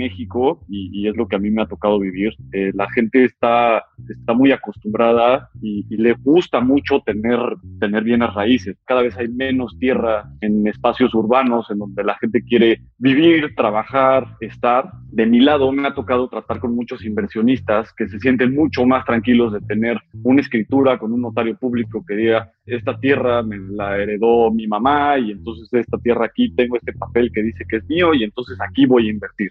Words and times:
México, 0.00 0.64
y, 0.68 1.06
es 1.06 1.16
lo 1.16 1.26
que 1.28 1.36
a 1.36 1.38
mí 1.38 1.50
me 1.50 1.62
ha 1.62 1.66
tocado 1.66 1.98
vivir, 1.98 2.32
eh, 2.52 2.70
la 2.74 2.88
gente 2.90 3.24
está, 3.24 3.84
está 4.08 4.32
muy 4.32 4.50
acostumbrada 4.52 5.50
y, 5.60 5.84
le 6.00 6.12
gusta 6.14 6.60
mucho 6.60 7.00
tener, 7.04 7.38
tener 7.78 8.02
bienes 8.04 8.32
raíces. 8.32 8.76
Cada 8.86 9.02
vez 9.02 9.14
hay 9.18 9.28
menos 9.28 9.76
tierra 9.78 10.30
en 10.40 10.66
espacios 10.66 11.14
urbanos 11.14 11.70
en 11.70 11.78
donde 11.78 12.02
la 12.04 12.16
gente 12.18 12.42
quiere 12.42 12.80
vivir, 12.98 13.54
trabajar, 13.54 14.36
estar. 14.40 14.90
De 15.12 15.26
mi 15.26 15.40
lado 15.40 15.70
me 15.72 15.86
ha 15.86 15.94
tocado 15.94 16.28
tratar 16.28 16.58
con 16.60 16.74
muchos 16.74 17.04
inversionistas 17.04 17.92
que 17.92 18.08
se 18.08 18.18
sienten 18.18 18.54
mucho 18.54 18.86
más 18.86 19.04
tranquilos 19.04 19.52
de 19.52 19.60
tener 19.60 19.98
una 20.22 20.40
escritura 20.40 20.98
con 20.98 21.12
un 21.12 21.20
notario 21.20 21.56
público 21.56 22.02
que 22.06 22.14
diga, 22.14 22.50
esta 22.64 22.98
tierra 22.98 23.42
me 23.42 23.58
la 23.58 23.98
heredó 23.98 24.50
mi 24.50 24.66
mamá 24.66 25.18
y 25.18 25.32
entonces 25.32 25.68
esta 25.72 25.98
tierra 25.98 26.26
aquí 26.26 26.54
tengo 26.54 26.76
este 26.76 26.92
papel 26.92 27.30
que 27.32 27.42
dice 27.42 27.64
que 27.68 27.76
es 27.76 27.88
mío 27.88 28.14
y 28.14 28.24
entonces 28.24 28.58
aquí 28.60 28.86
voy 28.86 29.08
a 29.08 29.10
invertir. 29.10 29.50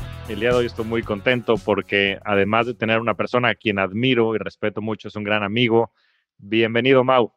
El 0.31 0.39
día 0.39 0.51
de 0.51 0.55
hoy 0.55 0.65
estoy 0.65 0.85
muy 0.85 1.03
contento 1.03 1.55
porque 1.57 2.17
además 2.23 2.65
de 2.65 2.73
tener 2.73 3.01
una 3.01 3.15
persona 3.15 3.49
a 3.49 3.55
quien 3.55 3.79
admiro 3.79 4.33
y 4.33 4.37
respeto 4.37 4.81
mucho, 4.81 5.09
es 5.09 5.15
un 5.17 5.25
gran 5.25 5.43
amigo. 5.43 5.91
Bienvenido, 6.37 7.03
Mau. 7.03 7.33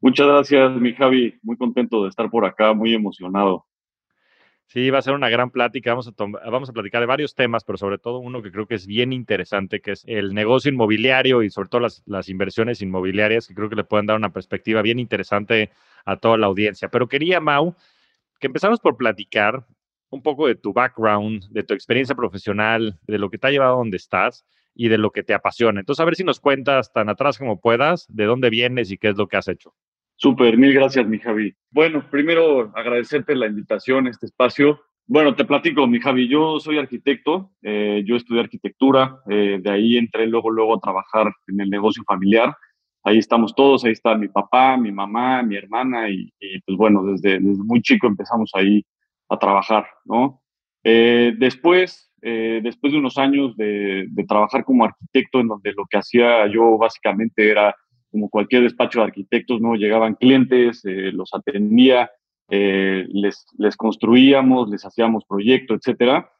Muchas 0.00 0.28
gracias, 0.28 0.70
mi 0.76 0.94
Javi. 0.94 1.36
Muy 1.42 1.56
contento 1.56 2.04
de 2.04 2.10
estar 2.10 2.30
por 2.30 2.44
acá, 2.44 2.72
muy 2.72 2.94
emocionado. 2.94 3.66
Sí, 4.68 4.90
va 4.90 4.98
a 4.98 5.02
ser 5.02 5.14
una 5.14 5.28
gran 5.28 5.50
plática. 5.50 5.90
Vamos 5.90 6.06
a, 6.06 6.12
vamos 6.48 6.70
a 6.70 6.72
platicar 6.72 7.00
de 7.00 7.06
varios 7.06 7.34
temas, 7.34 7.64
pero 7.64 7.76
sobre 7.76 7.98
todo 7.98 8.20
uno 8.20 8.42
que 8.42 8.52
creo 8.52 8.68
que 8.68 8.76
es 8.76 8.86
bien 8.86 9.12
interesante, 9.12 9.80
que 9.80 9.90
es 9.90 10.04
el 10.06 10.34
negocio 10.34 10.70
inmobiliario 10.70 11.42
y 11.42 11.50
sobre 11.50 11.68
todo 11.68 11.80
las, 11.80 12.04
las 12.06 12.28
inversiones 12.28 12.80
inmobiliarias, 12.80 13.48
que 13.48 13.54
creo 13.56 13.68
que 13.68 13.74
le 13.74 13.82
pueden 13.82 14.06
dar 14.06 14.16
una 14.16 14.32
perspectiva 14.32 14.82
bien 14.82 15.00
interesante 15.00 15.72
a 16.04 16.16
toda 16.16 16.38
la 16.38 16.46
audiencia. 16.46 16.90
Pero 16.90 17.08
quería, 17.08 17.40
Mau, 17.40 17.74
que 18.38 18.46
empezamos 18.46 18.78
por 18.78 18.96
platicar 18.96 19.66
un 20.10 20.22
poco 20.22 20.46
de 20.46 20.54
tu 20.54 20.72
background, 20.72 21.44
de 21.50 21.62
tu 21.62 21.74
experiencia 21.74 22.14
profesional, 22.14 22.98
de 23.06 23.18
lo 23.18 23.30
que 23.30 23.38
te 23.38 23.46
ha 23.46 23.50
llevado 23.50 23.74
a 23.74 23.78
donde 23.78 23.96
estás 23.96 24.44
y 24.74 24.88
de 24.88 24.98
lo 24.98 25.10
que 25.10 25.22
te 25.22 25.34
apasiona. 25.34 25.80
Entonces, 25.80 26.00
a 26.00 26.04
ver 26.04 26.16
si 26.16 26.24
nos 26.24 26.40
cuentas 26.40 26.92
tan 26.92 27.08
atrás 27.08 27.38
como 27.38 27.60
puedas 27.60 28.06
de 28.08 28.24
dónde 28.24 28.50
vienes 28.50 28.90
y 28.90 28.98
qué 28.98 29.08
es 29.08 29.16
lo 29.16 29.26
que 29.26 29.36
has 29.36 29.48
hecho. 29.48 29.74
Súper, 30.16 30.56
mil 30.56 30.72
gracias, 30.72 31.06
mi 31.06 31.18
Javi. 31.18 31.54
Bueno, 31.70 32.04
primero 32.10 32.72
agradecerte 32.74 33.36
la 33.36 33.46
invitación 33.46 34.06
a 34.06 34.10
este 34.10 34.26
espacio. 34.26 34.80
Bueno, 35.06 35.34
te 35.34 35.44
platico, 35.44 35.86
mi 35.86 36.00
Javi, 36.00 36.28
yo 36.28 36.58
soy 36.60 36.78
arquitecto, 36.78 37.52
eh, 37.62 38.02
yo 38.04 38.16
estudié 38.16 38.40
arquitectura, 38.40 39.20
eh, 39.30 39.58
de 39.60 39.70
ahí 39.70 39.96
entré 39.96 40.26
luego, 40.26 40.50
luego 40.50 40.76
a 40.76 40.80
trabajar 40.80 41.32
en 41.46 41.60
el 41.60 41.70
negocio 41.70 42.02
familiar 42.04 42.54
ahí 43.08 43.18
estamos 43.18 43.54
todos, 43.54 43.84
ahí 43.84 43.92
está 43.92 44.14
mi 44.14 44.28
papá, 44.28 44.76
mi 44.76 44.92
mamá, 44.92 45.42
mi 45.42 45.56
hermana 45.56 46.08
y, 46.10 46.30
pues 46.66 46.76
bueno, 46.76 47.04
desde, 47.04 47.40
muy 47.40 47.80
chico 47.80 48.06
empezamos 48.06 48.50
ahí 48.54 48.84
a 49.28 49.38
trabajar, 49.38 49.86
¿no? 50.04 50.42
Eh, 50.84 51.34
después, 51.36 52.10
eh, 52.22 52.60
después 52.62 52.92
de 52.92 52.98
unos 52.98 53.18
años 53.18 53.56
de, 53.56 54.08
trabajar 54.26 54.64
como 54.64 54.84
arquitecto, 54.84 55.40
en 55.40 55.48
donde 55.48 55.72
lo 55.72 55.86
que 55.86 55.98
hacía 55.98 56.46
yo 56.46 56.78
básicamente 56.78 57.50
era 57.50 57.74
como 58.10 58.30
cualquier 58.30 58.62
despacho 58.62 59.00
de 59.00 59.06
arquitectos, 59.06 59.60
¿no? 59.60 59.74
Llegaban 59.74 60.14
clientes, 60.14 60.84
eh, 60.84 61.12
los 61.12 61.34
atendía, 61.34 62.10
les, 62.48 63.76
construíamos, 63.76 64.70
les 64.70 64.82
hacíamos 64.82 65.24
proyectos, 65.26 65.80
etcétera 65.80 66.30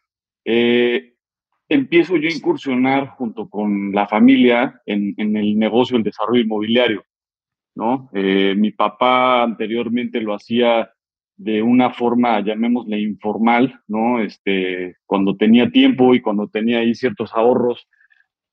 empiezo 1.70 2.16
yo 2.16 2.30
a 2.30 2.32
incursionar 2.32 3.08
junto 3.08 3.50
con 3.50 3.92
la 3.92 4.08
familia 4.08 4.80
en, 4.86 5.14
el 5.18 5.58
negocio 5.58 5.98
del 5.98 6.04
desarrollo 6.04 6.40
inmobiliario. 6.40 7.04
¿no? 7.74 8.08
Mi 8.14 8.70
papá 8.70 9.42
anteriormente 9.42 10.22
lo 10.22 10.34
hacía 10.34 10.90
de 11.38 11.62
una 11.62 11.90
forma, 11.90 12.40
llamémosle 12.40 13.00
informal, 13.00 13.80
¿no? 13.88 14.20
Este, 14.20 14.96
cuando 15.06 15.36
tenía 15.36 15.70
tiempo 15.70 16.14
y 16.14 16.20
cuando 16.20 16.48
tenía 16.48 16.80
ahí 16.80 16.94
ciertos 16.94 17.32
ahorros, 17.32 17.88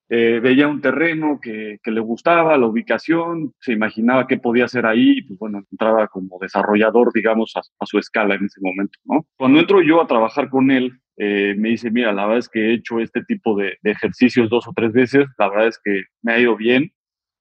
eh, 0.08 0.40
veía 0.42 0.68
un 0.68 0.82
terreno 0.82 1.40
que, 1.42 1.80
le 1.84 2.00
gustaba, 2.00 2.58
la 2.58 2.68
ubicación, 2.68 3.54
se 3.60 3.74
imaginaba 3.74 4.28
qué 4.28 4.38
podía 4.38 4.66
hacer 4.66 4.86
ahí, 4.86 5.18
y 5.18 5.22
pues 5.24 5.40
bueno, 5.40 5.64
entraba 5.72 6.08
como 6.08 6.38
desarrollador, 6.40 7.12
digamos, 7.14 7.54
a, 7.56 7.60
a, 7.60 7.86
su 7.86 7.98
escala 7.98 8.36
en 8.36 8.46
ese 8.46 8.62
momento, 8.62 8.98
¿no? 9.04 9.26
Cuando 9.36 9.60
entro 9.60 9.82
yo 9.82 10.02
a 10.02 10.08
trabajar 10.08 10.50
con 10.50 10.72
él, 10.72 10.94
eh, 11.18 11.56
me 11.58 11.70
dice, 11.70 11.92
mira, 11.92 12.12
la 12.12 12.24
verdad 12.26 12.40
es 12.40 12.50
que 12.50 12.60
he 12.60 12.74
hecho 12.74 13.00
este 13.00 13.24
tipo 13.24 13.56
de, 13.56 13.78
ejercicios 13.84 14.50
dos 14.50 14.68
o 14.68 14.74
tres 14.76 14.92
veces, 14.92 15.26
la 15.38 15.50
verdad 15.50 15.68
es 15.68 15.80
que 15.84 16.04
me 16.22 16.34
ha 16.34 16.40
ido 16.40 16.58
bien, 16.58 16.92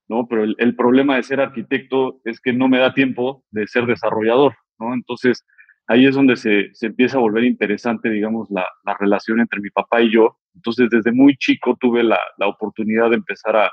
¿no? 0.09 0.29
Pero 0.29 0.45
el, 0.45 0.77
problema 0.77 1.17
de 1.17 1.25
ser 1.25 1.41
arquitecto 1.41 2.21
es 2.25 2.41
que 2.41 2.53
no 2.53 2.69
me 2.69 2.79
da 2.79 2.95
tiempo 2.95 3.45
de 3.51 3.67
ser 3.67 3.87
desarrollador, 3.87 4.55
¿no? 4.79 4.95
Entonces, 4.95 5.45
ahí 5.87 6.07
es 6.07 6.15
donde 6.15 6.37
se, 6.37 6.71
empieza 6.81 7.17
a 7.17 7.21
volver 7.21 7.45
interesante, 7.45 8.11
digamos, 8.11 8.49
la, 8.51 8.67
relación 8.99 9.41
entre 9.41 9.61
mi 9.61 9.71
papá 9.71 10.03
y 10.03 10.13
yo. 10.13 10.39
Entonces, 10.55 10.89
desde 10.91 11.13
muy 11.13 11.37
chico 11.37 11.77
tuve 11.81 12.03
la, 12.03 12.19
oportunidad 12.47 13.11
de 13.11 13.17
empezar 13.17 13.57
a, 13.57 13.73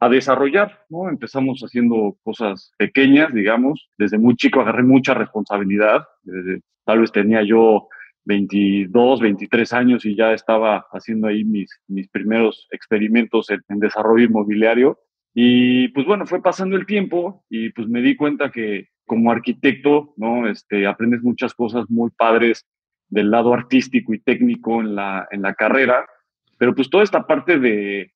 a 0.00 0.08
desarrollar, 0.08 0.84
¿no? 0.88 1.08
Empezamos 1.08 1.60
haciendo 1.60 2.16
cosas 2.22 2.72
pequeñas, 2.76 3.32
digamos. 3.32 3.90
Desde 3.98 4.18
muy 4.18 4.36
chico 4.36 4.60
agarré 4.60 4.82
mucha 4.82 5.14
responsabilidad. 5.14 6.04
tal 6.84 7.00
vez 7.00 7.12
tenía 7.12 7.42
yo 7.42 7.88
22, 8.24 9.20
23 9.20 9.72
años 9.72 10.04
y 10.04 10.16
ya 10.16 10.32
estaba 10.32 10.86
haciendo 10.92 11.28
ahí 11.28 11.44
mis, 11.44 11.70
mis 11.88 12.08
primeros 12.08 12.68
experimentos 12.70 13.48
en, 13.50 13.78
desarrollo 13.78 14.24
inmobiliario. 14.24 14.98
Y 15.34 15.88
pues 15.88 16.06
bueno, 16.06 16.26
fue 16.26 16.42
pasando 16.42 16.76
el 16.76 16.86
tiempo 16.86 17.44
y 17.48 17.70
pues 17.70 17.88
me 17.88 18.02
di 18.02 18.16
cuenta 18.16 18.50
que 18.50 18.88
como 19.06 19.30
arquitecto, 19.30 20.14
¿no? 20.16 20.48
Este, 20.48 20.86
aprendes 20.86 21.22
muchas 21.22 21.54
cosas 21.54 21.84
muy 21.88 22.10
padres 22.10 22.66
del 23.08 23.30
lado 23.30 23.52
artístico 23.52 24.14
y 24.14 24.20
técnico 24.20 24.80
en 24.80 24.94
la, 24.94 25.28
en 25.30 25.42
la 25.42 25.54
carrera, 25.54 26.06
pero 26.58 26.74
pues 26.74 26.88
toda 26.88 27.04
esta 27.04 27.26
parte 27.26 27.58
de, 27.58 28.12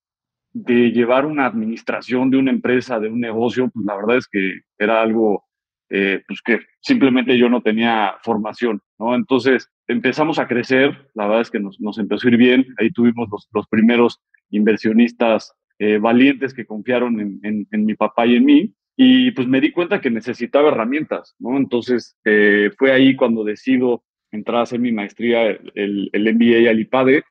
de 0.53 0.91
llevar 0.93 1.27
una 1.27 1.47
administración 1.47 2.31
de 2.31 2.39
una 2.39 2.51
empresa, 2.51 2.99
de 2.99 3.09
un 3.09 3.21
negocio, 3.21 3.69
pues 3.69 3.85
la 3.85 3.97
verdad 3.97 4.17
es 4.17 4.27
que 4.27 4.61
era 4.79 5.03
algo 5.03 5.47
eh, 5.89 6.23
pues 6.27 6.43
que 6.43 6.61
simplemente 6.81 7.39
yo 7.39 7.49
no 7.49 7.63
tenía 7.63 8.17
formación, 8.25 8.81
¿no? 8.99 9.15
Entonces 9.15 9.71
empezamos 9.87 10.41
a 10.41 10.49
crecer, 10.49 11.11
la 11.15 11.27
verdad 11.27 11.43
es 11.43 11.51
que 11.51 11.61
nos, 11.61 11.81
nos 11.81 11.99
empezó 11.99 12.27
a 12.27 12.31
ir 12.33 12.37
bien, 12.37 12.67
ahí 12.79 12.91
tuvimos 12.91 13.29
los, 13.31 13.49
los 13.53 13.69
primeros 13.69 14.21
inversionistas 14.51 15.55
eh, 15.79 15.99
valientes 15.99 16.55
que 16.55 16.67
confiaron 16.67 17.21
en, 17.21 17.69
en, 17.71 17.85
mi 17.85 17.95
papá 17.95 18.27
y 18.27 18.35
en 18.35 18.45
mí, 18.45 18.75
y 18.97 19.31
pues 19.33 19.47
me 19.47 19.61
di 19.61 19.73
cuenta 19.73 20.01
que 20.01 20.11
necesitaba 20.11 20.71
herramientas, 20.71 21.35
¿no? 21.39 21.57
Entonces 21.57 22.17
eh, 22.25 22.71
fue 22.79 22.93
ahí 22.93 23.15
cuando 23.15 23.45
decido 23.45 24.03
entrar 24.31 24.59
a 24.59 24.63
hacer 24.63 24.81
mi 24.81 24.93
maestría, 24.93 25.49
el, 25.51 26.11
el 26.13 26.35
MBA 26.35 26.71
al 26.71 26.81
IPADE, 26.81 27.25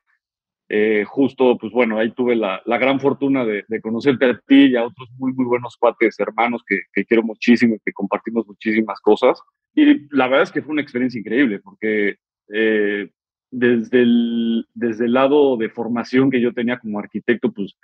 eh, 0.68 1.04
justo, 1.06 1.56
pues 1.58 1.72
bueno, 1.72 1.98
ahí 1.98 2.10
tuve 2.10 2.34
la, 2.34 2.60
la 2.64 2.78
gran 2.78 2.98
fortuna 2.98 3.44
de, 3.44 3.64
de, 3.68 3.80
conocerte 3.80 4.26
a 4.26 4.40
ti 4.46 4.66
y 4.66 4.76
a 4.76 4.84
otros 4.84 5.08
muy, 5.16 5.32
muy 5.32 5.44
buenos 5.44 5.76
cuates, 5.76 6.18
hermanos 6.18 6.62
que, 6.66 6.80
que, 6.92 7.04
quiero 7.04 7.22
muchísimo 7.22 7.76
y 7.76 7.78
que 7.84 7.92
compartimos 7.92 8.46
muchísimas 8.48 9.00
cosas. 9.00 9.40
Y 9.74 10.08
la 10.14 10.26
verdad 10.26 10.42
es 10.42 10.50
que 10.50 10.62
fue 10.62 10.72
una 10.72 10.82
experiencia 10.82 11.20
increíble 11.20 11.60
porque 11.60 12.16
eh, 12.52 13.10
desde, 13.52 14.02
el, 14.02 14.66
desde 14.74 15.04
el 15.04 15.12
lado 15.12 15.56
de 15.56 15.68
formación 15.68 16.30
que 16.30 16.40
yo 16.40 16.52
tenía 16.52 16.78
como 16.78 16.98
arquitecto, 16.98 17.52
pues 17.52 17.76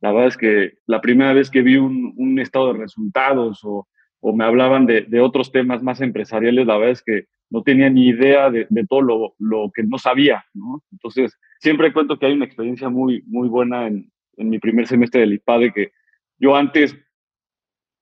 la 0.00 0.12
verdad 0.12 0.28
es 0.28 0.36
que 0.36 0.74
la 0.86 1.00
primera 1.00 1.32
vez 1.32 1.50
que 1.50 1.62
vi 1.62 1.76
un, 1.76 2.38
estado 2.38 2.72
de 2.72 2.80
resultados 2.80 3.60
o, 3.64 3.88
o 4.20 4.36
me 4.36 4.44
hablaban 4.44 4.86
de, 4.86 5.02
de, 5.02 5.20
otros 5.20 5.50
temas 5.50 5.82
más 5.82 6.00
empresariales, 6.00 6.66
la 6.66 6.76
verdad 6.76 6.92
es 6.92 7.02
que 7.02 7.26
no 7.50 7.62
tenía 7.62 7.90
ni 7.90 8.08
idea 8.08 8.50
de, 8.50 8.66
de 8.68 8.86
todo 8.86 9.02
lo, 9.02 9.34
lo, 9.38 9.72
que 9.72 9.82
no 9.82 9.98
sabía, 9.98 10.44
¿no? 10.54 10.82
Entonces, 10.92 11.36
siempre 11.60 11.92
cuento 11.92 12.18
que 12.18 12.26
hay 12.26 12.34
una 12.34 12.44
experiencia 12.44 12.88
muy, 12.88 13.22
muy 13.26 13.48
buena 13.48 13.86
en, 13.86 14.10
en 14.36 14.50
mi 14.50 14.58
primer 14.58 14.86
semestre 14.86 15.20
del 15.20 15.34
IPADE, 15.34 15.72
que 15.72 15.92
yo 16.38 16.54
antes, 16.54 16.96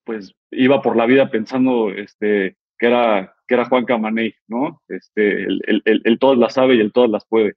pues, 0.04 0.34
iba 0.50 0.82
por 0.82 0.96
la 0.96 1.06
vida 1.06 1.30
pensando 1.30 1.90
este, 1.90 2.56
que, 2.78 2.86
era, 2.86 3.34
que 3.46 3.54
era 3.54 3.64
Juan 3.66 3.84
Camaney, 3.84 4.34
¿no? 4.48 4.82
Este, 4.88 5.44
el, 5.44 5.62
el, 5.66 5.82
el, 5.84 6.02
el 6.04 6.18
todas 6.18 6.38
las 6.38 6.54
sabe 6.54 6.74
y 6.74 6.80
el 6.80 6.92
todas 6.92 7.10
las 7.10 7.24
puede. 7.26 7.54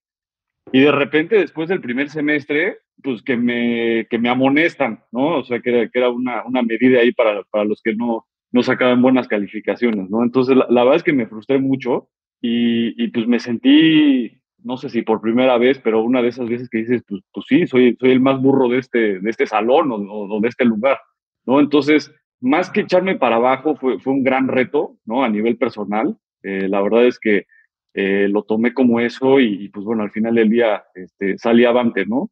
Y 0.72 0.82
de 0.82 0.92
repente, 0.92 1.38
después 1.38 1.68
del 1.68 1.82
primer 1.82 2.10
semestre, 2.10 2.80
pues 3.04 3.22
que 3.24 3.38
me, 3.38 4.08
que 4.10 4.20
me 4.20 4.30
amonestan, 4.30 5.04
¿no? 5.12 5.40
O 5.40 5.44
sea, 5.44 5.60
que 5.60 5.70
era, 5.70 5.90
que 5.90 6.00
era 6.00 6.10
una, 6.10 6.44
una 6.46 6.62
medida 6.62 7.00
ahí 7.00 7.12
para, 7.12 7.44
para 7.44 7.66
los 7.66 7.82
que 7.82 7.96
no, 7.96 8.26
no 8.52 8.64
sacaban 8.64 9.02
buenas 9.02 9.28
calificaciones, 9.28 10.10
¿no? 10.10 10.24
Entonces, 10.24 10.56
la, 10.56 10.84
verdad 10.84 10.96
es 10.96 11.04
que 11.04 11.14
me 11.14 11.28
frustré 11.28 11.60
mucho 11.60 12.10
y, 12.42 13.04
y, 13.04 13.08
pues 13.10 13.28
me 13.28 13.40
sentí 13.40 14.40
no 14.64 14.78
sé 14.78 14.90
si 14.90 15.02
por 15.02 15.22
primera 15.22 15.58
vez, 15.58 15.80
pero 15.80 16.04
una 16.04 16.22
de 16.22 16.30
esas 16.30 16.50
veces 16.50 16.70
que 16.70 16.80
dices, 16.80 17.04
pues, 17.08 17.22
pues 17.32 17.46
sí, 17.48 17.68
soy, 17.68 17.96
soy 18.00 18.12
el 18.12 18.20
más 18.20 18.42
burro 18.42 18.68
de 18.68 18.80
este, 18.80 19.20
de 19.20 19.30
este 19.30 19.46
salón 19.46 19.90
o, 19.92 20.40
de 20.42 20.48
este 20.48 20.66
lugar, 20.66 21.00
¿no? 21.46 21.60
Entonces, 21.60 22.14
más 22.42 22.70
que 22.70 22.82
echarme 22.82 23.16
para 23.16 23.38
abajo, 23.38 23.76
fue, 23.76 24.00
fue 24.00 24.14
un 24.14 24.24
gran 24.24 24.48
reto, 24.48 24.98
¿no? 25.06 25.24
A 25.24 25.30
nivel 25.30 25.58
personal. 25.58 26.18
Eh, 26.44 26.68
la 26.70 26.82
verdad 26.82 27.06
es 27.06 27.20
que 27.20 27.46
eh, 27.94 28.28
lo 28.30 28.44
tomé 28.44 28.74
como 28.74 29.00
eso 29.00 29.40
y, 29.40 29.70
pues 29.70 29.86
bueno, 29.86 30.04
al 30.04 30.12
final 30.12 30.36
del 30.36 30.50
día 30.50 30.84
este, 30.94 31.38
salí 31.38 31.66
avante, 31.66 32.06
¿no? 32.06 32.30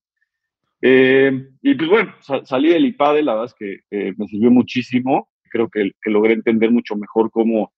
Eh, 0.82 1.50
y 1.62 1.76
pues 1.76 1.90
bueno, 1.90 2.14
salí 2.44 2.70
del 2.70 2.86
IPADE, 2.86 3.24
la 3.24 3.34
verdad 3.34 3.54
es 3.54 3.56
que 3.56 4.14
me 4.18 4.28
sirvió 4.28 4.52
muchísimo. 4.52 5.30
Creo 5.50 5.70
que, 5.70 5.92
logré 6.06 6.34
entender 6.34 6.72
mucho 6.72 6.96
mejor 6.96 7.32
cómo, 7.32 7.74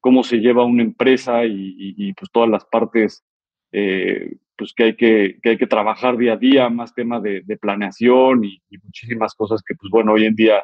cómo 0.00 0.22
se 0.22 0.38
lleva 0.38 0.64
una 0.64 0.82
empresa 0.82 1.44
y, 1.44 2.12
pues 2.14 2.30
todas 2.30 2.50
las 2.50 2.64
partes 2.66 3.24
eh, 3.72 4.36
pues 4.56 4.72
que 4.72 4.84
hay 4.84 4.96
que, 4.96 5.38
que, 5.42 5.50
hay 5.50 5.58
que 5.58 5.66
trabajar 5.66 6.16
día 6.16 6.34
a 6.34 6.36
día, 6.36 6.68
más 6.68 6.94
temas 6.94 7.22
de, 7.22 7.42
planeación 7.60 8.44
y, 8.44 8.62
muchísimas 8.82 9.34
cosas 9.34 9.62
que 9.62 9.74
pues 9.74 9.90
bueno, 9.90 10.12
hoy 10.12 10.26
en 10.26 10.36
día 10.36 10.62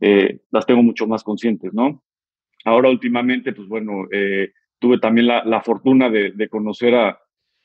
eh, 0.00 0.40
las 0.50 0.64
tengo 0.64 0.82
mucho 0.82 1.06
más 1.06 1.22
conscientes, 1.22 1.74
¿no? 1.74 2.02
Ahora 2.64 2.88
últimamente, 2.88 3.52
pues 3.52 3.68
bueno, 3.68 4.06
eh, 4.10 4.52
tuve 4.78 4.98
también 4.98 5.26
la, 5.26 5.60
fortuna 5.62 6.08
de, 6.08 6.48
conocer 6.48 6.94
a, 6.94 7.18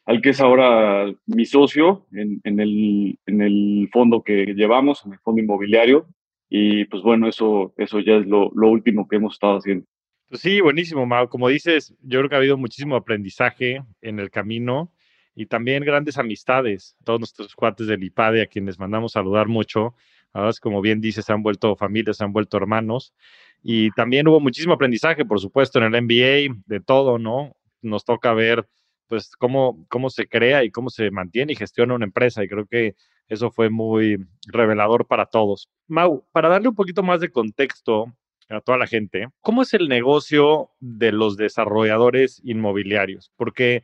al 0.06 0.22
que 0.22 0.30
es 0.30 0.42
ahora 0.42 1.14
mi 1.26 1.46
socio 1.46 2.06
en, 2.12 2.42
en, 2.44 2.60
el, 2.60 3.18
en 3.26 3.42
el 3.42 3.90
fondo 3.92 4.24
que 4.24 4.54
llevamos, 4.56 5.06
en 5.06 5.14
el 5.14 5.20
fondo 5.20 5.42
inmobiliario, 5.42 6.08
y 6.50 6.86
pues 6.86 7.02
bueno, 7.02 7.28
eso, 7.28 7.74
eso 7.78 8.00
ya 8.00 8.18
es 8.18 8.28
lo, 8.28 8.52
lo 8.54 8.70
último 8.70 9.08
que 9.08 9.16
hemos 9.16 9.34
estado 9.34 9.58
haciendo. 9.58 9.86
Pues 10.30 10.42
sí, 10.42 10.62
buenísimo, 10.62 11.06
Mau. 11.06 11.28
Como 11.30 11.48
dices, 11.48 11.96
yo 12.02 12.20
creo 12.20 12.30
que 12.30 12.36
ha 12.36 12.40
habido 12.40 12.58
muchísimo 12.58 12.96
aprendizaje 12.96 13.84
en 14.02 14.20
el 14.20 14.30
camino 14.30 14.92
y 15.36 15.46
también 15.46 15.84
grandes 15.84 16.18
amistades. 16.18 16.96
Todos 17.04 17.20
nuestros 17.20 17.56
cuates 17.56 17.88
del 17.88 18.04
IPADE, 18.04 18.42
a 18.42 18.48
quienes 18.48 18.80
mandamos 18.80 19.14
saludar 19.14 19.48
mucho. 19.48 19.96
Ahora, 20.32 20.52
como 20.62 20.82
bien 20.82 21.02
dices, 21.02 21.26
se 21.26 21.34
han 21.34 21.44
vuelto 21.44 21.76
familias, 21.76 22.18
se 22.18 22.24
han 22.24 22.34
vuelto 22.34 22.58
hermanos. 22.58 23.14
Y 23.62 23.92
también 23.92 24.28
hubo 24.28 24.40
muchísimo 24.40 24.74
aprendizaje, 24.74 25.26
por 25.26 25.40
supuesto, 25.40 25.80
en 25.80 25.94
el 25.94 26.02
MBA, 26.02 26.62
de 26.66 26.80
todo, 26.80 27.18
¿no? 27.18 27.56
Nos 27.82 28.04
toca 28.04 28.34
ver, 28.34 28.68
pues, 29.08 29.36
cómo, 29.36 29.86
cómo 29.90 30.10
se 30.10 30.28
crea 30.28 30.64
y 30.64 30.72
cómo 30.72 30.90
se 30.90 31.12
mantiene 31.12 31.54
y 31.54 31.56
gestiona 31.56 31.96
una 31.96 32.06
empresa. 32.06 32.44
Y 32.44 32.48
creo 32.48 32.66
que 32.66 32.96
eso 33.28 33.52
fue 33.52 33.70
muy 33.70 34.18
revelador 34.48 35.08
para 35.08 35.26
todos. 35.26 35.70
Mau, 35.88 36.26
para 36.32 36.50
darle 36.50 36.70
un 36.70 36.76
poquito 36.76 37.04
más 37.04 37.22
de 37.22 37.32
contexto 37.32 38.14
a 38.50 38.62
toda 38.62 38.78
la 38.78 38.88
gente, 38.88 39.30
¿cómo 39.42 39.62
es 39.62 39.74
el 39.74 39.88
negocio 39.88 40.72
de 40.80 41.12
los 41.12 41.38
desarrolladores 41.38 42.42
inmobiliarios? 42.44 43.32
Porque 43.36 43.84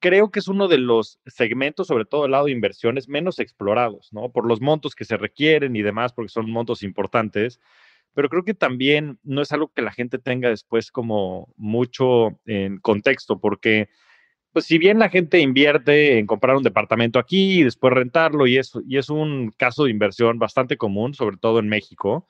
creo 0.00 0.30
que 0.30 0.38
es 0.38 0.48
uno 0.48 0.68
de 0.68 0.78
los 0.78 1.20
segmentos, 1.26 1.88
sobre 1.88 2.04
todo 2.04 2.24
el 2.24 2.32
lado 2.32 2.46
de 2.46 2.52
inversiones, 2.52 3.08
menos 3.08 3.38
explorados, 3.38 4.08
¿no? 4.12 4.30
Por 4.30 4.46
los 4.46 4.60
montos 4.60 4.94
que 4.94 5.04
se 5.04 5.16
requieren 5.16 5.76
y 5.76 5.82
demás, 5.82 6.12
porque 6.12 6.30
son 6.30 6.50
montos 6.50 6.82
importantes, 6.82 7.60
pero 8.14 8.28
creo 8.28 8.44
que 8.44 8.54
también 8.54 9.18
no 9.22 9.42
es 9.42 9.52
algo 9.52 9.72
que 9.72 9.82
la 9.82 9.92
gente 9.92 10.18
tenga 10.18 10.48
después 10.48 10.90
como 10.90 11.52
mucho 11.56 12.38
en 12.46 12.78
contexto, 12.78 13.40
porque 13.40 13.88
pues 14.58 14.66
si 14.66 14.78
bien 14.78 14.98
la 14.98 15.08
gente 15.08 15.38
invierte 15.38 16.18
en 16.18 16.26
comprar 16.26 16.56
un 16.56 16.64
departamento 16.64 17.20
aquí 17.20 17.60
y 17.60 17.62
después 17.62 17.94
rentarlo 17.94 18.44
y 18.48 18.56
es, 18.56 18.72
y 18.88 18.96
es 18.96 19.08
un 19.08 19.52
caso 19.56 19.84
de 19.84 19.92
inversión 19.92 20.40
bastante 20.40 20.76
común, 20.76 21.14
sobre 21.14 21.36
todo 21.36 21.60
en 21.60 21.68
México, 21.68 22.26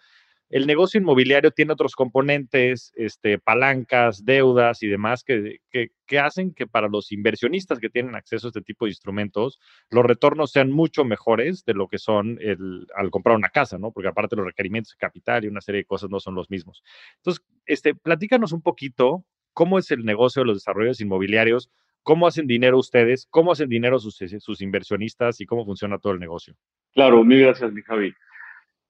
el 0.51 0.67
negocio 0.67 1.01
inmobiliario 1.01 1.53
tiene 1.53 1.73
otros 1.73 1.95
componentes, 1.95 2.93
este, 2.97 3.39
palancas, 3.39 4.27
deudas 4.27 4.83
y 4.83 4.89
demás 4.89 5.25
que, 5.25 5.61
que, 5.71 6.19
hacen 6.19 6.53
que 6.53 6.67
para 6.67 6.89
los 6.89 7.13
inversionistas 7.13 7.79
que 7.79 7.89
tienen 7.89 8.15
acceso 8.15 8.49
a 8.49 8.51
este 8.51 8.61
tipo 8.61 8.85
de 8.85 8.91
instrumentos, 8.91 9.59
los 9.89 10.05
retornos 10.05 10.51
sean 10.51 10.71
mucho 10.71 11.07
mejores 11.07 11.65
de 11.65 11.73
lo 11.73 11.89
que 11.89 11.97
son 11.97 12.37
el, 12.43 12.87
al 12.95 13.11
comprar 13.11 13.37
una 13.37 13.49
casa, 13.49 13.79
¿no? 13.79 13.91
Porque 13.91 14.09
aparte 14.09 14.37
los 14.37 14.45
requerimientos 14.45 14.93
de 14.93 14.99
capital 14.99 15.47
y 15.47 15.49
una 15.49 15.63
serie 15.63 15.81
de 15.81 15.87
cosas 15.87 16.11
no 16.11 16.21
son 16.21 16.35
los 16.35 16.51
mismos. 16.51 16.83
Entonces, 17.17 17.43
este, 17.65 17.95
platícanos 17.95 18.53
un 18.53 18.61
poquito 18.61 19.25
cómo 19.55 19.79
es 19.79 19.91
el 19.93 20.05
negocio 20.05 20.43
de 20.43 20.47
los 20.49 20.59
desarrollos 20.59 21.01
inmobiliarios, 21.01 21.71
cómo 22.09 22.27
hacen 22.27 22.47
dinero 22.47 22.79
ustedes, 22.79 23.29
cómo 23.29 23.53
hacen 23.53 23.69
dinero 23.69 23.99
sus, 23.99 24.63
inversionistas 24.63 25.43
y 25.43 25.45
cómo 25.45 25.67
funciona 25.67 25.99
todo 25.99 26.15
el 26.15 26.19
negocio. 26.19 26.55
Claro, 26.95 27.23
mil 27.23 27.41
gracias, 27.41 27.71
mi 27.71 27.83
Javi. 27.83 28.15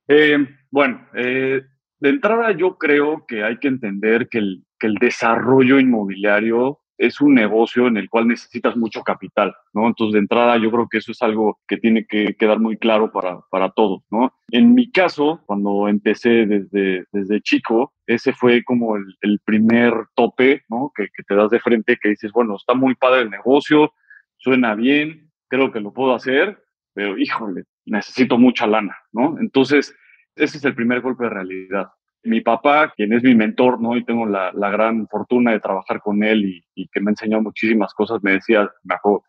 Eh, 0.06 0.38
bueno, 0.70 1.04
eh, 1.16 1.62
de 1.98 2.08
entrada 2.08 2.52
yo 2.52 2.78
creo 2.78 3.26
que 3.26 3.42
hay 3.42 3.58
que 3.58 3.66
entender 3.66 4.28
que 4.28 4.38
el 4.38 4.94
desarrollo 5.00 5.80
inmobiliario 5.80 6.78
es 6.98 7.20
un 7.20 7.34
negocio 7.34 7.86
en 7.86 7.96
el 7.96 8.10
cual 8.10 8.26
necesitas 8.26 8.76
mucho 8.76 9.02
capital, 9.02 9.54
¿no? 9.72 9.86
Entonces, 9.86 10.14
de 10.14 10.18
entrada, 10.18 10.58
yo 10.58 10.70
creo 10.70 10.88
que 10.88 10.98
eso 10.98 11.12
es 11.12 11.22
algo 11.22 11.58
que 11.66 11.76
tiene 11.76 12.04
que 12.06 12.34
quedar 12.34 12.58
muy 12.58 12.76
claro 12.76 13.12
para, 13.12 13.40
para 13.50 13.70
todos, 13.70 14.02
¿no? 14.10 14.34
En 14.50 14.74
mi 14.74 14.90
caso, 14.90 15.40
cuando 15.46 15.88
empecé 15.88 16.46
desde, 16.46 17.04
desde 17.12 17.40
chico, 17.40 17.94
ese 18.06 18.32
fue 18.32 18.64
como 18.64 18.96
el, 18.96 19.40
primer 19.44 19.94
tope, 20.14 20.62
¿no? 20.68 20.92
Que, 20.94 21.08
que, 21.14 21.22
te 21.22 21.34
das 21.34 21.50
de 21.50 21.60
frente, 21.60 21.98
que 22.02 22.10
dices, 22.10 22.32
bueno, 22.32 22.56
está 22.56 22.74
muy 22.74 22.96
padre 22.96 23.22
el 23.22 23.30
negocio, 23.30 23.92
suena 24.36 24.74
bien, 24.74 25.30
creo 25.48 25.72
que 25.72 25.80
lo 25.80 25.92
puedo 25.92 26.14
hacer, 26.14 26.62
pero 26.92 27.16
híjole, 27.16 27.64
necesito 27.86 28.38
mucha 28.38 28.66
lana, 28.66 28.96
¿no? 29.12 29.38
Entonces, 29.38 29.94
ese 30.34 30.58
es 30.58 30.64
el 30.64 30.74
primer 30.74 31.00
golpe 31.00 31.24
de 31.24 31.30
realidad. 31.30 31.88
Mi 32.28 32.40
papá, 32.40 32.92
quien 32.96 33.12
es 33.12 33.22
mi 33.22 33.34
mentor, 33.34 33.80
¿no? 33.80 33.96
Y 33.96 34.04
tengo 34.04 34.26
la, 34.26 34.52
la 34.52 34.70
gran 34.70 35.08
fortuna 35.08 35.52
de 35.52 35.60
trabajar 35.60 36.00
con 36.00 36.22
él 36.22 36.44
y, 36.44 36.64
y, 36.74 36.88
que 36.88 37.00
me 37.00 37.10
ha 37.10 37.12
enseñado 37.12 37.42
muchísimas 37.42 37.94
cosas, 37.94 38.22
me 38.22 38.32
decía, 38.32 38.70
mejor, 38.84 39.22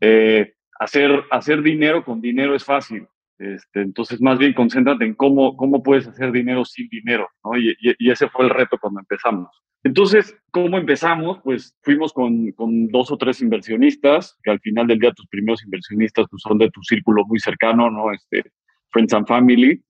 eh, 0.00 0.54
hacer, 0.78 1.24
hacer 1.30 1.62
dinero 1.62 2.04
con 2.04 2.20
dinero 2.20 2.54
es 2.54 2.64
fácil. 2.64 3.06
Este, 3.38 3.80
entonces, 3.80 4.20
más 4.20 4.38
bien 4.38 4.52
concéntrate 4.52 5.04
en 5.04 5.14
cómo, 5.14 5.56
cómo 5.56 5.82
puedes 5.82 6.06
hacer 6.06 6.30
dinero 6.30 6.64
sin 6.64 6.88
dinero, 6.88 7.28
¿no? 7.44 7.56
Y, 7.56 7.74
y, 7.80 8.10
ese 8.10 8.28
fue 8.28 8.44
el 8.44 8.50
reto 8.50 8.76
cuando 8.78 9.00
empezamos. 9.00 9.48
Entonces, 9.82 10.36
¿cómo 10.50 10.76
empezamos? 10.76 11.40
Pues 11.42 11.74
fuimos 11.82 12.12
con, 12.12 12.52
con, 12.52 12.88
dos 12.88 13.10
o 13.10 13.16
tres 13.16 13.40
inversionistas, 13.40 14.38
que 14.42 14.50
al 14.50 14.60
final 14.60 14.86
del 14.86 14.98
día 14.98 15.12
tus 15.12 15.26
primeros 15.28 15.64
inversionistas 15.64 16.26
pues, 16.30 16.42
son 16.42 16.58
de 16.58 16.70
tu 16.70 16.82
círculo 16.82 17.24
muy 17.26 17.38
cercano, 17.38 17.90
¿no? 17.90 18.12
Este, 18.12 18.44
Friends 18.90 19.14
and 19.14 19.26
Family. 19.26 19.82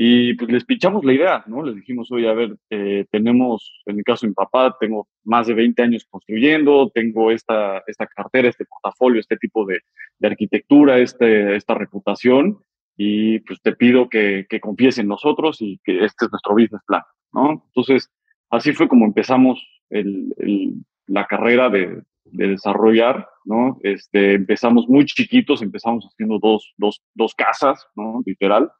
Y 0.00 0.34
pues 0.34 0.48
les 0.52 0.64
pichamos 0.64 1.04
la 1.04 1.12
idea, 1.12 1.42
¿no? 1.48 1.60
Les 1.60 1.74
dijimos, 1.74 2.12
oye, 2.12 2.28
a 2.28 2.32
ver, 2.32 2.56
eh, 2.70 3.04
tenemos, 3.10 3.82
en 3.84 3.96
mi 3.96 4.04
caso 4.04 4.28
mi 4.28 4.32
papá, 4.32 4.76
tengo 4.78 5.08
más 5.24 5.48
de 5.48 5.54
20 5.54 5.82
años 5.82 6.06
construyendo, 6.08 6.88
tengo 6.94 7.32
esta, 7.32 7.82
esta 7.84 8.06
cartera, 8.06 8.48
este 8.48 8.64
portafolio, 8.64 9.18
este 9.18 9.36
tipo 9.38 9.66
de, 9.66 9.80
de 10.20 10.28
arquitectura, 10.28 10.98
este, 10.98 11.56
esta 11.56 11.74
reputación, 11.74 12.60
y 12.96 13.40
pues 13.40 13.60
te 13.60 13.74
pido 13.74 14.08
que, 14.08 14.46
que 14.48 14.60
confíes 14.60 14.98
en 14.98 15.08
nosotros 15.08 15.60
y 15.60 15.80
que 15.82 16.04
este 16.04 16.26
es 16.26 16.30
nuestro 16.30 16.54
business 16.54 16.82
plan, 16.86 17.02
¿no? 17.32 17.64
Entonces, 17.66 18.08
así 18.50 18.72
fue 18.74 18.86
como 18.86 19.04
empezamos 19.04 19.60
el, 19.90 20.32
el, 20.38 20.74
la 21.08 21.26
carrera 21.26 21.70
de, 21.70 22.02
de, 22.24 22.46
desarrollar, 22.46 23.28
¿no? 23.44 23.80
Este, 23.82 24.34
empezamos 24.34 24.86
muy 24.88 25.06
chiquitos, 25.06 25.60
empezamos 25.60 26.04
haciendo 26.06 26.38
dos, 26.38 26.72
dos, 26.76 27.02
dos 27.14 27.34
casas, 27.34 27.84
¿no? 27.96 28.22
Literal 28.24 28.70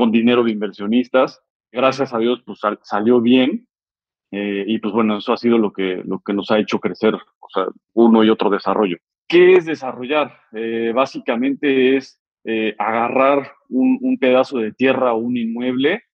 con 0.00 0.10
dinero 0.10 0.42
de 0.42 0.52
inversionistas. 0.52 1.42
Gracias 1.70 2.14
a 2.14 2.18
Dios, 2.18 2.42
pues 2.46 2.58
salió 2.84 3.20
bien. 3.20 3.68
Eh, 4.32 4.64
y 4.66 4.78
pues 4.78 4.94
bueno, 4.94 5.18
eso 5.18 5.34
ha 5.34 5.36
sido 5.36 5.58
lo 5.58 5.74
que, 5.74 6.02
lo 6.06 6.20
que 6.20 6.32
nos 6.32 6.50
ha 6.50 6.58
hecho 6.58 6.78
crecer, 6.78 7.14
o 7.14 7.48
sea, 7.52 7.66
uno 7.92 8.24
y 8.24 8.30
otro 8.30 8.48
desarrollo. 8.48 8.96
¿Qué 9.28 9.56
es 9.56 9.66
desarrollar? 9.66 10.38
Eh, 10.54 10.92
básicamente 10.94 11.98
es 11.98 12.18
eh, 12.44 12.74
agarrar 12.78 13.52
un, 13.68 13.98
un, 14.00 14.16
pedazo 14.16 14.56
de 14.56 14.72
tierra 14.72 15.12
o 15.12 15.18
un 15.18 15.36
inmueble, 15.36 16.04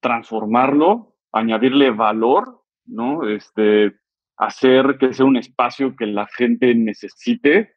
transformarlo, 0.00 1.16
añadirle 1.32 1.90
valor, 1.90 2.62
¿no? 2.86 3.28
Este, 3.28 3.92
hacer 4.36 4.98
que 5.00 5.12
sea 5.14 5.26
un 5.26 5.36
espacio 5.36 5.96
que 5.96 6.06
la 6.06 6.28
gente 6.28 6.76
necesite, 6.76 7.74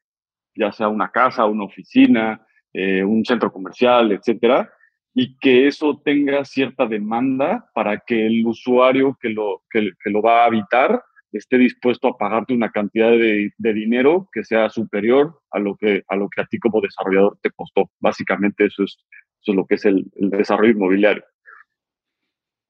ya 0.54 0.72
sea 0.72 0.90
una 0.90 1.10
casa, 1.10 1.46
una 1.46 1.64
oficina, 1.64 2.46
un 2.74 3.24
centro 3.24 3.54
comercial, 3.54 4.12
etcétera, 4.12 4.70
y 5.18 5.38
que 5.38 5.66
eso 5.66 6.02
tenga 6.04 6.44
cierta 6.44 6.86
demanda 6.86 7.72
para 7.74 8.00
que 8.06 8.28
el 8.28 8.46
usuario 8.46 9.18
que 9.20 9.30
lo, 9.30 9.64
que, 9.72 9.92
lo 10.06 10.22
va 10.22 10.44
a 10.44 10.46
habitar 10.48 11.02
esté 11.32 11.58
dispuesto 11.58 12.10
a 12.10 12.18
pagarte 12.18 12.54
una 12.54 12.70
cantidad 12.70 13.12
de, 13.12 13.52
de, 13.58 13.74
dinero 13.74 14.30
que 14.32 14.44
sea 14.44 14.70
superior 14.70 15.40
a 15.52 15.60
lo 15.60 15.78
que, 15.78 16.04
a 16.10 16.16
lo 16.18 16.30
que 16.30 16.42
a 16.42 16.46
ti 16.46 16.60
como 16.60 16.82
desarrollador 16.82 17.38
te 17.42 17.50
costó. 17.52 17.90
Básicamente 18.00 18.66
eso 18.66 18.84
es, 18.84 18.98
eso 19.42 19.52
es 19.52 19.56
lo 19.56 19.66
que 19.66 19.76
es 19.76 19.86
el, 19.86 20.06
desarrollo 20.16 20.72
inmobiliario. 20.72 21.24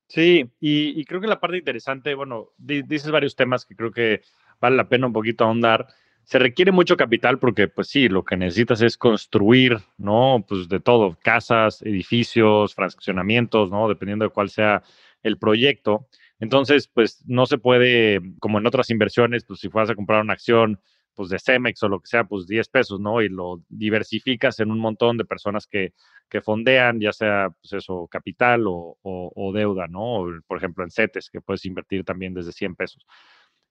Sí, 0.07 0.51
y, 0.59 1.03
creo 1.05 1.19
que 1.19 1.27
la 1.27 1.39
parte 1.39 1.57
interesante, 1.57 2.13
bueno, 2.13 2.49
dices 2.57 3.09
varios 3.09 3.35
temas 3.35 3.65
que 3.65 3.75
creo 3.75 3.91
que 3.91 4.21
vale 4.61 4.75
la 4.75 4.87
pena 4.87 5.07
un 5.07 5.13
poquito 5.13 5.43
ahondar 5.45 5.87
se 6.25 6.39
requiere 6.39 6.71
mucho 6.71 6.97
capital 6.97 7.39
porque, 7.39 7.67
pues 7.67 7.87
sí, 7.87 8.09
lo 8.09 8.25
que 8.25 8.35
necesitas 8.35 8.81
es 8.81 8.97
construir, 8.97 9.77
¿no? 9.97 10.43
Pues 10.47 10.67
de 10.67 10.79
todo, 10.79 11.17
casas, 11.21 11.81
edificios, 11.83 12.73
fraccionamientos, 12.73 13.69
¿no? 13.71 13.87
Dependiendo 13.87 14.25
de 14.25 14.31
cuál 14.31 14.49
sea 14.49 14.83
el 15.23 15.37
proyecto. 15.37 16.07
Entonces, 16.39 16.87
pues 16.87 17.23
no 17.27 17.45
se 17.45 17.57
puede, 17.57 18.19
como 18.39 18.57
en 18.57 18.65
otras 18.65 18.89
inversiones, 18.89 19.45
pues 19.45 19.59
si 19.59 19.69
fueras 19.69 19.89
a 19.91 19.95
comprar 19.95 20.21
una 20.21 20.33
acción, 20.33 20.79
pues 21.15 21.29
de 21.29 21.39
Cemex 21.39 21.81
o 21.83 21.89
lo 21.89 21.99
que 22.01 22.07
sea, 22.07 22.25
pues 22.25 22.45
10 22.47 22.67
pesos, 22.69 22.99
¿no? 22.99 23.21
Y 23.21 23.29
lo 23.29 23.61
diversificas 23.69 24.59
en 24.59 24.71
un 24.71 24.79
montón 24.79 25.17
de 25.17 25.25
personas 25.25 25.67
que, 25.67 25.93
que 26.29 26.41
fondean, 26.41 26.99
ya 26.99 27.13
sea, 27.13 27.49
pues 27.61 27.73
eso, 27.73 28.07
capital 28.07 28.65
o, 28.67 28.97
o, 29.03 29.53
deuda, 29.53 29.87
¿no? 29.87 30.25
por 30.47 30.57
ejemplo, 30.57 30.83
en 30.83 30.91
CETES, 30.91 31.29
que 31.29 31.41
puedes 31.41 31.65
invertir 31.65 32.03
también 32.03 32.33
desde 32.33 32.51
100 32.51 32.75
pesos. 32.75 33.05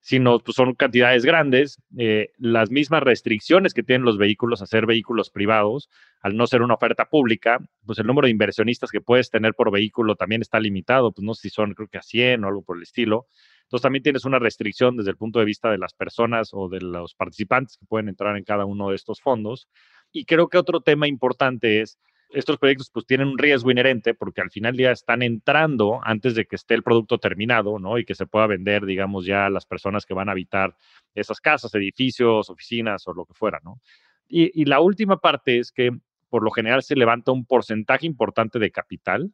Sino, 0.06 0.38
pues 0.38 0.54
son 0.56 0.74
cantidades 0.74 1.24
grandes, 1.24 1.80
eh, 1.96 2.28
las 2.36 2.70
mismas 2.70 3.02
restricciones 3.02 3.72
que 3.72 3.82
tienen 3.82 4.04
los 4.04 4.18
vehículos 4.18 4.60
a 4.60 4.66
ser 4.66 4.84
vehículos 4.84 5.30
privados, 5.30 5.88
al 6.20 6.36
no 6.36 6.46
ser 6.46 6.60
una 6.60 6.74
oferta 6.74 7.06
pública, 7.06 7.58
pues 7.86 7.98
el 7.98 8.06
número 8.06 8.26
de 8.26 8.32
inversionistas 8.32 8.90
que 8.90 9.00
puedes 9.00 9.30
tener 9.30 9.54
por 9.54 9.72
vehículo 9.72 10.14
también 10.14 10.42
está 10.42 10.60
limitado, 10.60 11.10
pues 11.10 11.24
no 11.24 11.32
sé 11.32 11.48
si 11.48 11.50
son, 11.54 11.72
creo 11.72 11.88
que 11.88 11.96
a 11.96 12.02
100 12.02 12.44
o 12.44 12.48
algo 12.48 12.62
por 12.62 12.76
el 12.76 12.82
estilo. 12.82 13.28
Entonces 13.62 13.82
también 13.82 14.02
tienes 14.02 14.26
una 14.26 14.38
restricción 14.38 14.98
desde 14.98 15.10
el 15.10 15.16
punto 15.16 15.38
de 15.38 15.46
vista 15.46 15.70
de 15.70 15.78
las 15.78 15.94
personas 15.94 16.50
o 16.52 16.68
de 16.68 16.82
los 16.82 17.14
participantes 17.14 17.78
que 17.78 17.86
pueden 17.86 18.10
entrar 18.10 18.36
en 18.36 18.44
cada 18.44 18.66
uno 18.66 18.90
de 18.90 18.96
estos 18.96 19.22
fondos. 19.22 19.68
Y 20.12 20.26
creo 20.26 20.48
que 20.48 20.58
otro 20.58 20.82
tema 20.82 21.08
importante 21.08 21.80
es, 21.80 21.98
estos 22.30 22.58
proyectos 22.58 22.90
pues 22.90 23.06
tienen 23.06 23.28
un 23.28 23.38
riesgo 23.38 23.70
inherente 23.70 24.14
porque 24.14 24.40
al 24.40 24.50
final 24.50 24.76
ya 24.76 24.90
están 24.90 25.22
entrando 25.22 26.00
antes 26.02 26.34
de 26.34 26.46
que 26.46 26.56
esté 26.56 26.74
el 26.74 26.82
producto 26.82 27.18
terminado, 27.18 27.78
¿no? 27.78 27.98
Y 27.98 28.04
que 28.04 28.14
se 28.14 28.26
pueda 28.26 28.46
vender, 28.46 28.84
digamos, 28.84 29.24
ya 29.26 29.46
a 29.46 29.50
las 29.50 29.66
personas 29.66 30.04
que 30.06 30.14
van 30.14 30.28
a 30.28 30.32
habitar 30.32 30.76
esas 31.14 31.40
casas, 31.40 31.74
edificios, 31.74 32.50
oficinas 32.50 33.06
o 33.06 33.14
lo 33.14 33.24
que 33.24 33.34
fuera, 33.34 33.60
¿no? 33.62 33.80
Y, 34.28 34.64
la 34.64 34.80
última 34.80 35.18
parte 35.20 35.58
es 35.58 35.70
que 35.70 35.92
por 36.28 36.42
lo 36.42 36.50
general 36.50 36.82
se 36.82 36.96
levanta 36.96 37.30
un 37.30 37.44
porcentaje 37.44 38.06
importante 38.06 38.58
de 38.58 38.70
capital 38.70 39.30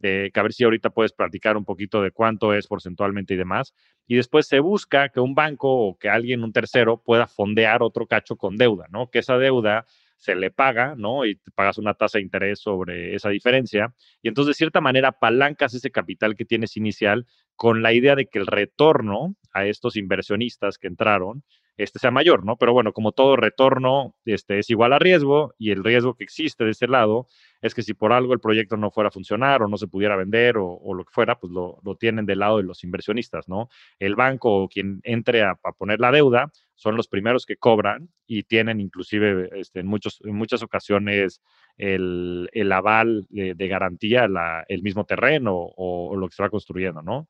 que 0.00 0.32
a 0.34 0.42
ver 0.42 0.52
si 0.52 0.64
ahorita 0.64 0.90
puedes 0.90 1.12
platicar 1.12 1.56
un 1.56 1.64
poquito 1.64 2.02
de 2.02 2.10
cuánto 2.10 2.54
es 2.54 2.66
porcentualmente 2.66 3.34
y 3.34 3.36
demás. 3.36 3.74
Y 4.06 4.16
después 4.16 4.46
se 4.46 4.60
busca 4.60 5.08
que 5.08 5.20
un 5.20 5.34
banco 5.34 5.68
o 5.68 5.98
que 5.98 6.08
alguien, 6.08 6.44
un 6.44 6.52
tercero, 6.52 7.02
pueda 7.02 7.26
fondear 7.26 7.82
otro 7.82 8.06
cacho 8.06 8.36
con 8.36 8.56
deuda, 8.56 8.86
¿no? 8.90 9.10
Que 9.10 9.20
esa 9.20 9.38
deuda 9.38 9.86
se 10.16 10.34
le 10.34 10.50
paga, 10.50 10.94
¿no? 10.96 11.24
Y 11.24 11.36
te 11.36 11.50
pagas 11.50 11.78
una 11.78 11.94
tasa 11.94 12.18
de 12.18 12.24
interés 12.24 12.60
sobre 12.60 13.14
esa 13.14 13.30
diferencia. 13.30 13.94
Y 14.22 14.28
entonces, 14.28 14.54
de 14.54 14.58
cierta 14.58 14.80
manera, 14.80 15.12
palancas 15.12 15.74
ese 15.74 15.90
capital 15.90 16.36
que 16.36 16.44
tienes 16.44 16.76
inicial 16.76 17.26
con 17.54 17.82
la 17.82 17.92
idea 17.92 18.14
de 18.14 18.26
que 18.26 18.38
el 18.38 18.46
retorno 18.46 19.36
a 19.52 19.66
estos 19.66 19.96
inversionistas 19.96 20.78
que 20.78 20.88
entraron 20.88 21.42
este 21.76 21.98
sea 21.98 22.10
mayor, 22.10 22.44
¿no? 22.44 22.56
Pero 22.56 22.72
bueno, 22.72 22.92
como 22.92 23.12
todo 23.12 23.36
retorno 23.36 24.14
este, 24.24 24.58
es 24.58 24.70
igual 24.70 24.92
a 24.92 24.98
riesgo 24.98 25.54
y 25.58 25.70
el 25.72 25.84
riesgo 25.84 26.14
que 26.14 26.24
existe 26.24 26.64
de 26.64 26.70
ese 26.70 26.88
lado 26.88 27.26
es 27.60 27.74
que 27.74 27.82
si 27.82 27.94
por 27.94 28.12
algo 28.12 28.32
el 28.32 28.40
proyecto 28.40 28.76
no 28.76 28.90
fuera 28.90 29.08
a 29.08 29.10
funcionar 29.10 29.62
o 29.62 29.68
no 29.68 29.76
se 29.76 29.86
pudiera 29.86 30.16
vender 30.16 30.56
o, 30.58 30.94
lo 30.94 31.04
que 31.04 31.12
fuera, 31.12 31.38
pues 31.38 31.52
lo, 31.52 31.80
tienen 31.98 32.26
del 32.26 32.38
lado 32.38 32.58
de 32.58 32.62
los 32.62 32.82
inversionistas, 32.84 33.48
¿no? 33.48 33.68
El 33.98 34.14
banco 34.14 34.62
o 34.62 34.68
quien 34.68 35.00
entre 35.02 35.42
a, 35.42 35.54
poner 35.76 36.00
la 36.00 36.12
deuda 36.12 36.50
son 36.76 36.96
los 36.96 37.08
primeros 37.08 37.44
que 37.44 37.56
cobran 37.56 38.08
y 38.26 38.44
tienen 38.44 38.80
inclusive 38.80 39.50
este, 39.54 39.80
en, 39.80 39.86
muchos, 39.86 40.20
en 40.24 40.34
muchas 40.34 40.62
ocasiones 40.62 41.42
el, 41.76 42.48
aval 42.72 43.26
de, 43.28 43.68
garantía, 43.68 44.28
el 44.68 44.82
mismo 44.82 45.04
terreno 45.04 45.52
o, 45.54 46.16
lo 46.16 46.28
que 46.28 46.34
se 46.36 46.42
va 46.42 46.50
construyendo, 46.50 47.02
¿no? 47.02 47.28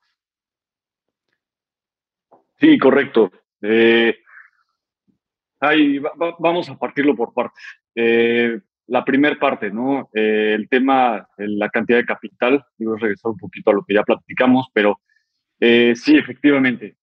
Sí, 2.59 2.79
correcto. 2.79 3.33
Eh, 3.63 4.17
Ahí 5.61 5.99
vamos 6.39 6.69
a 6.69 6.79
partirlo 6.79 7.17
por 7.17 7.33
partes. 7.33 7.63
Eh, 7.95 8.61
la 8.89 9.05
primera 9.05 9.39
parte, 9.39 9.71
¿no? 9.71 10.11
Eh, 10.15 10.53
el 10.55 10.69
tema, 10.69 11.27
la 11.39 11.69
cantidad 11.71 11.99
de 11.99 12.05
capital, 12.05 12.65
digo, 12.77 12.97
regresar 12.97 13.33
un 13.33 13.39
poquito 13.39 13.71
a 13.71 13.75
lo 13.75 13.85
que 13.85 13.95
ya 13.95 14.03
platicamos, 14.03 14.69
pero 14.73 15.01
eh, 15.59 15.95
sí, 15.97 16.17
efectivamente, 16.17 16.97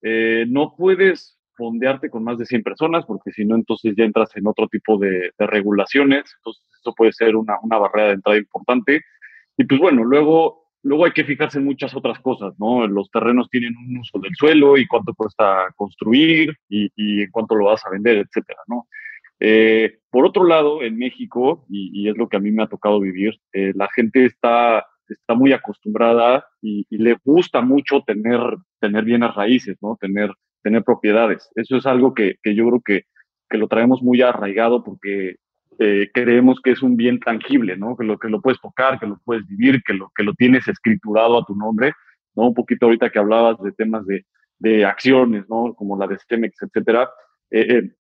no 0.48 0.76
puedes 0.78 1.40
fondearte 1.56 2.10
con 2.10 2.24
más 2.24 2.38
de 2.38 2.46
100 2.46 2.64
personas, 2.64 3.06
porque 3.06 3.32
si 3.32 3.46
no, 3.46 3.56
entonces 3.56 3.94
ya 3.98 4.04
entras 4.04 4.36
en 4.36 4.48
otro 4.48 4.68
tipo 4.68 4.98
de, 4.98 5.32
de 5.38 5.48
regulaciones, 5.48 6.24
entonces 6.38 6.64
eso 6.80 6.94
puede 6.96 7.14
ser 7.14 7.36
una, 7.36 7.56
una, 7.62 7.78
barrera 7.78 8.08
de 8.10 8.14
entrada 8.16 8.38
importante. 8.38 9.02
Y 9.58 9.66
pues 9.66 9.80
bueno, 9.80 10.04
luego 10.04 10.64
Luego 10.86 11.06
hay 11.06 11.14
que 11.14 11.24
fijarse 11.24 11.60
en 11.60 11.64
muchas 11.64 11.96
otras 11.96 12.20
cosas, 12.20 12.60
¿no? 12.60 12.86
Los 12.86 13.10
terrenos 13.10 13.50
tienen 13.50 13.74
un 13.78 14.00
uso 14.00 14.20
del 14.20 14.36
suelo 14.36 14.78
y 14.78 14.86
cuánto 14.86 15.14
cuesta 15.14 15.74
construir 15.78 16.58
y, 16.68 16.92
y 16.98 17.26
cuánto 17.30 17.56
lo 17.56 17.68
vas 17.68 17.86
a 17.86 17.90
vender, 17.90 18.18
etcétera, 18.18 18.60
¿no? 18.68 18.86
Eh, 19.40 20.00
por 20.10 20.26
otro 20.26 20.46
lado, 20.46 20.84
en 20.84 20.98
México, 20.98 21.66
y, 21.70 22.08
es 22.08 22.18
lo 22.18 22.30
que 22.30 22.38
a 22.38 22.40
mí 22.40 22.52
me 22.52 22.64
ha 22.64 22.68
tocado 22.68 23.00
vivir, 23.00 23.40
eh, 23.52 23.74
la 23.76 23.90
gente 23.94 24.26
está, 24.26 24.86
está 25.08 25.36
muy 25.36 25.54
acostumbrada 25.54 26.46
y, 26.62 26.86
le 26.90 27.18
gusta 27.24 27.62
mucho 27.62 28.04
tener, 28.08 28.40
tener 28.80 29.04
bienes 29.04 29.34
raíces, 29.36 29.78
¿no? 29.82 29.98
Tener, 30.00 30.32
tener 30.64 30.84
propiedades. 30.84 31.50
Eso 31.56 31.78
es 31.78 31.86
algo 31.86 32.14
que, 32.14 32.36
yo 32.44 32.68
creo 32.68 32.82
que, 32.84 33.04
que 33.50 33.58
lo 33.58 33.68
traemos 33.68 34.02
muy 34.02 34.22
arraigado 34.22 34.84
porque 34.84 35.36
eh, 35.80 36.10
creemos 36.14 36.60
que 36.62 36.72
es 36.72 36.82
un 36.82 36.96
bien 36.96 37.20
tangible, 37.20 37.78
¿no? 37.78 37.96
Que 37.96 38.06
lo, 38.06 38.18
que 38.18 38.30
lo 38.30 38.42
puedes 38.42 38.60
tocar, 38.62 39.00
que 39.00 39.08
lo 39.08 39.20
puedes 39.24 39.46
vivir, 39.48 39.82
que 39.84 39.94
lo, 39.94 40.12
que 40.16 40.24
lo 40.24 40.34
tienes 40.34 40.68
escriturado 40.68 41.38
a 41.38 41.46
tu 41.46 41.56
nombre, 41.56 41.94
¿no? 42.36 42.48
Un 42.48 42.54
poquito 42.54 42.86
ahorita 42.86 43.10
que 43.10 43.20
hablabas 43.20 43.62
de 43.62 43.72
temas 43.72 44.06
de, 44.06 44.26
de 44.60 44.86
acciones, 44.86 45.46
¿no? 45.50 45.74
Como 45.74 45.98
la 45.98 46.08
de 46.08 46.18
Stemex, 46.20 46.62
etcétera. 46.62 47.10
Eh, 47.52 47.68
eh, 47.70 47.92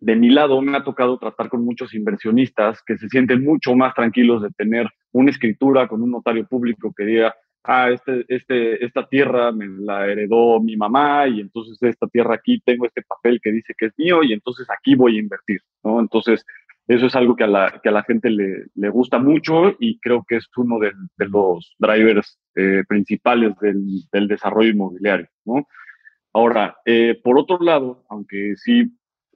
de 0.00 0.16
mi 0.16 0.30
lado 0.30 0.60
me 0.60 0.76
ha 0.76 0.82
tocado 0.82 1.16
tratar 1.16 1.48
con 1.48 1.64
muchos 1.64 1.94
inversionistas 1.94 2.82
que 2.84 2.98
se 2.98 3.08
sienten 3.08 3.44
mucho 3.44 3.74
más 3.76 3.94
tranquilos 3.94 4.42
de 4.42 4.50
tener 4.50 4.88
una 5.12 5.30
escritura 5.30 5.86
con 5.86 6.02
un 6.02 6.10
notario 6.10 6.44
público 6.46 6.92
que 6.96 7.04
diga, 7.04 7.34
ah, 7.64 7.90
este, 7.90 8.24
este, 8.28 8.84
esta 8.84 9.06
tierra 9.06 9.52
me 9.52 9.66
la 9.68 10.06
heredó 10.06 10.60
mi 10.60 10.76
mamá 10.76 11.26
y 11.28 11.40
entonces 11.40 11.78
esta 11.82 12.06
tierra 12.08 12.34
aquí 12.34 12.60
tengo 12.64 12.86
este 12.86 13.02
papel 13.02 13.40
que 13.42 13.52
dice 13.52 13.74
que 13.76 13.86
es 13.86 13.92
mío 13.98 14.22
y 14.22 14.32
entonces 14.32 14.68
aquí 14.70 14.94
voy 14.94 15.16
a 15.16 15.20
invertir, 15.20 15.60
¿no? 15.82 16.00
Entonces, 16.00 16.44
eso 16.88 17.06
es 17.06 17.14
algo 17.14 17.36
que 17.36 17.44
a 17.44 17.48
la, 17.48 17.80
que 17.82 17.88
a 17.88 17.92
la 17.92 18.02
gente 18.02 18.28
le, 18.28 18.66
le 18.74 18.88
gusta 18.90 19.18
mucho 19.18 19.76
y 19.78 19.98
creo 20.00 20.24
que 20.26 20.36
es 20.36 20.48
uno 20.56 20.78
de, 20.78 20.92
de 21.16 21.28
los 21.28 21.74
drivers 21.78 22.38
eh, 22.56 22.82
principales 22.88 23.56
del, 23.60 23.84
del, 24.10 24.28
desarrollo 24.28 24.70
inmobiliario. 24.70 25.28
¿no? 25.44 25.66
Ahora, 26.32 26.76
eh, 26.84 27.18
por 27.22 27.38
otro 27.38 27.58
lado, 27.60 28.04
aunque 28.08 28.54
sí 28.56 28.92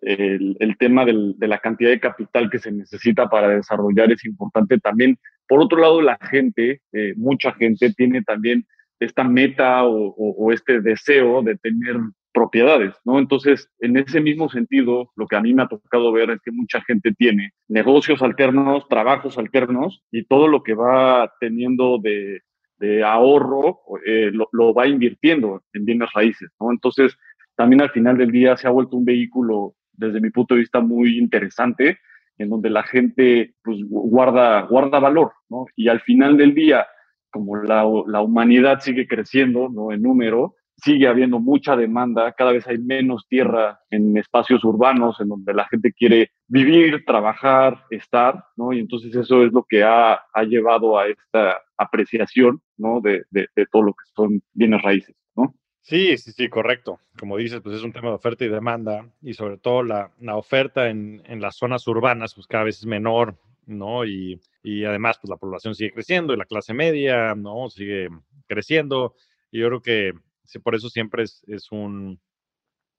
el, 0.06 0.56
el 0.60 0.76
tema 0.78 1.04
del, 1.04 1.34
de 1.36 1.48
la 1.48 1.58
cantidad 1.58 1.90
de 1.90 2.00
capital 2.00 2.48
que 2.48 2.60
se 2.60 2.70
necesita 2.70 3.28
para 3.28 3.48
desarrollar 3.48 4.12
es 4.12 4.24
importante, 4.24 4.78
también, 4.78 5.18
por 5.48 5.60
otro 5.60 5.78
lado, 5.78 6.00
la 6.00 6.16
gente, 6.30 6.80
eh, 6.92 7.14
mucha 7.16 7.52
gente 7.52 7.92
tiene 7.92 8.22
también 8.22 8.64
esta 9.00 9.24
meta 9.24 9.84
o, 9.84 10.06
o, 10.06 10.46
o, 10.46 10.52
este 10.52 10.80
deseo 10.80 11.42
de 11.42 11.56
tener 11.56 11.96
propiedades, 12.32 12.94
¿no? 13.04 13.18
Entonces, 13.18 13.68
en 13.80 13.96
ese 13.96 14.20
mismo 14.20 14.48
sentido, 14.48 15.10
lo 15.16 15.26
que 15.26 15.36
a 15.36 15.40
mí 15.40 15.52
me 15.52 15.64
ha 15.64 15.68
tocado 15.68 16.12
ver 16.12 16.30
es 16.30 16.40
que 16.40 16.52
mucha 16.52 16.80
gente 16.82 17.12
tiene 17.12 17.50
negocios 17.66 18.22
alternos, 18.22 18.88
trabajos 18.88 19.38
alternos 19.38 20.04
y 20.12 20.24
todo 20.24 20.46
lo 20.46 20.62
que 20.62 20.74
va 20.74 21.32
teniendo 21.40 21.98
de, 21.98 22.42
de 22.78 23.02
ahorro 23.02 23.80
eh, 24.06 24.30
lo, 24.32 24.48
lo, 24.52 24.72
va 24.72 24.86
invirtiendo 24.86 25.62
en 25.72 25.84
bienes 25.84 26.10
raíces, 26.14 26.50
¿no? 26.60 26.70
Entonces, 26.70 27.16
también 27.56 27.80
al 27.80 27.90
final 27.90 28.18
del 28.18 28.30
día 28.30 28.56
se 28.56 28.68
ha 28.68 28.70
vuelto 28.70 28.96
un 28.96 29.04
vehículo, 29.04 29.74
desde 29.96 30.20
mi 30.20 30.30
punto 30.30 30.54
de 30.54 30.60
vista, 30.60 30.80
muy 30.80 31.18
interesante, 31.18 31.98
en 32.38 32.50
donde 32.50 32.70
la 32.70 32.82
gente 32.82 33.54
pues, 33.62 33.78
guarda, 33.88 34.62
guarda 34.62 34.98
valor, 34.98 35.32
¿no? 35.48 35.66
Y 35.74 35.88
al 35.88 36.00
final 36.00 36.36
del 36.36 36.54
día, 36.54 36.86
como 37.30 37.56
la, 37.56 37.84
la 38.06 38.20
humanidad 38.20 38.80
sigue 38.80 39.06
creciendo, 39.06 39.68
¿no? 39.68 39.92
En 39.92 40.02
número, 40.02 40.54
sigue 40.76 41.08
habiendo 41.08 41.40
mucha 41.40 41.76
demanda, 41.76 42.32
cada 42.32 42.52
vez 42.52 42.66
hay 42.66 42.78
menos 42.78 43.26
tierra 43.28 43.80
en 43.90 44.16
espacios 44.16 44.62
urbanos 44.64 45.18
en 45.20 45.28
donde 45.28 45.54
la 45.54 45.66
gente 45.68 45.92
quiere 45.92 46.30
vivir, 46.48 47.04
trabajar, 47.06 47.84
estar, 47.90 48.44
¿no? 48.56 48.72
Y 48.72 48.80
entonces 48.80 49.14
eso 49.14 49.42
es 49.44 49.52
lo 49.52 49.64
que 49.64 49.82
ha, 49.82 50.20
ha 50.32 50.42
llevado 50.44 50.98
a 50.98 51.06
esta 51.06 51.58
apreciación, 51.78 52.60
¿no? 52.76 53.00
De, 53.00 53.24
de, 53.30 53.48
de, 53.54 53.66
todo 53.66 53.82
lo 53.82 53.92
que 53.92 54.04
son 54.14 54.42
bienes 54.52 54.82
raíces, 54.82 55.16
¿no? 55.34 55.54
Sí, 55.86 56.18
sí, 56.18 56.32
sí, 56.32 56.48
correcto. 56.48 57.00
Como 57.18 57.36
dices, 57.36 57.60
pues 57.62 57.76
es 57.76 57.82
un 57.82 57.92
tema 57.92 58.08
de 58.08 58.16
oferta 58.16 58.44
y 58.44 58.48
demanda 58.48 59.08
y 59.22 59.34
sobre 59.34 59.56
todo 59.56 59.82
la, 59.82 60.10
oferta 60.34 60.88
en, 60.88 61.22
en, 61.26 61.40
las 61.40 61.56
zonas 61.56 61.86
urbanas, 61.86 62.34
pues 62.34 62.46
cada 62.46 62.64
vez 62.64 62.78
es 62.78 62.86
menor, 62.86 63.36
¿no? 63.66 64.04
Y, 64.04 64.40
y 64.62 64.84
además, 64.84 65.18
pues 65.20 65.30
la 65.30 65.36
población 65.36 65.74
sigue 65.74 65.92
creciendo 65.92 66.34
y 66.34 66.36
la 66.36 66.44
clase 66.44 66.74
media, 66.74 67.34
¿no? 67.36 67.70
Sigue 67.70 68.08
creciendo. 68.48 69.14
Y 69.52 69.60
yo 69.60 69.68
creo 69.68 69.80
que 69.80 70.12
Sí, 70.46 70.60
por 70.60 70.74
eso 70.74 70.88
siempre 70.88 71.24
es, 71.24 71.42
es, 71.48 71.72
un, 71.72 72.20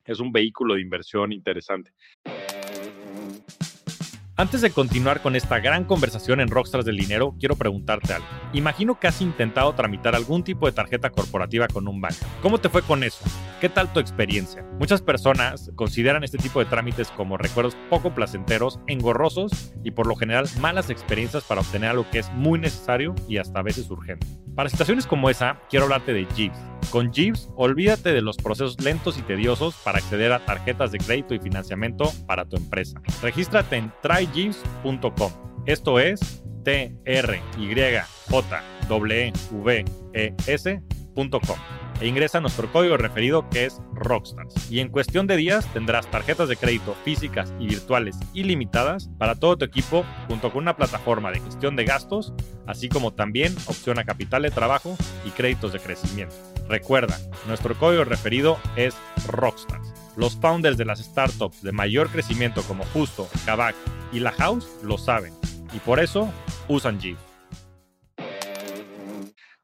es 0.05 0.19
un 0.19 0.31
vehículo 0.31 0.75
de 0.75 0.81
inversión 0.81 1.31
interesante. 1.31 1.93
Antes 4.39 4.61
de 4.61 4.69
continuar 4.69 5.23
con 5.23 5.35
esta 5.35 5.59
gran 5.59 5.83
conversación 5.83 6.39
en 6.41 6.49
Rockstars 6.49 6.85
del 6.85 6.97
Dinero, 6.97 7.33
quiero 7.39 7.55
preguntarte 7.55 8.13
algo. 8.13 8.27
Imagino 8.53 8.99
que 8.99 9.07
has 9.07 9.19
intentado 9.19 9.73
tramitar 9.73 10.13
algún 10.13 10.43
tipo 10.43 10.67
de 10.67 10.73
tarjeta 10.73 11.09
corporativa 11.09 11.67
con 11.67 11.87
un 11.87 12.01
banco. 12.01 12.23
¿Cómo 12.43 12.59
te 12.59 12.69
fue 12.69 12.83
con 12.83 13.03
eso? 13.03 13.25
¿Qué 13.59 13.67
tal 13.67 13.91
tu 13.91 13.99
experiencia? 13.99 14.63
Muchas 14.77 15.01
personas 15.01 15.71
consideran 15.73 16.23
este 16.23 16.37
tipo 16.37 16.59
de 16.59 16.65
trámites 16.65 17.09
como 17.09 17.35
recuerdos 17.37 17.75
poco 17.89 18.13
placenteros, 18.13 18.79
engorrosos 18.85 19.73
y 19.83 19.89
por 19.89 20.05
lo 20.05 20.15
general 20.15 20.47
malas 20.61 20.91
experiencias 20.91 21.43
para 21.43 21.61
obtener 21.61 21.89
algo 21.89 22.05
que 22.11 22.19
es 22.19 22.31
muy 22.33 22.59
necesario 22.59 23.15
y 23.27 23.37
hasta 23.37 23.61
a 23.61 23.63
veces 23.63 23.89
urgente. 23.89 24.27
Para 24.57 24.69
situaciones 24.69 25.05
como 25.05 25.29
esa, 25.29 25.61
quiero 25.69 25.85
hablarte 25.85 26.13
de 26.13 26.25
Jeeves. 26.35 26.57
Con 26.89 27.13
Jeeves, 27.13 27.47
olvídate 27.55 28.11
de 28.11 28.23
los 28.23 28.37
procesos 28.37 28.81
lentos 28.81 29.19
y 29.19 29.21
tediosos 29.21 29.75
para 29.75 29.99
acceder 29.99 30.31
a 30.31 30.43
tarjetas 30.43 30.91
de 30.91 30.97
crédito 30.97 31.35
y 31.35 31.39
financiamiento 31.39 32.11
para 32.25 32.43
tu 32.43 32.57
empresa. 32.57 32.99
Regístrate 33.21 33.75
en 33.75 33.93
tryjeeves.com. 34.01 35.31
Esto 35.67 35.99
es 35.99 36.43
t 36.63 36.91
r 37.05 37.41
y 37.59 37.67
j 37.67 38.63
w 38.89 39.31
e 40.13 40.33
s.com 40.47 41.57
e 41.99 42.07
ingresa 42.07 42.39
nuestro 42.39 42.71
código 42.71 42.97
referido 42.97 43.49
que 43.49 43.65
es 43.65 43.81
Rockstars. 43.93 44.71
Y 44.71 44.79
en 44.79 44.89
cuestión 44.89 45.27
de 45.27 45.35
días 45.35 45.65
tendrás 45.73 46.09
tarjetas 46.09 46.49
de 46.49 46.57
crédito 46.57 46.95
físicas 47.03 47.53
y 47.59 47.67
virtuales 47.67 48.17
ilimitadas 48.33 49.09
para 49.17 49.35
todo 49.35 49.57
tu 49.57 49.65
equipo 49.65 50.05
junto 50.27 50.51
con 50.51 50.63
una 50.63 50.75
plataforma 50.75 51.31
de 51.31 51.39
gestión 51.39 51.75
de 51.75 51.85
gastos, 51.85 52.33
así 52.65 52.89
como 52.89 53.13
también 53.13 53.55
opción 53.67 53.99
a 53.99 54.03
capital 54.03 54.43
de 54.43 54.51
trabajo 54.51 54.95
y 55.25 55.29
créditos 55.31 55.73
de 55.73 55.79
crecimiento. 55.79 56.35
Recuerda, 56.67 57.17
nuestro 57.47 57.75
código 57.75 58.03
referido 58.03 58.57
es 58.75 58.95
Rockstars. 59.27 59.93
Los 60.15 60.35
founders 60.35 60.77
de 60.77 60.85
las 60.85 60.99
startups 60.99 61.61
de 61.61 61.71
mayor 61.71 62.09
crecimiento 62.09 62.61
como 62.63 62.83
Justo, 62.85 63.27
Kavak 63.45 63.75
y 64.11 64.19
La 64.19 64.31
House 64.31 64.67
lo 64.83 64.97
saben 64.97 65.33
y 65.73 65.79
por 65.79 65.99
eso 65.99 66.31
usan 66.67 66.99
Jeep. 66.99 67.17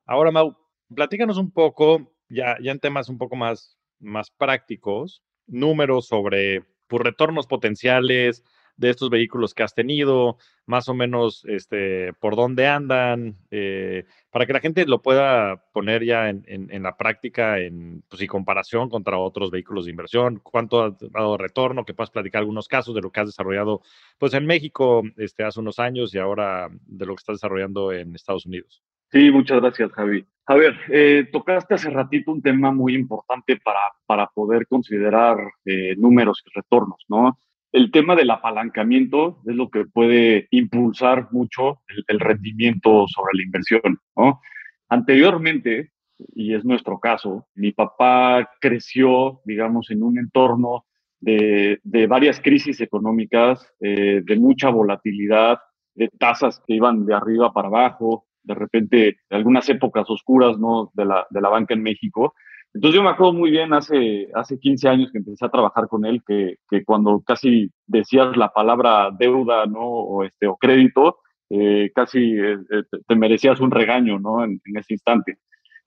Ahora, 0.05 0.31
Mau, 0.31 0.55
platícanos 0.93 1.37
un 1.37 1.51
poco 1.51 2.12
ya, 2.29 2.57
en 2.59 2.79
temas 2.79 3.09
un 3.09 3.17
poco 3.17 3.35
más, 3.35 3.77
más 3.99 4.31
prácticos, 4.31 5.23
números 5.47 6.07
sobre 6.07 6.63
pues, 6.87 7.03
retornos 7.03 7.47
potenciales 7.47 8.43
de 8.75 8.89
estos 8.89 9.09
vehículos 9.09 9.53
que 9.53 9.63
has 9.63 9.75
tenido, 9.75 10.37
más 10.65 10.89
o 10.89 10.93
menos 10.93 11.45
este, 11.45 12.13
por 12.13 12.35
dónde 12.35 12.67
andan, 12.67 13.37
eh, 13.51 14.05
para 14.31 14.45
que 14.45 14.53
la 14.53 14.59
gente 14.59 14.85
lo 14.85 15.01
pueda 15.01 15.63
poner 15.73 16.03
ya 16.03 16.29
en, 16.29 16.83
la 16.83 16.97
práctica 16.97 17.59
en 17.59 18.03
pues, 18.09 18.21
y 18.21 18.27
comparación 18.27 18.89
contra 18.89 19.17
otros 19.17 19.51
vehículos 19.51 19.85
de 19.85 19.91
inversión, 19.91 20.39
cuánto 20.41 20.83
ha 20.83 20.95
dado 21.11 21.37
retorno, 21.37 21.85
que 21.85 21.93
puedas 21.93 22.09
platicar 22.09 22.39
algunos 22.39 22.67
casos 22.67 22.95
de 22.95 23.01
lo 23.01 23.11
que 23.11 23.19
has 23.19 23.27
desarrollado 23.27 23.81
pues, 24.17 24.33
en 24.33 24.45
México 24.45 25.03
este, 25.17 25.43
hace 25.43 25.59
unos 25.59 25.79
años 25.79 26.13
y 26.15 26.17
ahora 26.17 26.69
de 26.71 27.05
lo 27.05 27.15
que 27.15 27.21
estás 27.21 27.35
desarrollando 27.35 27.91
en 27.91 28.15
Estados 28.15 28.45
Unidos. 28.45 28.81
Sí, 29.11 29.29
muchas 29.29 29.61
gracias, 29.61 29.91
Javi. 29.91 30.25
A 30.45 30.55
ver, 30.55 30.75
eh, 30.89 31.29
tocaste 31.31 31.75
hace 31.75 31.89
ratito 31.89 32.31
un 32.31 32.41
tema 32.41 32.71
muy 32.73 32.95
importante 32.95 33.57
para, 33.63 33.79
para 34.05 34.27
poder 34.27 34.67
considerar 34.67 35.37
eh, 35.63 35.95
números 35.97 36.43
y 36.45 36.49
retornos, 36.53 37.05
¿no? 37.07 37.39
El 37.71 37.91
tema 37.91 38.15
del 38.15 38.29
apalancamiento 38.29 39.41
es 39.47 39.55
lo 39.55 39.69
que 39.69 39.85
puede 39.85 40.47
impulsar 40.51 41.29
mucho 41.31 41.81
el, 42.07 42.19
rendimiento 42.19 43.07
sobre 43.07 43.37
la 43.37 43.43
inversión, 43.43 43.99
¿no? 44.17 44.41
Anteriormente, 44.89 45.93
y 46.35 46.53
es 46.53 46.65
nuestro 46.65 46.99
caso, 46.99 47.47
mi 47.55 47.71
papá 47.71 48.49
creció, 48.59 49.41
digamos, 49.45 49.89
en 49.91 50.03
un 50.03 50.19
entorno 50.19 50.85
de, 51.21 51.79
de 51.83 52.05
varias 52.05 52.41
crisis 52.41 52.81
económicas, 52.81 53.65
eh, 53.79 54.21
de 54.23 54.35
mucha 54.35 54.69
volatilidad, 54.69 55.59
de 55.95 56.09
tasas 56.19 56.61
que 56.67 56.73
iban 56.75 57.05
de 57.05 57.15
arriba 57.15 57.53
para 57.53 57.69
abajo, 57.69 58.25
de 58.43 58.55
repente 58.55 59.17
algunas 59.29 59.67
épocas 59.69 60.09
oscuras 60.09 60.57
¿no? 60.57 60.91
de, 60.93 61.05
la, 61.05 61.25
de 61.29 61.41
la 61.41 61.49
banca 61.49 61.73
en 61.73 61.83
México. 61.83 62.33
Entonces 62.73 62.95
yo 62.95 63.03
me 63.03 63.09
acuerdo 63.09 63.33
muy 63.33 63.51
bien 63.51 63.73
hace, 63.73 64.29
hace 64.33 64.57
15 64.57 64.89
años 64.89 65.11
que 65.11 65.19
empecé 65.19 65.45
a 65.45 65.49
trabajar 65.49 65.87
con 65.87 66.05
él, 66.05 66.23
que, 66.25 66.55
que 66.69 66.83
cuando 66.83 67.21
casi 67.21 67.71
decías 67.85 68.35
la 68.35 68.49
palabra 68.49 69.11
deuda 69.17 69.65
¿no? 69.67 69.81
o, 69.81 70.23
este, 70.23 70.47
o 70.47 70.57
crédito, 70.57 71.19
eh, 71.49 71.91
casi 71.93 72.33
eh, 72.33 72.57
eh, 72.71 72.83
te 73.07 73.15
merecías 73.15 73.59
un 73.59 73.69
regaño 73.69 74.19
¿no? 74.19 74.43
en, 74.43 74.59
ese 74.75 74.93
instante. 74.93 75.37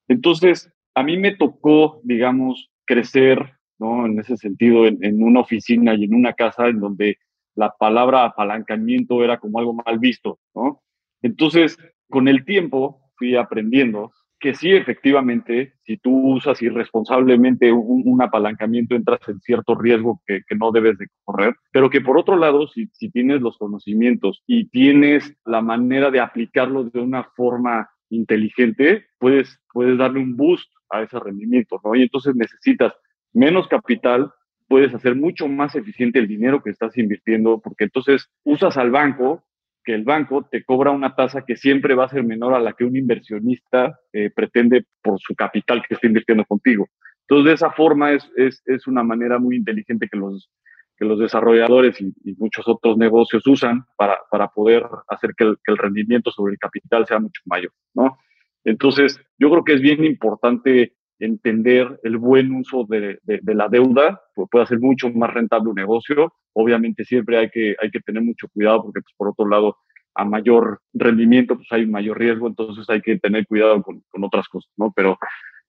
Entonces, 0.06 0.72
a 0.94 1.02
mí 1.02 1.18
me 1.18 1.34
tocó, 1.34 2.00
digamos, 2.04 2.70
crecer 2.84 3.54
¿no? 3.78 4.06
en 4.06 4.20
ese 4.20 4.36
sentido 4.36 4.86
en, 4.86 4.98
en 5.02 5.22
una 5.25 5.40
oficina 5.40 5.94
y 5.94 6.04
en 6.04 6.14
una 6.14 6.34
casa 6.34 6.68
en 6.68 6.78
donde 6.78 7.18
la 7.57 7.74
palabra 7.76 8.24
apalancamiento 8.24 9.24
era 9.24 9.38
como 9.38 9.59
algo 9.59 9.74
mal 9.74 9.98
visto, 9.98 10.38
¿no? 10.54 10.83
Entonces, 11.22 11.76
con 12.09 12.29
el 12.29 12.44
tiempo 12.44 13.00
fui 13.16 13.37
aprendiendo 13.37 14.12
que 14.38 14.55
sí, 14.55 14.72
efectivamente, 14.72 15.74
si 15.85 15.96
tú 15.96 16.35
usas 16.35 16.61
irresponsablemente 16.61 17.72
un, 17.72 18.20
apalancamiento, 18.22 18.94
entras 18.94 19.20
en 19.29 19.40
cierto 19.40 19.74
riesgo 19.74 20.22
que, 20.26 20.42
no 20.59 20.72
debes 20.72 20.98
de 20.98 21.07
correr, 21.24 21.55
pero 21.72 21.90
que 21.90 22.00
por 22.00 22.18
otro 22.18 22.37
lado, 22.37 22.68
si, 22.68 22.88
tienes 23.11 23.40
los 23.40 23.57
conocimientos 23.57 24.42
y 24.46 24.68
tienes 24.68 25.35
la 25.44 25.62
manera 25.62 26.11
de 26.11 26.20
aplicarlo 26.20 26.85
de 26.85 27.00
una 27.00 27.24
forma 27.35 27.88
inteligente, 28.11 29.07
puedes, 29.18 29.59
puedes 29.72 29.98
darle 29.98 30.20
un 30.20 30.37
boost 30.37 30.70
a 30.90 31.02
ese 31.02 31.18
rendimiento, 31.18 31.81
¿no? 31.83 31.94
Y 31.94 32.02
entonces 32.02 32.37
necesitas 32.37 32.92
menos 33.33 33.68
capital, 33.68 34.31
puedes 34.68 34.94
hacer 34.94 35.16
mucho 35.16 35.48
más 35.48 35.74
eficiente 35.74 36.18
el 36.18 36.29
dinero 36.29 36.62
que 36.62 36.70
estás 36.70 36.96
invirtiendo, 36.98 37.61
porque 37.61 37.85
entonces 37.85 38.31
usas 38.44 38.76
al 38.76 38.90
banco 38.90 39.44
que 39.87 39.94
el 39.94 40.03
banco 40.03 40.46
te 40.51 40.64
cobra 40.64 40.90
una 40.90 41.14
tasa 41.14 41.44
que 41.46 41.57
siempre 41.57 41.94
va 41.94 42.05
a 42.05 42.09
ser 42.09 42.25
menor 42.25 42.55
a 42.55 42.59
la 42.59 42.72
que 42.72 42.85
un 42.85 42.96
inversionista 42.96 44.01
eh, 44.12 44.31
pretende 44.35 44.85
por 45.01 45.20
su 45.20 45.35
capital 45.37 45.83
que 45.87 45.94
está 45.94 46.09
invirtiendo 46.09 46.44
contigo. 46.44 46.88
Entonces, 47.20 47.46
de 47.46 47.53
esa 47.55 47.70
forma 47.70 48.12
es, 48.12 48.29
es, 48.37 48.62
es 48.66 48.88
una 48.88 49.05
manera 49.05 49.38
muy 49.38 49.55
inteligente 49.55 50.09
que 50.11 50.18
los, 50.18 50.51
que 50.96 51.05
los 51.05 51.20
desarrolladores 51.20 52.01
y, 52.01 52.12
muchos 52.37 52.66
otros 52.66 52.99
negocios 52.99 53.46
usan 53.46 53.85
para, 53.96 54.18
para 54.29 54.49
poder 54.49 54.85
hacer 55.07 55.35
que 55.37 55.44
el, 55.44 55.57
que 55.64 55.72
el, 55.72 55.79
rendimiento 55.79 56.33
sobre 56.33 56.55
el 56.55 56.59
capital 56.59 57.07
sea 57.07 57.20
mucho 57.20 57.40
mayor, 57.46 57.72
¿no? 57.94 58.18
Entonces, 58.64 59.20
yo 59.38 59.49
creo 59.51 59.64
que 59.64 59.75
es 59.75 59.81
bien 59.81 60.05
importante 60.05 60.95
entender 61.18 61.98
el 62.02 62.18
buen 62.18 62.52
uso 62.52 62.85
de, 62.88 63.18
de, 63.22 63.55
la 63.55 63.68
deuda, 63.68 64.20
pues 64.35 64.48
puede 64.50 64.64
hacer 64.64 64.81
mucho 64.81 65.11
más 65.11 65.33
rentable 65.33 65.70
un 65.70 65.76
negocio. 65.76 66.33
Obviamente 66.52 67.05
siempre 67.05 67.38
hay 67.38 67.50
que, 67.50 67.74
hay 67.81 67.90
que 67.90 68.00
tener 68.00 68.22
mucho 68.22 68.48
cuidado 68.48 68.83
porque 68.83 69.00
pues, 69.00 69.14
por 69.16 69.29
otro 69.29 69.48
lado, 69.48 69.76
a 70.14 70.24
mayor 70.24 70.81
rendimiento, 70.94 71.57
pues 71.57 71.68
hay 71.70 71.87
mayor 71.87 72.18
riesgo, 72.18 72.46
entonces 72.46 72.88
hay 72.88 73.02
que 73.02 73.18
tener 73.18 73.46
cuidado 73.46 73.83
con, 73.83 74.02
con 74.09 74.24
otras 74.24 74.48
cosas, 74.48 74.72
¿no? 74.76 74.92
Pero 74.94 75.18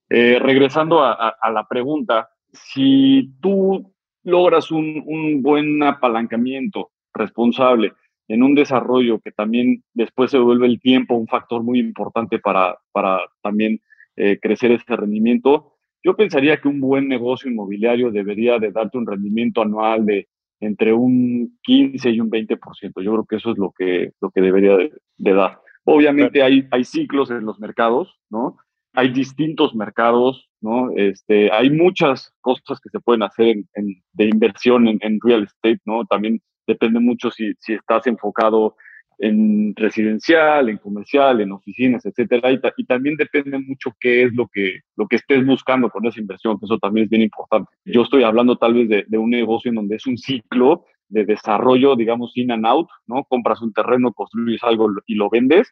eh, 0.10 0.40
regresando 0.42 1.04
a, 1.04 1.36
a, 1.42 1.52
la 1.52 1.68
pregunta, 1.68 2.30
si 2.54 3.34
tú 3.42 3.94
logras 4.24 4.72
un, 4.72 5.04
un 5.06 5.42
buen 5.42 5.84
apalancamiento 5.84 6.92
responsable 7.14 7.94
en 8.30 8.44
un 8.44 8.56
desarrollo 8.56 9.20
que 9.20 9.32
también 9.32 9.84
después 9.94 10.32
se 10.32 10.38
vuelve 10.38 10.68
el 10.68 10.80
tiempo 10.80 11.16
un 11.16 11.28
factor 11.28 11.64
muy 11.64 11.80
importante 11.80 12.40
para, 12.40 12.78
para 12.92 13.20
también 13.42 13.80
eh, 14.18 14.40
crecer 14.42 14.72
ese 14.72 14.96
rendimiento. 14.96 15.74
Yo 16.04 16.16
pensaría 16.16 16.58
que 16.58 16.68
un 16.68 16.82
buen 16.82 17.08
negocio 17.08 17.50
inmobiliario 17.50 18.12
debería 18.12 18.60
de 18.60 18.72
darte 18.72 18.98
un 18.98 19.06
rendimiento 19.06 19.62
anual 19.62 20.06
de 20.06 20.28
entre 20.60 20.92
un 20.94 21.58
15 21.62 22.10
y 22.10 22.20
un 22.20 22.32
20%. 22.32 23.02
Yo 23.04 23.12
creo 23.12 23.26
que 23.26 23.36
eso 23.36 23.52
es 23.52 23.58
lo 23.58 23.72
que, 23.78 24.14
lo 24.20 24.32
que 24.32 24.42
debería 24.42 24.76
de, 24.76 25.34
dar. 25.34 25.60
Obviamente 25.84 26.42
hay, 26.42 26.68
hay 26.72 26.84
ciclos 26.84 27.30
en 27.30 27.46
los 27.46 27.60
mercados, 27.60 28.20
¿no? 28.30 28.58
Hay 28.94 29.10
distintos 29.10 29.76
mercados, 29.76 30.50
¿no? 30.62 30.90
Este, 30.96 31.52
hay 31.52 31.70
muchas 31.70 32.34
cosas 32.42 32.80
que 32.82 32.90
se 32.90 33.00
pueden 33.00 33.22
hacer 33.22 33.58
en, 33.74 34.02
de 34.14 34.26
inversión 34.26 34.88
en, 34.88 34.98
en, 35.02 35.20
real 35.22 35.44
estate, 35.44 35.82
¿no? 35.86 36.06
También 36.06 36.42
depende 36.66 37.00
mucho 37.00 37.30
si, 37.30 37.54
si 37.60 37.74
estás 37.74 38.08
enfocado 38.08 38.76
en 39.20 39.74
residencial, 39.76 40.70
en 40.70 40.78
comercial, 40.78 41.42
en 41.42 41.52
oficinas, 41.52 42.06
etcétera, 42.06 42.52
y, 42.52 42.86
también 42.86 43.16
depende 43.16 43.58
mucho 43.58 43.92
qué 44.00 44.24
es 44.24 44.34
lo 44.34 44.48
que, 44.48 44.82
lo 44.96 45.08
que 45.08 45.16
estés 45.18 45.46
buscando 45.46 45.90
con 45.90 46.06
esa 46.06 46.20
inversión, 46.20 46.60
que 46.60 46.66
eso 46.66 46.78
también 46.78 47.06
es 47.06 47.10
bien 47.10 47.24
importante. 47.24 47.72
Yo 47.86 48.04
estoy 48.04 48.24
hablando 48.24 48.58
tal 48.58 48.74
vez 48.74 48.90
de, 48.90 49.06
de 49.08 49.18
un 49.18 49.30
negocio 49.30 49.70
en 49.70 49.76
donde 49.76 49.96
es 49.96 50.06
un 50.06 50.18
ciclo 50.18 50.86
de 51.10 51.26
desarrollo, 51.26 51.96
digamos, 51.96 52.36
in 52.36 52.52
and 52.52 52.66
out, 52.66 52.88
¿no? 53.08 53.24
Compras 53.24 53.62
un 53.62 53.74
terreno, 53.74 54.14
construyes 54.14 54.64
algo 54.64 54.90
y 55.06 55.16
lo 55.16 55.30
vendes, 55.30 55.72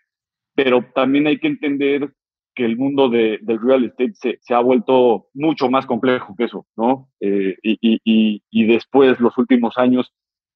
pero 0.56 0.86
también 0.94 1.28
hay 1.28 1.40
que 1.40 1.48
entender 1.48 2.14
que 2.56 2.66
el 2.66 2.78
mundo 2.78 3.10
de, 3.10 3.40
del 3.42 3.62
real 3.62 3.84
estate 3.84 4.14
se, 4.14 4.40
se, 4.42 4.54
ha 4.54 4.60
vuelto 4.62 5.28
mucho 5.34 5.70
más 5.70 5.86
complejo 5.86 6.34
que 6.38 6.46
eso, 6.46 6.66
¿no? 6.78 7.10
Eh, 7.20 7.58
y, 7.62 8.00
y, 8.04 8.44
y 8.50 8.66
después, 8.66 9.20
los 9.20 9.38
últimos 9.38 9.78
años, 9.78 10.14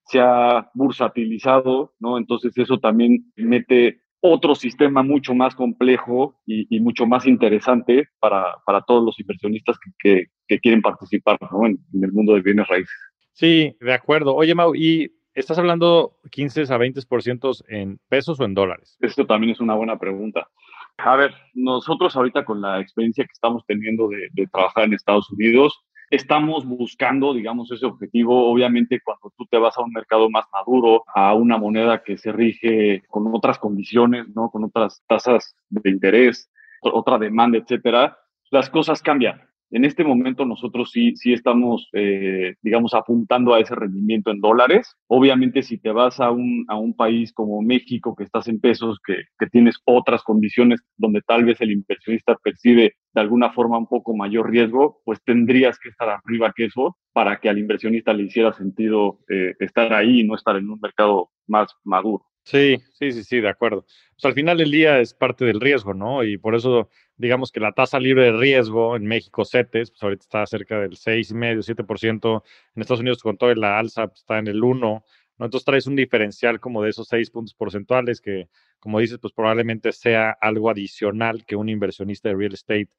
se 0.09 0.19
ha 0.19 0.69
bursatilizado, 0.73 1.93
¿no? 1.99 2.17
Entonces 2.17 2.57
eso 2.57 2.79
también 2.79 3.31
mete 3.35 4.01
otro 4.21 4.55
sistema 4.55 5.03
mucho 5.03 5.33
más 5.33 5.55
complejo 5.55 6.41
y, 6.45 6.79
mucho 6.79 7.05
más 7.05 7.25
interesante 7.25 8.09
para, 8.19 8.55
para, 8.65 8.81
todos 8.81 9.05
los 9.05 9.19
inversionistas 9.19 9.77
que, 9.99 10.25
que, 10.47 10.59
quieren 10.59 10.81
participar 10.81 11.37
¿no? 11.51 11.65
en, 11.67 11.79
el 12.01 12.11
mundo 12.11 12.33
de 12.33 12.41
bienes 12.41 12.67
raíces. 12.67 12.93
Sí, 13.33 13.77
de 13.79 13.93
acuerdo. 13.93 14.35
Oye, 14.35 14.53
Mau, 14.55 14.75
¿y 14.75 15.13
estás 15.33 15.57
hablando 15.57 16.17
15 16.31 16.61
a 16.63 16.77
20% 16.77 17.63
en 17.69 17.99
pesos 18.09 18.39
o 18.39 18.45
en 18.45 18.55
dólares? 18.55 18.97
Esto 18.99 19.25
también 19.25 19.53
es 19.53 19.61
una 19.61 19.75
buena 19.75 19.97
pregunta. 19.97 20.49
A 20.97 21.15
ver, 21.15 21.33
nosotros 21.53 22.13
ahorita 22.15 22.43
con 22.43 22.59
la 22.61 22.81
experiencia 22.81 23.23
que 23.23 23.31
estamos 23.31 23.63
teniendo 23.65 24.09
de, 24.09 24.27
de 24.33 24.47
trabajar 24.47 24.83
en 24.83 24.95
Estados 24.95 25.31
Unidos, 25.31 25.79
estamos 26.09 26.65
buscando, 26.65 27.33
digamos, 27.33 27.71
ese 27.71 27.85
objetivo. 27.85 28.51
Obviamente, 28.51 29.01
cuando 29.03 29.31
tú 29.37 29.45
te 29.45 29.57
vas 29.57 29.77
a 29.77 29.81
un 29.81 29.91
mercado 29.91 30.29
más 30.29 30.45
maduro, 30.51 31.03
a 31.13 31.33
una 31.33 31.57
moneda 31.57 32.03
que 32.03 32.17
se 32.17 32.31
rige 32.31 33.03
con 33.07 33.33
otras 33.33 33.59
condiciones, 33.59 34.27
¿no? 34.35 34.49
Con 34.49 34.63
otras 34.63 35.03
tasas 35.07 35.55
de 35.69 35.89
interés, 35.89 36.49
otra 36.81 37.17
demanda, 37.17 37.57
etcétera, 37.57 38.17
las 38.51 38.69
cosas 38.69 39.01
cambian. 39.01 39.48
En 39.71 39.85
este 39.85 40.03
momento 40.03 40.45
nosotros 40.45 40.89
sí, 40.91 41.15
sí 41.15 41.33
estamos, 41.33 41.89
eh, 41.93 42.55
digamos, 42.61 42.93
apuntando 42.93 43.53
a 43.53 43.59
ese 43.59 43.75
rendimiento 43.75 44.31
en 44.31 44.41
dólares. 44.41 44.95
Obviamente, 45.07 45.61
si 45.61 45.77
te 45.77 45.91
vas 45.91 46.19
a 46.19 46.31
un, 46.31 46.65
a 46.67 46.75
un 46.75 46.95
país 46.95 47.31
como 47.33 47.61
México, 47.61 48.15
que 48.15 48.23
estás 48.23 48.47
en 48.47 48.59
pesos, 48.59 48.99
que, 49.05 49.17
que 49.37 49.47
tienes 49.47 49.75
otras 49.85 50.23
condiciones 50.23 50.81
donde 50.97 51.21
tal 51.21 51.45
vez 51.45 51.61
el 51.61 51.71
inversionista 51.71 52.35
percibe 52.43 52.95
de 53.13 53.21
alguna 53.21 53.51
forma 53.51 53.77
un 53.77 53.87
poco 53.87 54.15
mayor 54.15 54.49
riesgo, 54.49 55.01
pues 55.05 55.19
tendrías 55.23 55.77
que 55.77 55.89
estar 55.89 56.09
arriba 56.09 56.53
que 56.55 56.65
eso 56.65 56.97
para 57.13 57.39
que 57.39 57.49
al 57.49 57.59
inversionista 57.59 58.13
le 58.13 58.23
hiciera 58.23 58.53
sentido 58.53 59.19
eh, 59.29 59.53
estar 59.59 59.93
ahí 59.93 60.21
y 60.21 60.23
no 60.23 60.35
estar 60.35 60.55
en 60.55 60.69
un 60.69 60.79
mercado 60.81 61.29
más 61.47 61.75
maduro. 61.83 62.25
Sí, 62.49 62.77
sí, 62.97 63.11
sí, 63.11 63.23
sí, 63.23 63.41
de 63.41 63.49
acuerdo. 63.49 63.85
Pues 64.15 64.25
al 64.25 64.33
final 64.33 64.57
del 64.57 64.71
día 64.71 64.99
es 64.99 65.13
parte 65.13 65.45
del 65.45 65.61
riesgo, 65.61 65.93
¿no? 65.93 66.23
Y 66.23 66.37
por 66.39 66.55
eso 66.55 66.89
digamos 67.15 67.51
que 67.51 67.59
la 67.59 67.73
tasa 67.73 67.99
libre 67.99 68.23
de 68.25 68.31
riesgo 68.31 68.95
en 68.95 69.05
México, 69.05 69.45
CETES, 69.45 69.91
pues 69.91 70.01
ahorita 70.01 70.23
está 70.23 70.45
cerca 70.47 70.79
del 70.79 70.97
6,5, 70.97 71.61
7%. 71.61 72.43
En 72.75 72.81
Estados 72.81 73.01
Unidos, 73.01 73.21
con 73.21 73.37
todo 73.37 73.53
la 73.53 73.77
alza, 73.77 74.07
pues, 74.07 74.21
está 74.21 74.39
en 74.39 74.47
el 74.47 74.63
1%. 74.63 75.03
¿no? 75.37 75.45
Entonces 75.45 75.63
traes 75.65 75.85
un 75.87 75.95
diferencial 75.95 76.59
como 76.59 76.81
de 76.81 76.89
esos 76.89 77.07
6 77.07 77.29
puntos 77.29 77.53
porcentuales 77.53 78.19
que, 78.19 78.49
como 78.79 78.99
dices, 78.99 79.19
pues 79.21 79.31
probablemente 79.33 79.91
sea 79.91 80.31
algo 80.41 80.69
adicional 80.71 81.45
que 81.45 81.55
un 81.55 81.69
inversionista 81.69 82.29
de 82.29 82.35
real 82.35 82.53
estate 82.53 82.89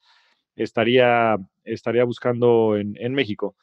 estaría, 0.57 1.37
estaría 1.65 2.05
buscando 2.05 2.77
en, 2.77 2.97
en 2.99 3.15
México. 3.15 3.57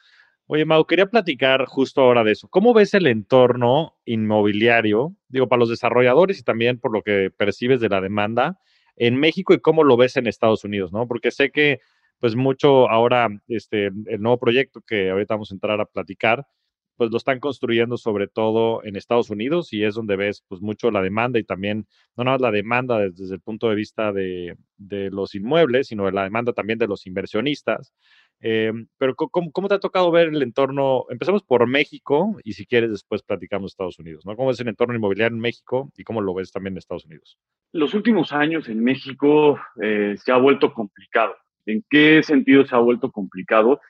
Oye, 0.50 0.64
Mau, 0.64 0.86
quería 0.86 1.08
platicar 1.08 1.66
justo 1.66 2.00
ahora 2.02 2.24
de 2.24 2.32
eso. 2.32 2.48
¿Cómo 2.48 2.74
ves 2.74 2.94
el 2.94 3.06
entorno 3.08 3.98
inmobiliario? 4.06 5.14
Digo, 5.28 5.50
para 5.50 5.60
los 5.60 5.68
desarrolladores 5.70 6.40
y 6.40 6.44
también 6.44 6.80
por 6.80 6.94
lo 6.94 7.02
que 7.04 7.30
percibes 7.38 7.82
de 7.82 7.90
la 7.90 8.00
demanda 8.00 8.58
en 8.96 9.18
México 9.20 9.54
y 9.54 9.60
cómo 9.60 9.84
lo 9.84 9.98
ves 9.98 10.16
en 10.16 10.26
Estados 10.26 10.64
Unidos, 10.64 10.94
¿no? 10.94 11.06
Porque 11.06 11.32
sé 11.32 11.52
que, 11.52 11.80
pues, 12.20 12.38
mucho 12.38 12.90
ahora, 12.90 13.28
este, 13.50 13.88
el 13.88 14.22
nuevo 14.22 14.38
proyecto 14.40 14.80
que 14.88 15.10
ahorita 15.10 15.34
vamos 15.34 15.52
a 15.52 15.56
entrar 15.56 15.82
a 15.82 15.86
platicar, 15.86 16.48
pues 16.96 17.12
lo 17.12 17.18
están 17.18 17.40
construyendo 17.40 17.98
sobre 17.98 18.28
todo 18.28 18.84
en 18.84 18.96
Estados 18.96 19.30
Unidos 19.30 19.72
y 19.74 19.84
es 19.84 19.96
donde 19.96 20.16
ves, 20.16 20.44
pues, 20.48 20.62
mucho 20.62 20.92
la 20.92 21.02
demanda 21.02 21.40
y 21.40 21.44
también, 21.44 21.88
no 22.16 22.24
nada 22.24 22.36
más 22.38 22.42
la 22.42 22.52
demanda 22.52 23.00
desde, 23.00 23.36
el 23.36 23.42
punto 23.42 23.68
de 23.68 23.76
vista 23.76 24.14
de, 24.14 24.56
de, 24.78 25.12
los 25.12 25.36
inmuebles, 25.36 25.88
sino 25.88 26.10
la 26.10 26.24
demanda 26.24 26.54
también 26.54 26.80
de 26.80 26.88
los 26.88 27.06
inversionistas. 27.06 27.94
Eh, 28.40 28.72
pero 28.98 29.16
¿cómo, 29.16 29.52
¿cómo, 29.52 29.68
te 29.68 29.76
ha 29.76 29.80
tocado 29.80 30.12
ver 30.12 30.28
el 30.28 30.44
entorno? 30.44 31.06
Empezamos 31.10 31.44
por 31.44 31.66
México 31.68 32.38
y 32.44 32.54
si 32.54 32.66
quieres 32.66 32.92
después 32.92 33.24
platicamos 33.24 33.72
Estados 33.72 34.00
Unidos, 34.00 34.26
¿no? 34.26 34.36
¿Cómo 34.36 34.52
es 34.52 34.60
el 34.60 34.68
entorno 34.68 34.96
inmobiliario 34.96 35.36
en 35.36 35.42
México 35.42 35.92
y 35.98 36.04
cómo 36.04 36.22
lo 36.22 36.34
ves 36.34 36.52
también 36.52 36.74
en 36.74 36.80
Estados 36.80 37.06
Unidos? 37.06 37.38
Los 37.74 37.94
últimos 37.94 38.32
años 38.34 38.70
en 38.70 38.84
México 38.84 39.60
eh, 39.82 40.16
se 40.18 40.32
ha 40.32 40.38
vuelto 40.38 40.74
complicado. 40.74 41.36
¿En 41.66 41.84
qué 41.90 42.22
sentido 42.24 42.66
se 42.66 42.76
ha 42.76 42.80
vuelto 42.80 43.12
complicado? 43.12 43.82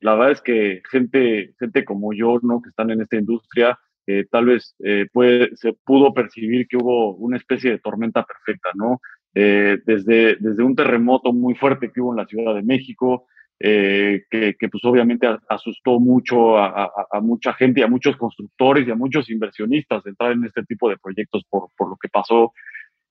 La 0.00 0.14
verdad 0.14 0.32
es 0.32 0.40
que 0.40 0.82
gente, 0.90 1.54
gente 1.58 1.84
como 1.84 2.12
yo, 2.12 2.38
¿no? 2.42 2.62
Que 2.62 2.68
están 2.68 2.90
en 2.90 3.00
esta 3.00 3.16
industria, 3.16 3.78
eh, 4.06 4.24
tal 4.30 4.46
vez 4.46 4.74
eh, 4.84 5.06
puede, 5.12 5.56
se 5.56 5.72
pudo 5.72 6.14
percibir 6.14 6.68
que 6.68 6.76
hubo 6.76 7.14
una 7.16 7.36
especie 7.36 7.72
de 7.72 7.78
tormenta 7.78 8.24
perfecta, 8.24 8.70
¿no? 8.74 9.00
Eh, 9.34 9.78
desde, 9.84 10.36
desde 10.36 10.62
un 10.62 10.76
terremoto 10.76 11.32
muy 11.32 11.54
fuerte 11.54 11.90
que 11.92 12.00
hubo 12.00 12.12
en 12.12 12.18
la 12.18 12.26
Ciudad 12.26 12.54
de 12.54 12.62
México, 12.62 13.26
eh, 13.58 14.24
que, 14.30 14.68
pues 14.70 14.84
obviamente 14.84 15.26
asustó 15.48 15.98
mucho 15.98 16.58
a, 16.58 16.90
mucha 17.22 17.54
gente 17.54 17.80
y 17.80 17.82
a 17.82 17.88
muchos 17.88 18.16
constructores 18.16 18.86
y 18.86 18.90
a 18.90 18.96
muchos 18.96 19.30
inversionistas 19.30 20.04
de 20.04 20.10
entrar 20.10 20.32
en 20.32 20.44
este 20.44 20.62
tipo 20.64 20.90
de 20.90 20.98
proyectos 20.98 21.44
por, 21.48 21.70
lo 21.78 21.96
que 21.96 22.08
pasó. 22.08 22.52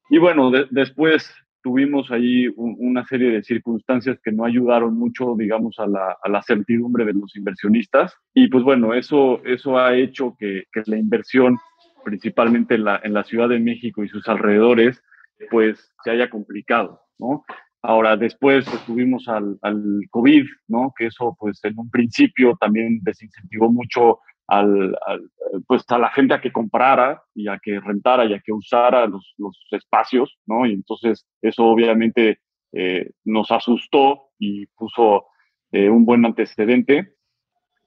Y 0.10 0.20
bueno, 0.20 0.52
de, 0.52 0.68
después 0.70 1.34
tuvimos 1.64 2.12
ahí 2.12 2.48
un, 2.56 2.76
una 2.78 3.04
serie 3.08 3.32
de 3.32 3.44
circunstancias 3.44 4.20
que 4.24 4.32
no 4.32 4.46
ayudaron 4.46 4.96
mucho, 4.96 5.34
digamos, 5.36 5.80
a 5.80 5.88
la, 5.88 6.44
certidumbre 6.44 7.06
de 7.06 7.14
los 7.14 7.36
inversionistas. 7.36 8.16
Y 8.36 8.48
pues 8.50 8.64
bueno, 8.64 8.94
eso, 8.94 9.44
eso 9.46 9.80
ha 9.80 9.96
hecho 9.96 10.36
que, 10.38 10.66
que 10.72 10.84
la 10.86 10.98
inversión, 10.98 11.58
principalmente 12.04 12.76
en 12.76 12.84
la, 12.84 13.02
en 13.04 13.14
la 13.14 13.24
Ciudad 13.24 13.50
de 13.50 13.60
México 13.60 14.04
y 14.04 14.10
sus 14.10 14.28
alrededores, 14.28 15.02
pues 15.50 15.92
se 16.04 16.12
haya 16.12 16.30
complicado, 16.30 17.02
¿no? 17.18 17.44
Ahora, 17.88 18.18
después 18.18 18.66
pues, 18.70 18.86
tuvimos 18.86 19.28
al, 19.28 19.58
al, 19.62 20.02
COVID, 20.10 20.46
¿no? 20.68 20.94
Que 20.98 21.08
eso, 21.08 21.36
pues, 21.40 21.64
en 21.64 21.78
un 21.78 21.90
principio 21.90 22.58
también 22.60 23.00
desincentivó 23.02 23.72
mucho 23.72 24.20
al, 24.48 24.98
pues, 25.68 25.84
a 25.90 25.98
la 25.98 26.10
gente 26.10 26.34
a 26.34 26.42
que 26.42 26.52
comprara 26.52 27.22
y 27.34 27.48
a 27.48 27.60
que 27.62 27.80
rentara 27.80 28.26
y 28.26 28.34
a 28.34 28.40
que 28.40 28.52
usara 28.52 29.06
los, 29.08 29.34
los 29.38 29.60
espacios, 29.72 30.38
¿no? 30.46 30.66
Y 30.66 30.74
entonces 30.74 31.26
eso 31.42 31.66
obviamente 31.66 32.40
eh, 32.74 33.12
nos 33.24 33.52
asustó 33.52 34.30
y 34.40 34.66
puso 34.68 35.26
eh, 35.72 35.90
un 35.90 36.06
buen 36.06 36.26
antecedente. 36.26 37.14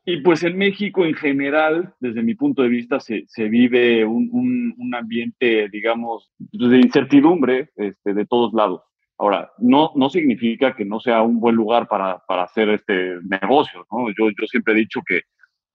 Y 0.05 0.23
pues 0.23 0.43
en 0.43 0.57
México 0.57 1.05
en 1.05 1.15
general, 1.15 1.95
desde 2.01 2.23
mi 2.23 2.35
punto 2.35 2.63
de 2.63 2.69
vista, 2.69 2.99
se, 2.99 3.25
se 3.27 3.49
vive 3.49 4.05
un, 4.07 4.31
un, 4.33 4.75
un, 4.79 4.95
ambiente, 4.95 5.69
digamos, 5.69 6.33
de 6.39 6.79
incertidumbre 6.79 7.71
este, 7.77 8.15
de 8.15 8.25
todos 8.25 8.55
lados. 8.55 8.88
Ahora, 9.19 9.51
no, 9.59 9.91
no 9.97 10.09
significa 10.09 10.77
que 10.77 10.85
no 10.85 11.01
sea 11.01 11.23
un 11.23 11.41
buen 11.41 11.57
lugar 11.57 11.89
para, 11.89 12.21
para 12.27 12.45
hacer 12.45 12.69
este 12.69 13.19
negocio, 13.29 13.85
¿no? 13.91 14.09
Yo, 14.11 14.31
yo 14.31 14.47
siempre 14.47 14.75
he 14.75 14.77
dicho 14.77 15.01
que, 15.07 15.23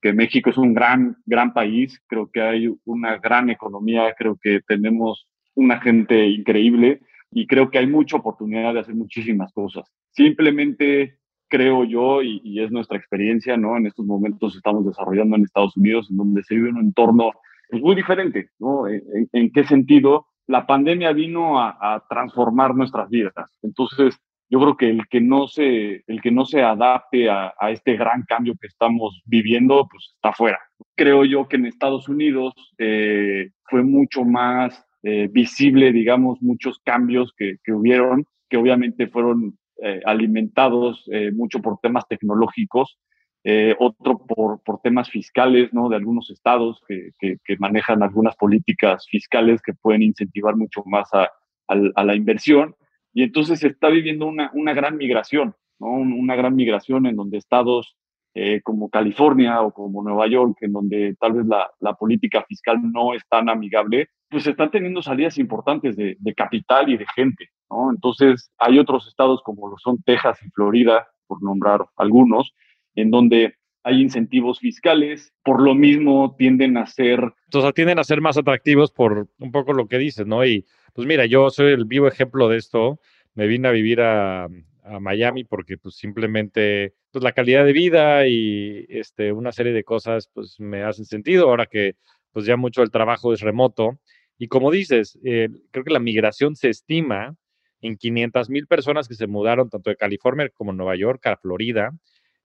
que 0.01 0.13
México 0.13 0.49
es 0.49 0.57
un 0.57 0.73
gran, 0.73 1.17
gran 1.25 1.53
país, 1.53 2.01
creo 2.07 2.29
que 2.31 2.41
hay 2.41 2.73
una 2.85 3.17
gran 3.17 3.49
economía, 3.49 4.13
creo 4.17 4.37
que 4.41 4.61
tenemos 4.65 5.27
una 5.55 5.81
gente 5.81 6.27
increíble 6.27 7.01
y 7.31 7.45
creo 7.45 7.69
que 7.69 7.79
hay 7.79 7.87
mucha 7.87 8.17
oportunidad 8.17 8.73
de 8.73 8.79
hacer 8.79 8.95
muchísimas 8.95 9.51
cosas. 9.51 9.91
Simplemente 10.11 11.17
creo 11.49 11.83
yo, 11.83 12.23
y, 12.23 12.59
es 12.59 12.71
nuestra 12.71 12.97
experiencia, 12.97 13.57
¿no? 13.57 13.77
En 13.77 13.85
estos 13.85 14.05
momentos 14.05 14.55
estamos 14.55 14.85
desarrollando 14.85 15.35
en 15.35 15.43
Estados 15.43 15.77
Unidos, 15.77 16.07
en 16.09 16.17
donde 16.17 16.43
se 16.43 16.55
vive 16.55 16.69
un 16.69 16.79
entorno 16.79 17.31
pues, 17.69 17.81
muy 17.81 17.95
diferente, 17.95 18.49
¿no? 18.57 18.87
¿En, 18.87 19.29
en 19.31 19.51
qué 19.51 19.63
sentido? 19.63 20.27
La 20.47 20.65
pandemia 20.65 21.13
vino 21.13 21.59
a, 21.59 22.03
transformar 22.09 22.75
nuestras 22.75 23.09
vidas. 23.09 23.33
Entonces, 23.61 24.17
yo 24.49 24.59
creo 24.59 24.77
que 24.77 24.89
el 24.89 25.07
que 25.07 25.21
no 25.21 25.47
se, 25.47 26.03
el 26.05 26.21
que 26.21 26.31
no 26.31 26.45
se 26.45 26.61
adapte 26.61 27.29
a, 27.29 27.53
a, 27.57 27.71
este 27.71 27.95
gran 27.95 28.23
cambio 28.23 28.55
que 28.59 28.67
estamos 28.67 29.21
viviendo, 29.25 29.87
pues 29.89 30.11
está 30.15 30.33
fuera. 30.33 30.59
Creo 30.95 31.25
yo 31.25 31.47
que 31.47 31.55
en 31.55 31.65
Estados 31.65 32.07
Unidos 32.09 32.53
eh, 32.77 33.49
fue 33.63 33.83
mucho 33.83 34.25
más 34.25 34.85
eh, 35.01 35.27
visible, 35.31 35.91
digamos, 35.91 36.41
muchos 36.41 36.79
cambios 36.79 37.33
que, 37.35 37.55
que 37.63 37.73
hubieron, 37.73 38.25
que 38.49 38.57
obviamente 38.57 39.07
fueron 39.07 39.57
eh, 39.81 39.99
alimentados 40.05 41.03
eh, 41.11 41.31
mucho 41.33 41.59
por 41.59 41.79
temas 41.81 42.07
tecnológicos, 42.07 42.99
eh, 43.43 43.75
otro 43.79 44.19
por, 44.19 44.61
por, 44.63 44.79
temas 44.81 45.09
fiscales, 45.09 45.73
¿no? 45.73 45.89
De 45.89 45.97
algunos 45.97 46.29
estados 46.29 46.81
que, 46.87 47.11
que, 47.19 47.37
que, 47.43 47.57
manejan 47.57 48.01
algunas 48.01 48.35
políticas 48.37 49.05
fiscales 49.09 49.61
que 49.61 49.73
pueden 49.73 50.01
incentivar 50.01 50.55
mucho 50.55 50.81
más 50.85 51.13
a, 51.13 51.23
a, 51.23 51.75
a 51.95 52.03
la 52.05 52.15
inversión. 52.15 52.75
Y 53.13 53.23
entonces 53.23 53.59
se 53.59 53.67
está 53.67 53.89
viviendo 53.89 54.27
una, 54.27 54.49
una 54.53 54.73
gran 54.73 54.95
migración, 54.97 55.55
¿no? 55.79 55.87
Una 55.87 56.35
gran 56.35 56.55
migración 56.55 57.05
en 57.05 57.17
donde 57.17 57.37
estados 57.37 57.97
eh, 58.35 58.61
como 58.63 58.89
California 58.89 59.61
o 59.61 59.71
como 59.71 60.01
Nueva 60.01 60.25
York, 60.27 60.57
en 60.61 60.73
donde 60.73 61.15
tal 61.19 61.33
vez 61.33 61.45
la, 61.45 61.69
la, 61.79 61.93
política 61.93 62.43
fiscal 62.47 62.79
no 62.81 63.13
es 63.13 63.21
tan 63.29 63.47
amigable, 63.47 64.07
pues 64.27 64.47
están 64.47 64.71
teniendo 64.71 65.03
salidas 65.03 65.37
importantes 65.37 65.95
de, 65.95 66.17
de 66.17 66.33
capital 66.33 66.89
y 66.89 66.97
de 66.97 67.05
gente, 67.15 67.49
¿no? 67.69 67.91
Entonces 67.91 68.51
hay 68.57 68.79
otros 68.79 69.07
estados 69.07 69.43
como 69.43 69.69
lo 69.69 69.77
son 69.77 70.01
Texas 70.01 70.39
y 70.43 70.49
Florida, 70.49 71.05
por 71.27 71.43
nombrar 71.43 71.85
algunos, 71.95 72.55
en 72.95 73.11
donde 73.11 73.55
hay 73.83 74.01
incentivos 74.01 74.59
fiscales, 74.59 75.33
por 75.43 75.61
lo 75.61 75.75
mismo 75.75 76.35
tienden 76.37 76.77
a 76.77 76.85
ser... 76.85 77.19
Entonces 77.45 77.73
tienden 77.73 77.99
a 77.99 78.03
ser 78.03 78.21
más 78.21 78.37
atractivos 78.37 78.91
por 78.91 79.27
un 79.39 79.51
poco 79.51 79.73
lo 79.73 79.87
que 79.87 79.97
dices, 79.97 80.25
¿no? 80.25 80.45
Y 80.45 80.65
pues 80.93 81.07
mira, 81.07 81.25
yo 81.25 81.49
soy 81.49 81.73
el 81.73 81.85
vivo 81.85 82.07
ejemplo 82.07 82.47
de 82.47 82.57
esto, 82.57 82.99
me 83.33 83.45
vine 83.45 83.67
a 83.67 83.71
vivir 83.71 83.99
a, 83.99 84.45
a 84.83 84.99
Miami 84.99 85.43
porque 85.43 85.77
pues 85.77 85.95
simplemente 85.95 86.93
pues 87.11 87.23
la 87.23 87.33
calidad 87.33 87.65
de 87.65 87.73
vida 87.73 88.27
y 88.27 88.85
este, 88.89 89.31
una 89.31 89.51
serie 89.51 89.73
de 89.73 89.83
cosas 89.83 90.29
pues 90.33 90.59
me 90.59 90.83
hacen 90.83 91.05
sentido 91.05 91.49
ahora 91.49 91.65
que 91.65 91.95
pues 92.31 92.45
ya 92.45 92.57
mucho 92.57 92.81
el 92.83 92.91
trabajo 92.91 93.33
es 93.33 93.41
remoto. 93.41 93.99
Y 94.37 94.47
como 94.47 94.71
dices, 94.71 95.19
eh, 95.23 95.49
creo 95.71 95.83
que 95.83 95.93
la 95.93 95.99
migración 95.99 96.55
se 96.55 96.69
estima 96.69 97.35
en 97.81 97.97
500 97.97 98.49
mil 98.49 98.65
personas 98.65 99.07
que 99.07 99.13
se 99.13 99.27
mudaron 99.27 99.69
tanto 99.69 99.89
de 99.89 99.95
California 99.95 100.49
como 100.53 100.73
Nueva 100.73 100.95
York 100.95 101.25
a 101.27 101.37
Florida 101.37 101.91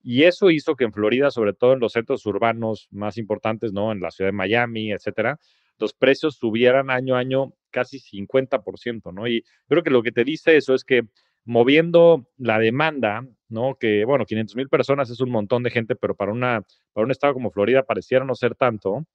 y 0.02 0.24
eso 0.24 0.50
hizo 0.50 0.76
que 0.76 0.84
en 0.84 0.92
Florida, 0.92 1.30
sobre 1.30 1.52
todo 1.52 1.72
en 1.72 1.80
los 1.80 1.92
centros 1.92 2.24
urbanos 2.26 2.88
más 2.90 3.18
importantes, 3.18 3.72
¿no? 3.72 3.92
En 3.92 4.00
la 4.00 4.10
ciudad 4.10 4.28
de 4.28 4.36
Miami, 4.36 4.92
etcétera, 4.92 5.38
los 5.78 5.92
precios 5.94 6.36
subieran 6.36 6.90
año 6.90 7.16
a 7.16 7.20
año 7.20 7.52
casi 7.70 7.98
50%, 8.00 9.12
¿no? 9.12 9.26
Y 9.26 9.44
creo 9.68 9.82
que 9.82 9.90
lo 9.90 10.02
que 10.02 10.12
te 10.12 10.24
dice 10.24 10.56
eso 10.56 10.74
es 10.74 10.84
que 10.84 11.02
moviendo 11.44 12.28
la 12.36 12.58
demanda, 12.58 13.26
¿no? 13.48 13.76
Que, 13.78 14.04
bueno, 14.04 14.26
500 14.26 14.56
mil 14.56 14.68
personas 14.68 15.10
es 15.10 15.20
un 15.20 15.30
montón 15.30 15.62
de 15.62 15.70
gente, 15.70 15.96
pero 15.96 16.14
para, 16.14 16.32
una, 16.32 16.62
para 16.92 17.04
un 17.04 17.10
estado 17.10 17.34
como 17.34 17.50
Florida 17.50 17.82
pareciera 17.84 18.24
no 18.24 18.34
ser 18.34 18.54
tanto. 18.54 19.06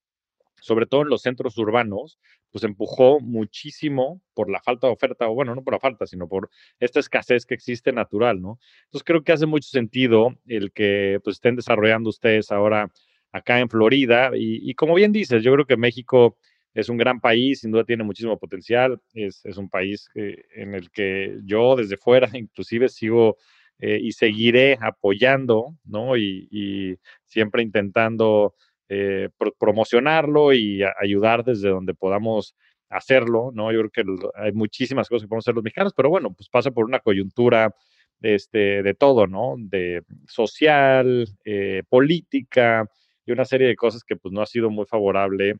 Sobre 0.63 0.85
todo 0.85 1.01
en 1.01 1.09
los 1.09 1.21
centros 1.21 1.57
urbanos, 1.57 2.17
pues 2.49 2.63
empujó 2.63 3.19
muchísimo 3.19 4.21
por 4.33 4.49
la 4.49 4.61
falta 4.61 4.87
de 4.87 4.93
oferta, 4.93 5.27
o 5.27 5.33
bueno, 5.33 5.53
no 5.53 5.61
por 5.61 5.73
la 5.73 5.79
falta, 5.81 6.07
sino 6.07 6.29
por 6.29 6.49
esta 6.79 7.01
escasez 7.01 7.45
que 7.45 7.53
existe 7.53 7.91
natural, 7.91 8.41
¿no? 8.41 8.59
Entonces 8.85 9.03
creo 9.03 9.25
que 9.25 9.33
hace 9.33 9.45
mucho 9.45 9.67
sentido 9.67 10.37
el 10.47 10.71
que 10.71 11.19
pues 11.21 11.35
estén 11.35 11.57
desarrollando 11.57 12.09
ustedes 12.09 12.49
ahora 12.49 12.89
acá 13.33 13.59
en 13.59 13.67
Florida 13.67 14.31
y, 14.35 14.73
como 14.75 14.95
bien 14.95 15.11
dices, 15.11 15.43
yo 15.43 15.51
creo 15.51 15.65
que 15.65 15.75
México 15.75 16.37
es 16.73 16.87
un 16.87 16.95
gran 16.95 17.19
país, 17.19 17.59
sin 17.59 17.71
duda 17.71 17.83
tiene 17.83 18.05
muchísimo 18.05 18.39
potencial, 18.39 19.01
es, 19.13 19.43
es 19.43 19.57
un 19.57 19.69
país 19.69 20.09
en 20.13 20.75
el 20.75 20.91
que 20.91 21.39
yo 21.43 21.75
desde 21.75 21.97
fuera 21.97 22.29
inclusive 22.37 22.87
sigo 22.87 23.35
eh, 23.79 23.99
y 24.01 24.13
seguiré 24.13 24.77
apoyando, 24.79 25.75
¿no? 25.83 26.15
Y 26.15 26.97
siempre 27.25 27.63
intentando 27.63 28.55
eh, 28.89 29.29
promocionarlo 29.59 30.53
y 30.53 30.83
ayudar 30.99 31.43
desde 31.43 31.69
donde 31.69 31.93
podamos 31.93 32.55
hacerlo, 32.89 33.51
¿no? 33.53 33.71
Yo 33.71 33.79
creo 33.79 33.91
que 33.91 34.27
hay 34.35 34.51
muchísimas 34.51 35.09
cosas 35.09 35.23
que 35.23 35.27
podemos 35.27 35.45
hacer 35.45 35.55
los 35.55 35.63
mexicanos, 35.63 35.93
pero 35.95 36.09
bueno, 36.09 36.33
pues 36.33 36.49
pasa 36.49 36.71
por 36.71 36.85
una 36.85 36.99
coyuntura 36.99 37.73
este, 38.21 38.83
de 38.83 38.93
todo, 38.93 39.27
¿no? 39.27 39.55
De 39.57 40.03
social, 40.27 41.27
eh, 41.45 41.83
política 41.89 42.89
y 43.25 43.31
una 43.31 43.45
serie 43.45 43.67
de 43.67 43.75
cosas 43.75 44.03
que 44.03 44.15
pues 44.15 44.31
no 44.31 44.41
ha 44.41 44.45
sido 44.45 44.69
muy 44.69 44.85
favorable 44.85 45.55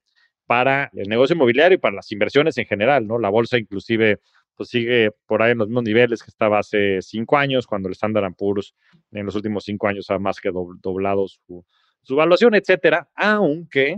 para 0.46 0.90
el 0.94 1.08
negocio 1.08 1.36
inmobiliario 1.36 1.76
y 1.76 1.80
para 1.80 1.96
las 1.96 2.12
inversiones 2.12 2.58
en 2.58 2.66
general, 2.66 3.08
¿no? 3.08 3.18
La 3.18 3.30
bolsa 3.30 3.58
inclusive 3.58 4.20
pues 4.56 4.70
sigue 4.70 5.12
por 5.26 5.42
ahí 5.42 5.52
en 5.52 5.58
los 5.58 5.68
mismos 5.68 5.84
niveles 5.84 6.22
que 6.22 6.30
estaba 6.30 6.60
hace 6.60 7.02
cinco 7.02 7.38
años, 7.38 7.66
cuando 7.66 7.88
el 7.88 7.94
Standard 7.94 8.36
Poor's 8.36 8.76
en 9.12 9.26
los 9.26 9.36
últimos 9.36 9.64
cinco 9.64 9.88
años 9.88 10.10
ha 10.12 10.20
más 10.20 10.40
que 10.40 10.52
doblado 10.52 11.28
su, 11.28 11.66
su 12.04 12.14
evaluación, 12.14 12.56
etcétera, 12.56 13.10
aunque, 13.16 13.98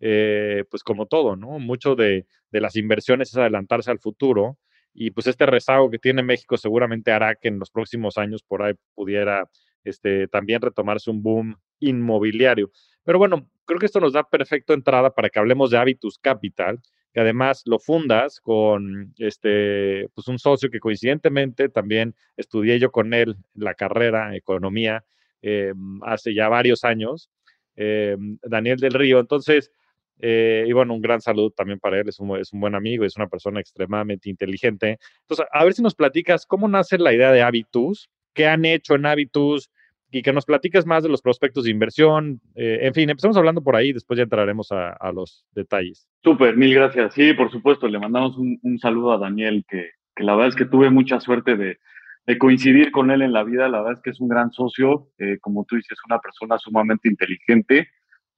eh, 0.00 0.64
pues 0.70 0.82
como 0.82 1.06
todo, 1.06 1.36
¿no? 1.36 1.58
Mucho 1.58 1.94
de, 1.94 2.26
de, 2.50 2.60
las 2.60 2.76
inversiones 2.76 3.30
es 3.30 3.36
adelantarse 3.36 3.90
al 3.90 3.98
futuro 3.98 4.58
y 4.94 5.10
pues 5.10 5.26
este 5.26 5.46
rezago 5.46 5.90
que 5.90 5.98
tiene 5.98 6.22
México 6.22 6.56
seguramente 6.56 7.12
hará 7.12 7.34
que 7.34 7.48
en 7.48 7.58
los 7.58 7.70
próximos 7.70 8.18
años 8.18 8.42
por 8.42 8.62
ahí 8.62 8.74
pudiera 8.94 9.48
este, 9.84 10.28
también 10.28 10.60
retomarse 10.60 11.10
un 11.10 11.22
boom 11.22 11.56
inmobiliario. 11.80 12.70
Pero 13.04 13.18
bueno, 13.18 13.48
creo 13.64 13.78
que 13.78 13.86
esto 13.86 14.00
nos 14.00 14.12
da 14.12 14.28
perfecta 14.28 14.74
entrada 14.74 15.14
para 15.14 15.28
que 15.28 15.38
hablemos 15.38 15.70
de 15.70 15.78
Habitus 15.78 16.18
Capital, 16.18 16.80
que 17.12 17.20
además 17.20 17.62
lo 17.66 17.78
fundas 17.78 18.40
con 18.40 19.12
este, 19.18 20.08
pues 20.14 20.28
un 20.28 20.38
socio 20.38 20.70
que 20.70 20.80
coincidentemente 20.80 21.68
también 21.68 22.14
estudié 22.36 22.78
yo 22.78 22.90
con 22.90 23.12
él 23.12 23.36
la 23.54 23.74
carrera, 23.74 24.34
economía, 24.36 25.04
eh, 25.42 25.74
hace 26.02 26.34
ya 26.34 26.48
varios 26.48 26.84
años, 26.84 27.30
eh, 27.76 28.16
Daniel 28.42 28.78
del 28.78 28.92
Río. 28.92 29.18
Entonces, 29.18 29.72
eh, 30.20 30.64
y 30.66 30.72
bueno, 30.72 30.94
un 30.94 31.02
gran 31.02 31.20
saludo 31.20 31.50
también 31.50 31.80
para 31.80 31.98
él, 32.00 32.08
es 32.08 32.20
un, 32.20 32.38
es 32.38 32.52
un, 32.52 32.60
buen 32.60 32.76
amigo, 32.76 33.04
es 33.04 33.16
una 33.16 33.28
persona 33.28 33.60
extremadamente 33.60 34.30
inteligente. 34.30 34.98
Entonces, 35.22 35.46
a 35.52 35.64
ver 35.64 35.74
si 35.74 35.82
nos 35.82 35.96
platicas 35.96 36.46
cómo 36.46 36.68
nace 36.68 36.96
la 36.98 37.12
idea 37.12 37.32
de 37.32 37.42
Habitus, 37.42 38.08
qué 38.32 38.46
han 38.46 38.64
hecho 38.64 38.94
en 38.94 39.06
Habitus 39.06 39.68
y 40.12 40.22
que 40.22 40.32
nos 40.32 40.44
platiques 40.44 40.86
más 40.86 41.02
de 41.02 41.08
los 41.08 41.22
prospectos 41.22 41.64
de 41.64 41.70
inversión. 41.70 42.40
en 42.54 42.92
fin, 42.92 43.08
empezamos 43.08 43.36
hablando 43.36 43.62
por 43.62 43.74
ahí, 43.74 43.92
después 43.92 44.18
ya 44.18 44.24
entraremos 44.24 44.70
a, 44.70 44.90
a 44.90 45.10
los 45.10 45.46
detalles. 45.52 46.06
Súper, 46.22 46.56
mil 46.56 46.74
gracias. 46.74 47.14
Sí, 47.14 47.32
por 47.32 47.50
supuesto, 47.50 47.88
le 47.88 47.98
mandamos 47.98 48.36
un, 48.36 48.60
un 48.62 48.78
saludo 48.78 49.12
a 49.12 49.18
Daniel, 49.18 49.64
que, 49.66 49.88
que, 50.14 50.22
la 50.22 50.34
verdad 50.34 50.50
es 50.50 50.54
que 50.54 50.66
tuve 50.66 50.90
mucha 50.90 51.18
suerte 51.18 51.56
de, 51.56 51.78
de 52.26 52.38
coincidir 52.38 52.92
con 52.92 53.10
él 53.10 53.22
en 53.22 53.32
la 53.32 53.44
vida. 53.44 53.68
La 53.68 53.78
verdad 53.78 53.94
es 53.94 54.02
que 54.02 54.10
es 54.10 54.20
un 54.20 54.28
gran 54.28 54.52
socio, 54.52 55.08
eh, 55.18 55.38
como 55.40 55.64
tú 55.64 55.76
dices, 55.76 55.98
una 56.06 56.18
persona 56.18 56.58
sumamente 56.58 57.08
inteligente 57.08 57.88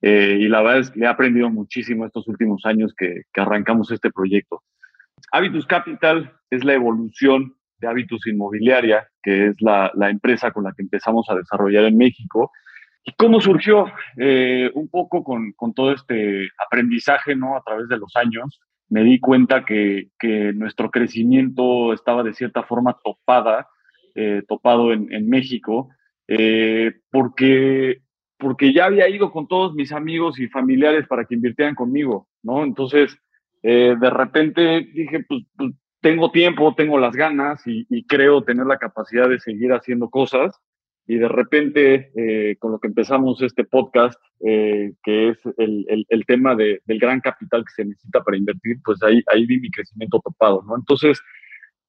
eh, 0.06 0.36
y 0.38 0.48
la 0.48 0.60
verdad 0.60 0.80
es 0.80 0.90
que 0.90 1.00
he 1.00 1.06
aprendido 1.06 1.48
muchísimo 1.48 2.04
estos 2.04 2.28
últimos 2.28 2.66
años 2.66 2.92
que, 2.94 3.22
que, 3.32 3.40
arrancamos 3.40 3.90
este 3.90 4.10
proyecto. 4.10 4.62
Habitus 5.32 5.64
Capital 5.64 6.30
es 6.50 6.62
la 6.62 6.74
evolución 6.74 7.54
de 7.78 7.88
Habitus 7.88 8.26
Inmobiliaria, 8.26 9.08
que 9.22 9.46
es 9.46 9.56
la, 9.62 9.90
la 9.94 10.10
empresa 10.10 10.50
con 10.50 10.64
la 10.64 10.72
que 10.76 10.82
empezamos 10.82 11.24
a 11.30 11.34
desarrollar 11.34 11.84
en 11.84 11.96
México. 11.96 12.52
¿Y 13.02 13.12
cómo 13.12 13.40
surgió? 13.40 13.86
Eh, 14.18 14.70
un 14.74 14.88
poco 14.88 15.24
con, 15.24 15.52
con, 15.52 15.72
todo 15.72 15.92
este 15.92 16.50
aprendizaje, 16.66 17.34
¿no? 17.34 17.56
A 17.56 17.62
través 17.62 17.88
de 17.88 17.96
los 17.96 18.14
años, 18.16 18.60
me 18.90 19.04
di 19.04 19.18
cuenta 19.20 19.64
que, 19.64 20.10
que 20.18 20.52
nuestro 20.52 20.90
crecimiento 20.90 21.94
estaba 21.94 22.22
de 22.22 22.34
cierta 22.34 22.62
forma 22.62 22.98
topada 23.02 23.68
eh, 24.16 24.42
topado 24.46 24.92
en, 24.92 25.12
en 25.12 25.28
México, 25.28 25.88
eh, 26.28 26.92
porque, 27.10 28.02
porque 28.38 28.72
ya 28.72 28.84
había 28.84 29.08
ido 29.08 29.32
con 29.32 29.48
todos 29.48 29.74
mis 29.74 29.90
amigos 29.90 30.38
y 30.38 30.46
familiares 30.46 31.08
para 31.08 31.24
que 31.24 31.34
invirtieran 31.34 31.74
conmigo, 31.74 32.28
¿no? 32.42 32.62
Entonces, 32.62 33.18
eh, 33.64 33.96
de 34.00 34.10
repente 34.10 34.88
dije, 34.94 35.24
pues, 35.28 35.42
pues, 35.56 35.72
tengo 36.00 36.30
tiempo, 36.30 36.76
tengo 36.76 36.96
las 36.98 37.16
ganas 37.16 37.60
y, 37.66 38.04
creo 38.06 38.44
tener 38.44 38.66
la 38.66 38.78
capacidad 38.78 39.28
de 39.28 39.40
seguir 39.40 39.72
haciendo 39.72 40.10
cosas. 40.10 40.54
Y 41.06 41.16
de 41.16 41.28
repente, 41.28 42.56
con 42.60 42.72
lo 42.72 42.78
que 42.78 42.88
empezamos 42.88 43.42
este 43.42 43.64
podcast, 43.64 44.20
que 44.40 45.28
es 45.28 45.38
el, 45.58 45.86
el, 45.88 46.06
el 46.08 46.26
tema 46.26 46.54
de, 46.54 46.82
del 46.84 46.98
gran 46.98 47.20
capital 47.20 47.64
que 47.64 47.72
se 47.72 47.84
necesita 47.84 48.22
para 48.22 48.36
invertir, 48.36 48.76
pues 48.84 49.02
ahí, 49.02 49.22
ahí 49.26 49.44
vi 49.44 49.60
mi 49.60 49.70
crecimiento 49.70 50.20
topado, 50.22 50.62
¿no? 50.66 50.76
Entonces, 50.76 51.20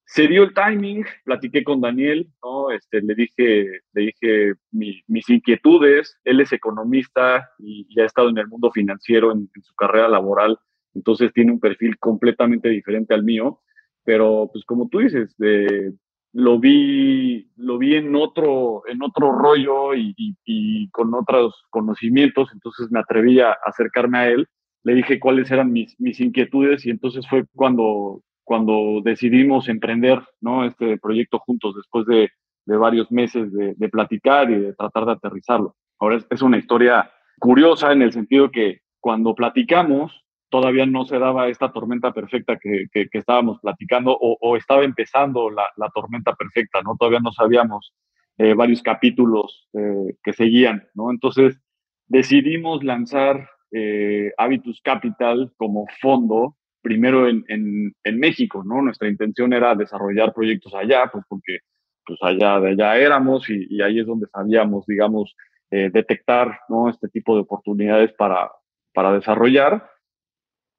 se 0.05 0.27
dio 0.27 0.43
el 0.43 0.53
timing, 0.53 1.03
platiqué 1.23 1.63
con 1.63 1.81
Daniel, 1.81 2.29
¿no? 2.43 2.69
Este, 2.71 3.01
le 3.01 3.15
dije, 3.15 3.81
le 3.93 4.01
dije 4.01 4.53
mi, 4.71 5.01
mis 5.07 5.29
inquietudes, 5.29 6.19
él 6.23 6.41
es 6.41 6.53
economista 6.53 7.49
y, 7.57 7.87
y, 7.89 7.99
ha 7.99 8.05
estado 8.05 8.29
en 8.29 8.37
el 8.37 8.47
mundo 8.47 8.71
financiero 8.71 9.31
en, 9.31 9.49
su 9.61 9.73
carrera 9.75 10.07
laboral, 10.07 10.59
entonces 10.93 11.33
tiene 11.33 11.51
un 11.51 11.59
perfil 11.59 11.97
completamente 11.97 12.69
diferente 12.69 13.13
al 13.13 13.23
mío, 13.23 13.61
pero 14.03 14.49
pues 14.53 14.63
como 14.65 14.87
tú 14.89 14.99
dices, 14.99 15.35
eh, 15.43 15.91
lo 16.33 16.59
vi, 16.59 17.49
lo 17.55 17.77
vi 17.77 17.95
en 17.95 18.15
otro, 18.15 18.83
en 18.87 19.01
otro 19.01 19.31
rollo 19.31 19.95
y, 19.95 20.89
con 20.91 21.13
otros 21.13 21.63
conocimientos, 21.69 22.49
entonces 22.53 22.91
me 22.91 22.99
atreví 22.99 23.39
a 23.39 23.51
acercarme 23.65 24.17
a 24.19 24.29
él, 24.29 24.47
le 24.83 24.95
dije 24.95 25.19
cuáles 25.19 25.49
eran 25.49 25.71
mis, 25.71 25.99
mis 25.99 26.19
inquietudes 26.19 26.85
y 26.85 26.91
entonces 26.91 27.27
fue 27.27 27.45
cuando 27.55 28.21
cuando 28.45 29.01
decidimos 29.03 29.67
emprender 29.67 30.21
este 30.65 30.97
proyecto 30.97 31.39
juntos 31.39 31.75
después 31.75 32.05
de, 32.05 32.29
varios 32.65 33.11
meses 33.11 33.51
de, 33.51 33.89
platicar 33.89 34.49
y 34.49 34.59
de 34.59 34.73
tratar 34.73 35.05
de 35.05 35.11
aterrizarlo. 35.13 35.75
Ahora 35.99 36.19
es, 36.29 36.41
una 36.41 36.57
historia 36.57 37.11
curiosa 37.39 37.91
en 37.91 38.01
el 38.01 38.13
sentido 38.13 38.49
que 38.51 38.79
cuando 38.99 39.35
platicamos 39.35 40.23
todavía 40.49 40.85
no 40.85 41.05
se 41.05 41.19
daba 41.19 41.47
esta 41.49 41.73
tormenta 41.73 42.13
perfecta 42.13 42.57
que, 42.57 42.87
estábamos 43.11 43.59
platicando 43.59 44.15
o, 44.17 44.55
estaba 44.55 44.83
empezando 44.83 45.49
la, 45.49 45.65
la, 45.75 45.89
tormenta 45.89 46.33
perfecta, 46.33 46.81
¿no? 46.81 46.95
Todavía 46.97 47.19
no 47.19 47.31
sabíamos 47.31 47.93
eh, 48.37 48.53
varios 48.53 48.81
capítulos 48.81 49.67
eh, 49.73 50.15
que 50.23 50.33
seguían, 50.33 50.87
¿no? 50.93 51.09
Entonces 51.09 51.59
decidimos 52.07 52.83
lanzar 52.83 53.49
eh, 53.71 54.31
Habitus 54.37 54.81
Capital 54.81 55.51
como 55.57 55.85
fondo 56.01 56.55
primero 56.85 57.27
en, 57.27 57.43
en, 57.47 57.95
en, 58.03 58.19
México, 58.19 58.63
¿no? 58.63 58.79
Nuestra 58.79 59.07
intención 59.07 59.53
era 59.53 59.73
desarrollar 59.73 60.31
proyectos 60.35 60.71
allá, 60.75 61.09
pues 61.11 61.25
porque 61.27 61.57
pues 62.05 62.19
allá 62.21 62.59
de 62.59 62.69
allá 62.69 62.97
éramos 62.97 63.49
y, 63.49 63.65
y 63.71 63.81
ahí 63.81 63.99
es 63.99 64.05
donde 64.05 64.27
sabíamos, 64.27 64.85
digamos, 64.85 65.35
eh, 65.71 65.89
detectar, 65.91 66.59
¿no? 66.69 66.87
Este 66.87 67.07
tipo 67.07 67.33
de 67.33 67.41
oportunidades 67.41 68.13
para, 68.13 68.51
para 68.93 69.13
desarrollar. 69.13 69.89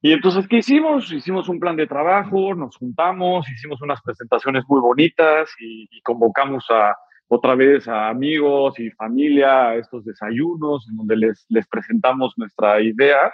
Y 0.00 0.12
entonces, 0.12 0.46
¿qué 0.46 0.58
hicimos? 0.58 1.12
Hicimos 1.12 1.48
un 1.48 1.58
plan 1.58 1.74
de 1.74 1.88
trabajo, 1.88 2.54
nos 2.54 2.76
juntamos, 2.76 3.50
hicimos 3.50 3.82
unas 3.82 4.00
presentaciones 4.00 4.62
muy 4.68 4.80
bonitas 4.80 5.50
y, 5.58 5.88
y 5.90 6.00
convocamos 6.02 6.64
a 6.70 6.94
otra 7.26 7.56
vez 7.56 7.88
a 7.88 8.08
amigos 8.10 8.78
y 8.78 8.92
familia 8.92 9.70
a 9.70 9.74
estos 9.74 10.04
desayunos 10.04 10.88
en 10.88 10.98
donde 10.98 11.16
les, 11.16 11.46
les 11.48 11.66
presentamos 11.66 12.34
nuestra 12.36 12.80
idea. 12.80 13.32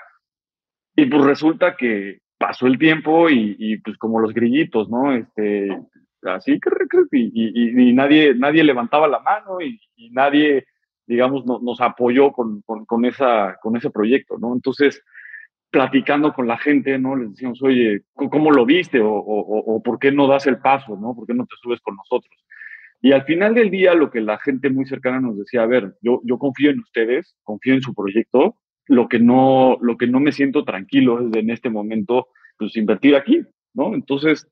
Y 0.97 1.05
pues 1.05 1.23
resulta 1.23 1.77
que, 1.77 2.22
pasó 2.43 2.67
el 2.67 2.77
tiempo 2.77 3.31
y, 3.31 3.79
pues 3.85 3.97
como 3.99 4.19
los 4.19 4.35
grillitos, 4.35 4.91
¿no? 4.91 5.15
Este, 5.15 5.69
así 6.23 6.59
y, 7.13 7.89
y, 7.89 7.93
nadie, 7.93 8.35
nadie 8.35 8.65
levantaba 8.65 9.07
la 9.07 9.21
mano 9.21 9.61
y, 9.61 9.79
nadie, 10.11 10.65
digamos, 11.07 11.47
no, 11.47 11.61
nos 11.63 11.81
apoyó 11.81 12.33
con, 12.33 12.63
con, 12.63 13.05
esa, 13.05 13.57
con 13.63 13.77
ese 13.77 13.91
proyecto, 13.91 14.39
¿no? 14.39 14.55
Entonces, 14.55 15.05
platicando 15.71 16.33
con 16.33 16.49
la 16.49 16.59
gente, 16.59 16.99
¿no? 16.99 17.15
Les 17.15 17.31
decíamos, 17.31 17.63
oye, 17.63 18.03
¿cómo 18.13 18.51
lo 18.51 18.67
viste? 18.67 19.01
O, 19.01 19.13
o, 19.13 19.77
o 19.77 19.81
¿por 19.81 20.01
qué 20.01 20.11
no 20.11 20.27
das 20.27 20.49
el 20.49 20.59
paso, 20.59 20.97
¿no? 20.97 21.15
¿Por 21.15 21.29
qué 21.29 21.35
no 21.35 21.47
te 21.47 21.55
subes 21.63 21.81
con 21.81 21.95
nosotros? 21.95 22.35
Y 23.01 23.13
al 23.13 23.23
final 23.23 23.55
del 23.55 23.71
día, 23.71 23.95
lo 23.95 24.11
que 24.11 24.21
la 24.21 24.39
gente 24.39 24.69
muy 24.69 24.85
cercana 24.85 25.21
nos 25.21 25.39
decía, 25.39 25.63
a 25.63 25.67
ver, 25.67 25.95
yo, 26.03 26.21
yo 26.25 26.39
confío 26.39 26.71
en 26.71 26.81
ustedes, 26.81 27.37
confío 27.45 27.75
en 27.75 27.83
su 27.83 27.95
proyecto, 27.95 28.57
lo 28.87 29.09
que 29.09 29.19
no, 29.19 29.79
lo 29.81 29.97
que 29.97 30.07
no 30.07 30.21
me 30.21 30.33
siento 30.33 30.65
tranquilo 30.65 31.21
es 31.21 31.35
en 31.35 31.51
este 31.51 31.71
momento, 31.71 32.29
pues 32.59 32.77
invertir 32.77 33.17
aquí, 33.17 33.43
¿no? 33.75 33.95
Entonces, 33.95 34.47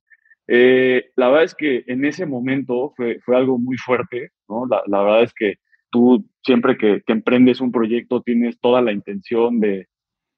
eh, 0.46 1.10
la 1.16 1.28
verdad 1.28 1.44
es 1.44 1.54
que 1.54 1.84
en 1.86 2.04
ese 2.04 2.26
momento 2.26 2.92
fue, 2.96 3.20
fue 3.20 3.36
algo 3.36 3.58
muy 3.58 3.76
fuerte, 3.76 4.30
¿no? 4.48 4.66
La, 4.66 4.82
la 4.86 5.02
verdad 5.02 5.22
es 5.22 5.34
que 5.34 5.56
tú 5.90 6.26
siempre 6.42 6.76
que, 6.76 7.02
que, 7.06 7.12
emprendes 7.12 7.60
un 7.60 7.72
proyecto 7.72 8.22
tienes 8.22 8.58
toda 8.60 8.80
la 8.82 8.92
intención 8.92 9.60
de, 9.60 9.88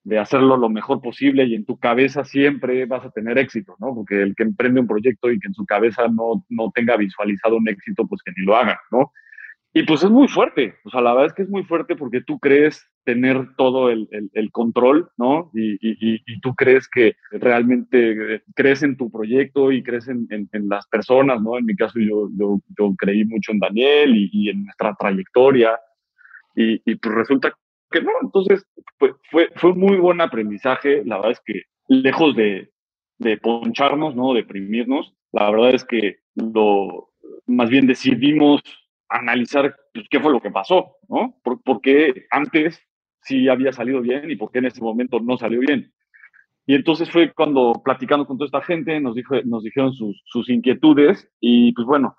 de 0.05 0.19
hacerlo 0.19 0.57
lo 0.57 0.69
mejor 0.69 1.01
posible 1.01 1.45
y 1.45 1.55
en 1.55 1.65
tu 1.65 1.79
cabeza 1.79 2.25
siempre 2.25 2.87
vas 2.87 3.05
a 3.05 3.11
tener 3.11 3.39
éxito, 3.39 3.77
¿no? 3.79 3.95
Porque 3.95 4.21
el 4.21 4.35
que 4.35 4.43
emprende 4.43 4.81
un 4.81 4.87
proyecto 4.87 5.31
y 5.31 5.39
que 5.39 5.49
en 5.49 5.55
su 5.55 5.65
cabeza 5.65 6.09
no, 6.09 6.45
no 6.49 6.71
tenga 6.75 6.97
visualizado 6.97 7.57
un 7.57 7.69
éxito, 7.69 8.07
pues 8.07 8.21
que 8.23 8.33
ni 8.37 8.45
lo 8.45 8.57
haga, 8.57 8.81
¿no? 8.91 9.13
Y 9.75 9.85
pues 9.85 10.03
es 10.03 10.11
muy 10.11 10.29
fuerte, 10.29 10.75
o 10.85 10.91
sea, 10.91 11.01
la 11.01 11.13
verdad 11.13 11.29
es 11.29 11.33
que 11.33 11.43
es 11.43 11.49
muy 11.49 11.63
fuerte 11.65 11.97
porque 11.97 12.21
tú 12.21 12.39
crees 12.39 12.87
tener 13.05 13.55
todo 13.57 13.91
el, 13.91 14.07
el, 14.11 14.53
control, 14.53 15.11
¿no? 15.17 15.51
Y, 15.55 15.79
y, 15.81 16.41
tú 16.41 16.55
crees 16.55 16.87
que 16.89 17.17
realmente 17.31 18.43
crees 18.55 18.83
en 18.83 18.99
tu 18.99 19.11
proyecto 19.11 19.73
y 19.73 19.83
crees 19.83 20.09
en, 20.09 20.29
en, 20.31 20.69
las 20.69 20.87
personas, 20.89 21.41
¿no? 21.41 21.57
En 21.57 21.65
mi 21.65 21.75
caso 21.75 21.99
yo, 21.99 22.29
yo, 22.37 22.61
creí 22.99 23.25
mucho 23.25 23.53
en 23.53 23.61
Daniel 23.61 24.13
y, 24.15 24.51
en 24.51 24.65
nuestra 24.65 24.95
trayectoria 24.95 25.79
y, 26.55 26.79
pues 26.97 27.15
resulta 27.15 27.57
que 27.91 28.03
no, 28.03 28.11
entonces 28.23 28.67
fue, 28.99 29.15
fue, 29.31 29.49
fue 29.57 29.75
muy 29.75 29.97
buen 29.97 30.21
aprendizaje, 30.21 31.03
la 31.07 31.17
verdad 31.17 31.33
es 31.33 31.43
que 31.47 31.63
lejos 31.89 32.37
de, 32.37 32.71
de 33.19 33.39
poncharnos, 33.39 34.15
¿no? 34.15 34.35
Deprimirnos, 34.35 35.15
la 35.33 35.51
verdad 35.51 35.75
es 35.75 35.85
que 35.85 36.19
lo, 36.35 37.11
más 37.47 37.71
bien 37.71 37.87
decidimos 37.87 38.63
analizar 39.13 39.75
pues, 39.93 40.07
qué 40.11 40.21
fue 40.21 40.33
lo 40.33 40.41
que 40.41 40.51
pasó, 40.51 40.97
¿no? 41.09 41.37
Por, 41.43 41.81
qué 41.81 42.27
antes 42.31 42.81
sí 43.21 43.49
había 43.49 43.73
salido 43.73 44.01
bien 44.01 44.31
y 44.31 44.37
por 44.37 44.51
qué 44.51 44.59
en 44.59 44.67
ese 44.67 44.81
momento 44.81 45.21
no 45.21 45.37
salió 45.37 45.61
bien. 45.61 45.93
Y 46.67 46.75
entonces 46.75 47.11
fue 47.11 47.33
cuando 47.33 47.83
platicando 47.85 48.27
con 48.27 48.39
toda 48.39 48.47
esta 48.47 48.63
gente 48.63 49.01
nos, 49.01 49.15
dijo, 49.15 49.35
nos 49.45 49.65
dijeron 49.65 49.93
sus, 49.93 50.23
sus 50.27 50.49
inquietudes 50.49 51.29
y 51.41 51.73
pues 51.73 51.87
bueno, 51.87 52.17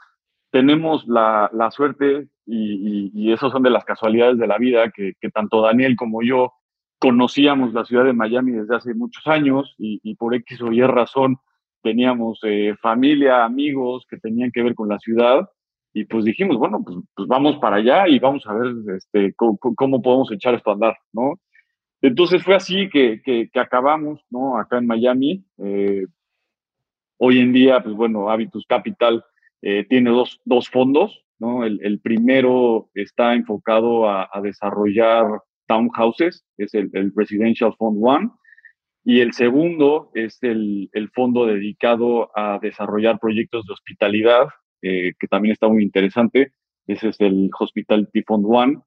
tenemos 0.52 1.08
la, 1.08 1.50
la 1.54 1.72
suerte 1.72 2.28
y, 2.46 3.12
y, 3.14 3.32
eso 3.32 3.50
son 3.50 3.64
de 3.64 3.70
las 3.70 3.86
casualidades 3.86 4.38
de 4.38 4.48
la 4.48 4.58
vida 4.58 4.92
que, 4.92 5.14
que, 5.20 5.30
tanto 5.30 5.62
Daniel 5.62 5.96
como 5.96 6.22
yo 6.22 6.52
conocíamos 7.00 7.74
la 7.74 7.86
ciudad 7.86 8.04
de 8.04 8.14
Miami 8.14 8.52
desde 8.52 8.76
hace 8.76 8.94
muchos 8.94 9.26
años 9.28 9.76
y, 9.78 10.02
y 10.04 10.16
por 10.16 10.36
X 10.36 10.62
o 10.62 10.72
Y 10.72 10.82
razón 10.82 11.38
teníamos 11.82 12.40
eh, 12.44 12.76
familia, 12.82 13.46
amigos 13.46 14.06
que 14.10 14.18
tenían 14.18 14.52
que 14.52 14.62
ver 14.62 14.76
con 14.76 14.90
la 14.90 15.00
ciudad 15.00 15.50
y 15.94 16.06
pues 16.06 16.26
dijimos, 16.26 16.58
bueno, 16.58 16.84
pues, 16.84 16.98
pues, 17.16 17.28
vamos 17.28 17.58
para 17.58 17.78
allá 17.78 18.08
y 18.08 18.18
vamos 18.20 18.46
a 18.48 18.54
ver 18.54 18.74
este, 18.98 19.34
cómo, 19.36 20.02
podemos 20.02 20.32
echar 20.32 20.56
esto 20.56 20.72
a 20.72 20.74
andar, 20.74 20.98
¿no? 21.14 21.40
Entonces 22.02 22.44
fue 22.44 22.56
así 22.56 22.90
que, 22.90 23.22
que, 23.24 23.50
acabamos, 23.60 24.20
¿no? 24.30 24.58
Acá 24.58 24.80
en 24.80 24.88
Miami. 24.88 25.46
Eh, 25.60 26.06
hoy 27.18 27.40
en 27.40 27.54
día, 27.54 27.82
pues 27.82 27.96
bueno, 27.96 28.30
Habitus 28.30 28.66
Capital 28.68 29.24
eh, 29.62 29.86
tiene 29.88 30.10
dos, 30.10 30.42
dos, 30.44 30.68
fondos, 30.70 31.24
¿no? 31.40 31.64
El, 31.64 31.80
el, 31.84 32.00
primero 32.02 32.90
está 32.96 33.36
enfocado 33.36 34.10
a, 34.10 34.28
a 34.34 34.42
desarrollar 34.42 35.26
townhouses, 35.68 36.44
es 36.58 36.74
el, 36.74 36.90
el, 36.94 37.14
Residential 37.16 37.74
Fund 37.78 38.00
One, 38.02 38.32
y 39.06 39.22
el 39.22 39.34
segundo 39.34 40.12
es 40.16 40.42
el, 40.42 40.90
el 40.92 41.10
fondo 41.12 41.46
dedicado 41.46 42.32
a 42.36 42.60
desarrollar 42.62 43.20
proyectos 43.20 43.66
de 43.66 43.74
hospitalidad 43.74 44.48
eh, 44.84 45.14
que 45.18 45.28
también 45.28 45.54
está 45.54 45.70
muy 45.70 45.82
interesante. 45.82 46.52
Ese 46.86 47.10
es 47.10 47.20
el 47.22 47.50
Hospitality 47.58 48.22
Fund 48.24 48.46
One. 48.48 48.80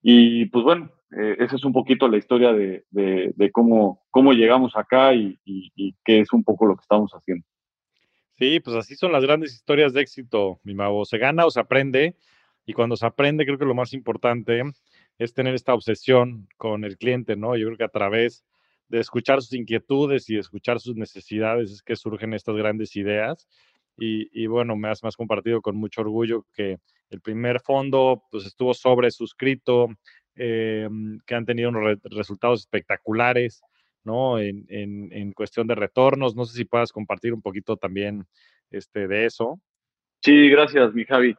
Y 0.00 0.46
pues 0.46 0.64
bueno, 0.64 0.90
eh, 1.10 1.36
esa 1.40 1.56
es 1.56 1.64
un 1.64 1.72
poquito 1.72 2.08
la 2.08 2.16
historia 2.16 2.52
de, 2.52 2.84
de, 2.90 3.50
cómo, 3.50 4.04
cómo 4.10 4.32
llegamos 4.32 4.76
acá 4.76 5.12
y, 5.14 5.38
y, 5.44 5.94
qué 6.04 6.20
es 6.20 6.32
un 6.32 6.44
poco 6.44 6.66
lo 6.66 6.76
que 6.76 6.82
estamos 6.82 7.10
haciendo. 7.12 7.44
Sí, 8.38 8.60
pues 8.60 8.76
así 8.76 8.94
son 8.94 9.10
las 9.12 9.24
grandes 9.24 9.52
historias 9.52 9.92
de 9.92 10.00
éxito, 10.00 10.60
mi 10.62 10.74
mago. 10.74 11.04
Se 11.04 11.18
gana 11.18 11.44
o 11.44 11.50
se 11.50 11.60
aprende. 11.60 12.16
Y 12.64 12.72
cuando 12.72 12.96
se 12.96 13.04
aprende, 13.04 13.44
creo 13.44 13.58
que 13.58 13.64
lo 13.64 13.74
más 13.74 13.92
importante 13.92 14.62
es 15.18 15.34
tener 15.34 15.54
esta 15.54 15.74
obsesión 15.74 16.48
con 16.56 16.84
el 16.84 16.96
cliente, 16.96 17.34
¿no? 17.34 17.56
Yo 17.56 17.66
creo 17.66 17.78
que 17.78 17.84
a 17.84 17.88
través 17.88 18.44
de 18.88 19.00
escuchar 19.00 19.42
sus 19.42 19.54
inquietudes 19.54 20.30
y 20.30 20.36
escuchar 20.36 20.78
sus 20.78 20.96
necesidades 20.96 21.70
es 21.70 21.82
que 21.82 21.96
surgen 21.96 22.34
estas 22.34 22.54
grandes 22.56 22.94
ideas. 22.94 23.48
Y, 23.96 24.46
bueno, 24.46 24.76
me 24.76 24.88
has, 24.88 25.00
compartido 25.16 25.60
con 25.60 25.76
mucho 25.76 26.00
orgullo 26.00 26.44
que 26.54 26.78
el 27.10 27.20
primer 27.20 27.60
fondo 27.60 28.24
pues, 28.30 28.46
estuvo 28.46 28.74
sobre 28.74 29.10
suscrito, 29.10 29.88
eh, 30.34 30.88
que 31.26 31.34
han 31.34 31.44
tenido 31.44 31.68
unos 31.68 31.98
resultados 32.04 32.60
espectaculares, 32.60 33.62
¿no? 34.02 34.38
En, 34.38 34.64
en, 34.68 35.12
en, 35.12 35.32
cuestión 35.32 35.66
de 35.66 35.74
retornos. 35.74 36.34
No 36.34 36.44
sé 36.44 36.56
si 36.56 36.64
puedas 36.64 36.90
compartir 36.90 37.32
un 37.32 37.42
poquito 37.42 37.76
también 37.76 38.24
este, 38.70 39.06
de 39.06 39.26
eso. 39.26 39.60
Sí, 40.22 40.48
gracias, 40.48 40.94
mi 40.94 41.04
Javi. 41.04 41.36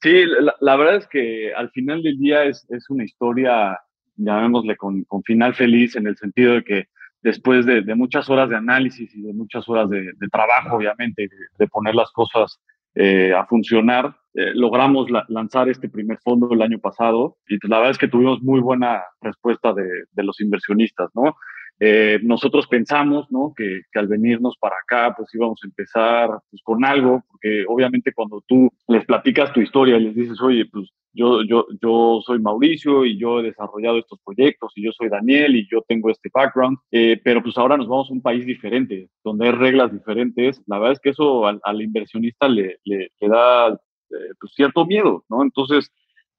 Sí, 0.00 0.24
la, 0.60 0.76
verdad 0.76 0.96
es 0.96 1.06
que 1.08 1.54
al 1.54 1.70
final 1.70 2.02
del 2.02 2.18
día 2.18 2.44
es, 2.44 2.66
es 2.70 2.88
una 2.90 3.04
historia, 3.04 3.78
llamémosle, 4.16 4.76
con, 4.76 5.04
con, 5.04 5.22
final 5.22 5.54
feliz 5.54 5.96
en 5.96 6.06
el 6.06 6.16
sentido 6.16 6.54
de 6.54 6.64
que 6.64 6.88
después 7.26 7.66
de, 7.66 7.82
muchas 7.96 8.30
horas 8.30 8.48
de 8.48 8.54
análisis 8.56 9.12
y 9.12 9.20
de 9.20 9.32
muchas 9.32 9.68
horas 9.68 9.90
de, 9.90 10.12
trabajo, 10.30 10.76
obviamente, 10.76 11.28
de, 11.58 11.66
poner 11.66 11.92
las 11.96 12.12
cosas 12.12 12.60
eh, 12.94 13.34
a 13.34 13.44
funcionar, 13.46 14.16
eh, 14.32 14.52
logramos 14.54 15.08
lanzar 15.28 15.68
este 15.68 15.88
primer 15.88 16.18
fondo 16.22 16.48
el 16.52 16.62
año 16.62 16.78
pasado 16.78 17.36
y 17.48 17.58
pues, 17.58 17.68
la 17.68 17.78
verdad 17.78 17.90
es 17.90 17.98
que 17.98 18.06
tuvimos 18.06 18.40
muy 18.42 18.60
buena 18.60 19.02
respuesta 19.20 19.72
de, 19.72 20.22
los 20.22 20.40
inversionistas, 20.40 21.10
¿no? 21.14 21.34
Eh, 21.78 22.18
nosotros 22.22 22.66
pensamos, 22.66 23.26
¿no? 23.30 23.52
Que, 23.54 23.82
que, 23.92 23.98
al 23.98 24.08
venirnos 24.08 24.56
para 24.58 24.76
acá, 24.76 25.14
pues 25.16 25.28
íbamos 25.34 25.60
a 25.62 25.66
empezar 25.66 26.30
pues, 26.50 26.62
con 26.62 26.84
algo, 26.84 27.22
porque 27.28 27.64
obviamente 27.68 28.12
cuando 28.12 28.42
tú 28.46 28.70
les 28.88 29.04
platicas 29.04 29.52
tu 29.52 29.60
historia 29.60 29.96
y 29.96 30.04
les 30.04 30.14
dices, 30.14 30.40
oye, 30.40 30.66
pues 30.66 30.90
yo, 31.16 31.42
yo, 31.42 31.66
yo 31.82 32.20
soy 32.24 32.38
Mauricio 32.38 33.04
y 33.06 33.18
yo 33.18 33.40
he 33.40 33.44
desarrollado 33.44 33.98
estos 33.98 34.20
proyectos 34.22 34.72
y 34.76 34.84
yo 34.84 34.92
soy 34.92 35.08
Daniel 35.08 35.56
y 35.56 35.66
yo 35.70 35.82
tengo 35.88 36.10
este 36.10 36.30
background, 36.32 36.78
eh, 36.90 37.18
pero 37.24 37.42
pues 37.42 37.56
ahora 37.56 37.76
nos 37.76 37.88
vamos 37.88 38.10
a 38.10 38.12
un 38.12 38.20
país 38.20 38.44
diferente, 38.44 39.08
donde 39.24 39.46
hay 39.46 39.52
reglas 39.52 39.92
diferentes. 39.92 40.62
La 40.66 40.78
verdad 40.78 40.92
es 40.92 41.00
que 41.00 41.10
eso 41.10 41.46
al, 41.46 41.82
inversionista 41.82 42.48
le, 42.48 42.78
le, 42.84 43.10
da 43.20 43.68
eh, 43.70 44.32
pues 44.38 44.52
cierto 44.54 44.84
miedo, 44.84 45.24
¿no? 45.30 45.42
Entonces, 45.42 45.90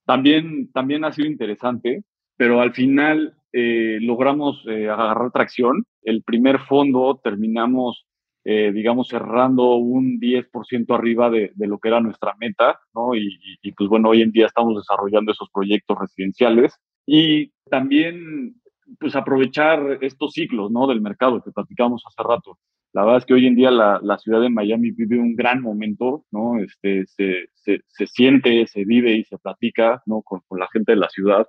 también, 0.05 0.71
también 0.71 1.03
ha 1.03 1.11
sido 1.11 1.27
interesante, 1.27 2.03
pero 2.37 2.61
al 2.61 2.73
final 2.73 3.35
eh, 3.51 3.97
logramos 4.01 4.63
agarrar 4.67 5.31
tracción. 5.31 5.85
El 6.03 6.23
primer 6.23 6.59
fondo 6.59 7.19
terminamos 7.23 8.07
eh, 8.49 8.71
digamos, 8.71 9.09
cerrando 9.09 9.75
un 9.75 10.21
10% 10.21 10.95
arriba 10.95 11.29
de, 11.29 11.51
de, 11.53 11.67
lo 11.67 11.79
que 11.79 11.89
era 11.89 11.99
nuestra 11.99 12.33
meta, 12.39 12.79
¿no? 12.95 13.13
Y, 13.13 13.37
y, 13.61 13.73
pues 13.73 13.89
bueno, 13.89 14.07
hoy 14.07 14.21
en 14.21 14.31
día 14.31 14.45
estamos 14.45 14.77
desarrollando 14.77 15.33
esos 15.33 15.49
proyectos 15.49 15.97
residenciales 15.99 16.73
y 17.05 17.51
también, 17.69 18.55
pues 19.01 19.17
aprovechar 19.17 19.97
estos 19.99 20.31
ciclos, 20.31 20.71
¿no? 20.71 20.87
Del 20.87 21.01
mercado 21.01 21.43
que 21.43 21.51
platicamos 21.51 22.05
hace 22.07 22.25
rato. 22.25 22.57
La 22.93 23.01
verdad 23.01 23.17
es 23.17 23.25
que 23.25 23.33
hoy 23.33 23.47
en 23.47 23.55
día 23.55 23.69
la, 23.69 23.99
la 24.01 24.17
ciudad 24.17 24.39
de 24.39 24.49
Miami 24.49 24.91
vive 24.91 25.19
un 25.19 25.35
gran 25.35 25.61
momento, 25.61 26.23
¿no? 26.31 26.57
Este, 26.57 27.05
se, 27.05 27.49
se, 27.53 27.81
se 27.85 28.07
siente, 28.07 28.65
se 28.67 28.85
vive 28.85 29.11
y 29.11 29.25
se 29.25 29.37
platica, 29.39 30.01
¿no? 30.05 30.21
Con, 30.21 30.39
con 30.47 30.57
la 30.57 30.69
gente 30.71 30.93
de 30.93 30.99
la 30.99 31.09
ciudad. 31.09 31.45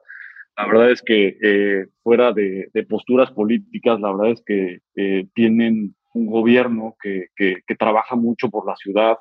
La 0.59 0.67
verdad 0.67 0.91
es 0.91 1.03
que 1.03 1.39
eh, 1.41 1.87
fuera 2.03 2.33
de, 2.33 2.69
de, 2.75 2.83
posturas 2.83 3.31
políticas, 3.31 4.01
la 4.01 4.11
verdad 4.11 4.33
es 4.33 4.43
que 4.45 4.81
eh, 4.97 5.29
tienen 5.33 5.95
un 6.15 6.27
gobierno 6.27 6.97
que, 7.01 7.29
que, 7.37 7.63
trabaja 7.79 8.17
mucho 8.17 8.51
por 8.51 8.67
la 8.67 8.75
ciudad, 8.75 9.17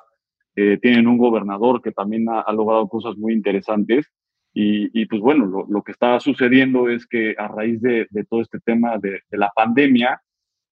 eh, 0.56 0.78
tienen 0.82 1.06
un 1.06 1.16
gobernador 1.16 1.80
que 1.80 1.92
también 1.92 2.26
ha, 2.28 2.52
logrado 2.52 2.88
cosas 2.88 3.16
muy 3.16 3.32
interesantes. 3.32 4.06
Y, 4.52 4.90
y 5.00 5.06
pues 5.06 5.20
bueno, 5.20 5.46
lo, 5.46 5.64
lo, 5.68 5.82
que 5.82 5.92
está 5.92 6.18
sucediendo 6.18 6.88
es 6.88 7.06
que 7.06 7.36
a 7.38 7.46
raíz 7.46 7.80
de, 7.80 8.08
de 8.10 8.24
todo 8.24 8.42
este 8.42 8.58
tema 8.58 8.98
de, 8.98 9.20
de 9.30 9.38
la 9.38 9.52
pandemia 9.54 10.20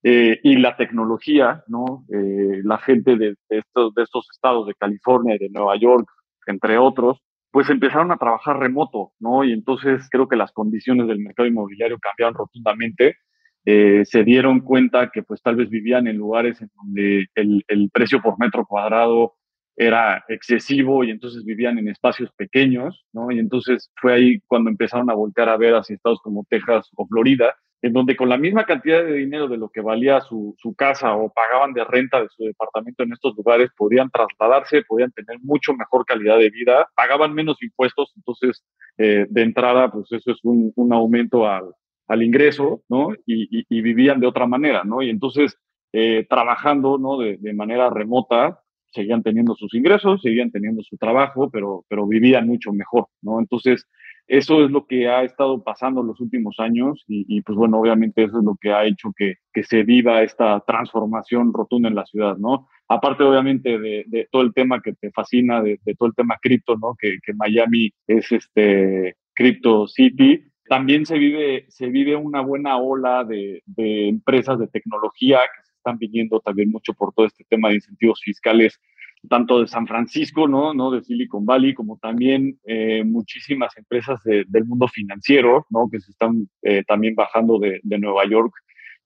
eh, 0.08 0.38
y 0.44 0.56
la 0.56 0.76
tecnología, 0.76 1.64
¿no? 1.66 2.04
Eh, 2.12 2.60
la 2.62 2.78
gente 2.78 3.16
de, 3.16 3.34
estos, 3.48 3.92
de 3.94 4.04
estos 4.04 4.28
estados 4.30 4.66
de 4.68 4.74
California 4.74 5.34
y 5.34 5.38
de 5.38 5.48
Nueva 5.48 5.76
York, 5.76 6.08
entre 6.46 6.78
otros, 6.78 7.18
pues 7.56 7.70
empezaron 7.70 8.12
a 8.12 8.18
trabajar 8.18 8.58
remoto, 8.58 9.12
¿no? 9.18 9.42
Y 9.42 9.50
entonces 9.50 10.06
creo 10.10 10.28
que 10.28 10.36
las 10.36 10.52
condiciones 10.52 11.06
del 11.06 11.20
mercado 11.20 11.48
inmobiliario 11.48 11.98
cambiaron 11.98 12.34
rotundamente 12.34 13.16
eh, 13.64 14.02
se 14.04 14.24
dieron 14.24 14.60
cuenta 14.60 15.10
que 15.10 15.22
pues 15.22 15.40
tal 15.40 15.56
vez 15.56 15.70
vivían 15.70 16.06
en 16.06 16.18
lugares 16.18 16.60
en 16.60 16.68
donde 16.76 17.28
el, 17.34 17.64
el, 17.68 17.88
precio 17.90 18.20
por 18.20 18.38
metro 18.38 18.66
cuadrado 18.66 19.36
era 19.74 20.22
excesivo 20.28 21.02
y 21.02 21.10
entonces 21.10 21.46
vivían 21.46 21.78
en 21.78 21.88
espacios 21.88 22.30
pequeños, 22.36 23.06
¿no? 23.14 23.30
Y 23.30 23.38
entonces 23.38 23.90
fue 24.02 24.12
ahí 24.12 24.40
cuando 24.46 24.68
empezaron 24.68 25.08
a 25.08 25.14
voltear 25.14 25.48
a 25.48 25.56
ver 25.56 25.76
hacia 25.76 25.96
estados 25.96 26.20
como 26.20 26.44
Texas 26.50 26.90
o 26.94 27.06
Florida, 27.06 27.54
en 27.86 27.92
donde 27.92 28.16
con 28.16 28.28
la 28.28 28.36
misma 28.36 28.64
cantidad 28.64 29.04
de 29.04 29.12
dinero 29.12 29.46
de 29.46 29.56
lo 29.56 29.68
que 29.68 29.80
valía 29.80 30.20
su, 30.20 30.56
casa 30.76 31.14
o 31.14 31.32
pagaban 31.32 31.72
de 31.72 31.84
renta 31.84 32.20
de 32.20 32.28
su 32.28 32.44
departamento 32.44 33.04
en 33.04 33.12
estos 33.12 33.36
lugares, 33.36 33.70
podían 33.76 34.10
trasladarse, 34.10 34.82
podían 34.82 35.12
tener 35.12 35.38
mucho 35.40 35.72
mejor 35.72 36.04
calidad 36.04 36.38
de 36.38 36.50
vida, 36.50 36.88
pagaban 36.96 37.32
menos 37.32 37.62
impuestos, 37.62 38.12
entonces 38.16 38.64
eh, 38.98 39.26
de 39.28 39.42
entrada 39.42 39.90
pues 39.92 40.10
eso 40.10 40.32
es 40.32 40.38
un, 40.42 40.72
aumento 40.92 41.46
al, 41.46 42.22
ingreso, 42.22 42.82
¿no? 42.88 43.12
Y, 43.24 43.64
y, 43.68 43.80
vivían 43.80 44.20
de 44.20 44.26
otra 44.26 44.46
manera, 44.46 44.82
¿no? 44.84 45.02
Y 45.02 45.10
entonces, 45.10 45.56
eh, 45.92 46.26
trabajando, 46.28 46.98
¿no? 46.98 47.18
De, 47.18 47.36
de, 47.38 47.52
manera 47.52 47.90
remota, 47.90 48.60
seguían 48.92 49.22
teniendo 49.22 49.54
sus 49.54 49.74
ingresos, 49.74 50.22
seguían 50.22 50.50
teniendo 50.50 50.82
su 50.82 50.96
trabajo, 50.96 51.50
pero, 51.50 51.84
pero 51.88 52.06
vivían 52.06 52.46
mucho 52.46 52.72
mejor, 52.72 53.06
¿no? 53.22 53.38
Entonces, 53.38 53.86
eso 54.28 54.64
es 54.64 54.70
lo 54.70 54.86
que 54.86 55.08
ha 55.08 55.22
estado 55.22 55.62
pasando 55.62 56.02
los 56.02 56.20
últimos 56.20 56.56
años 56.58 57.04
y, 57.06 57.40
pues 57.42 57.56
bueno, 57.56 57.78
obviamente 57.78 58.24
eso 58.24 58.38
es 58.38 58.44
lo 58.44 58.56
que 58.60 58.72
ha 58.72 58.84
hecho 58.84 59.12
que, 59.16 59.36
que, 59.52 59.62
se 59.62 59.84
viva 59.84 60.22
esta 60.22 60.60
transformación 60.66 61.52
rotunda 61.52 61.88
en 61.88 61.94
la 61.94 62.06
ciudad, 62.06 62.36
¿no? 62.36 62.68
Aparte 62.88 63.22
obviamente 63.22 63.78
de, 63.78 64.28
todo 64.32 64.42
el 64.42 64.52
tema 64.52 64.80
que 64.82 64.94
te 64.94 65.12
fascina, 65.12 65.62
de, 65.62 65.78
todo 65.96 66.08
el 66.08 66.14
tema 66.14 66.38
cripto, 66.40 66.76
¿no? 66.76 66.96
Que, 66.98 67.18
que, 67.22 67.34
Miami 67.34 67.92
es 68.06 68.32
este 68.32 69.16
Crypto 69.32 69.86
City. 69.86 70.42
También 70.68 71.06
se 71.06 71.18
vive, 71.18 71.66
se 71.68 71.86
vive 71.86 72.16
una 72.16 72.40
buena 72.40 72.78
ola 72.78 73.22
de, 73.22 73.62
de 73.64 74.08
empresas 74.08 74.58
de 74.58 74.66
tecnología 74.66 75.38
que 75.38 75.62
se 75.62 75.72
están 75.76 75.98
viniendo 75.98 76.40
también 76.40 76.70
mucho 76.72 76.94
por 76.94 77.12
todo 77.14 77.26
este 77.26 77.44
tema 77.48 77.68
de 77.68 77.76
incentivos 77.76 78.20
fiscales 78.20 78.80
tanto 79.28 79.60
de 79.60 79.66
San 79.66 79.86
Francisco, 79.86 80.48
¿no? 80.48 80.74
¿no? 80.74 80.90
De 80.90 81.02
Silicon 81.02 81.44
Valley, 81.44 81.74
como 81.74 81.98
también 81.98 82.58
eh, 82.64 83.02
muchísimas 83.04 83.76
empresas 83.76 84.20
del 84.24 84.64
mundo 84.64 84.88
financiero, 84.88 85.66
¿no? 85.70 85.88
Que 85.90 86.00
se 86.00 86.10
están 86.10 86.48
eh, 86.62 86.84
también 86.86 87.14
bajando 87.14 87.58
de, 87.58 87.80
de, 87.82 87.98
Nueva 87.98 88.28
York. 88.28 88.52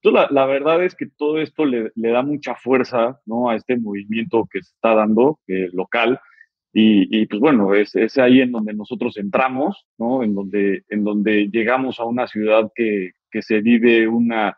Entonces, 0.02 0.30
la, 0.30 0.46
verdad 0.46 0.82
es 0.82 0.94
que 0.94 1.06
todo 1.06 1.40
esto 1.40 1.64
le, 1.64 1.92
le, 1.94 2.10
da 2.10 2.22
mucha 2.22 2.54
fuerza, 2.54 3.20
¿no? 3.26 3.50
A 3.50 3.56
este 3.56 3.76
movimiento 3.76 4.48
que 4.50 4.62
se 4.62 4.72
está 4.74 4.94
dando 4.94 5.38
eh, 5.46 5.68
local. 5.72 6.20
Y, 6.72 7.20
y, 7.20 7.26
pues 7.26 7.40
bueno, 7.40 7.74
es, 7.74 7.96
es 7.96 8.16
ahí 8.18 8.40
en 8.40 8.52
donde 8.52 8.72
nosotros 8.74 9.16
entramos, 9.16 9.86
¿no? 9.98 10.22
En 10.22 10.34
donde, 10.34 10.84
en 10.88 11.04
donde 11.04 11.48
llegamos 11.52 11.98
a 11.98 12.04
una 12.04 12.26
ciudad 12.26 12.70
que, 12.74 13.12
que 13.30 13.42
se 13.42 13.60
vive 13.60 14.06
una 14.06 14.56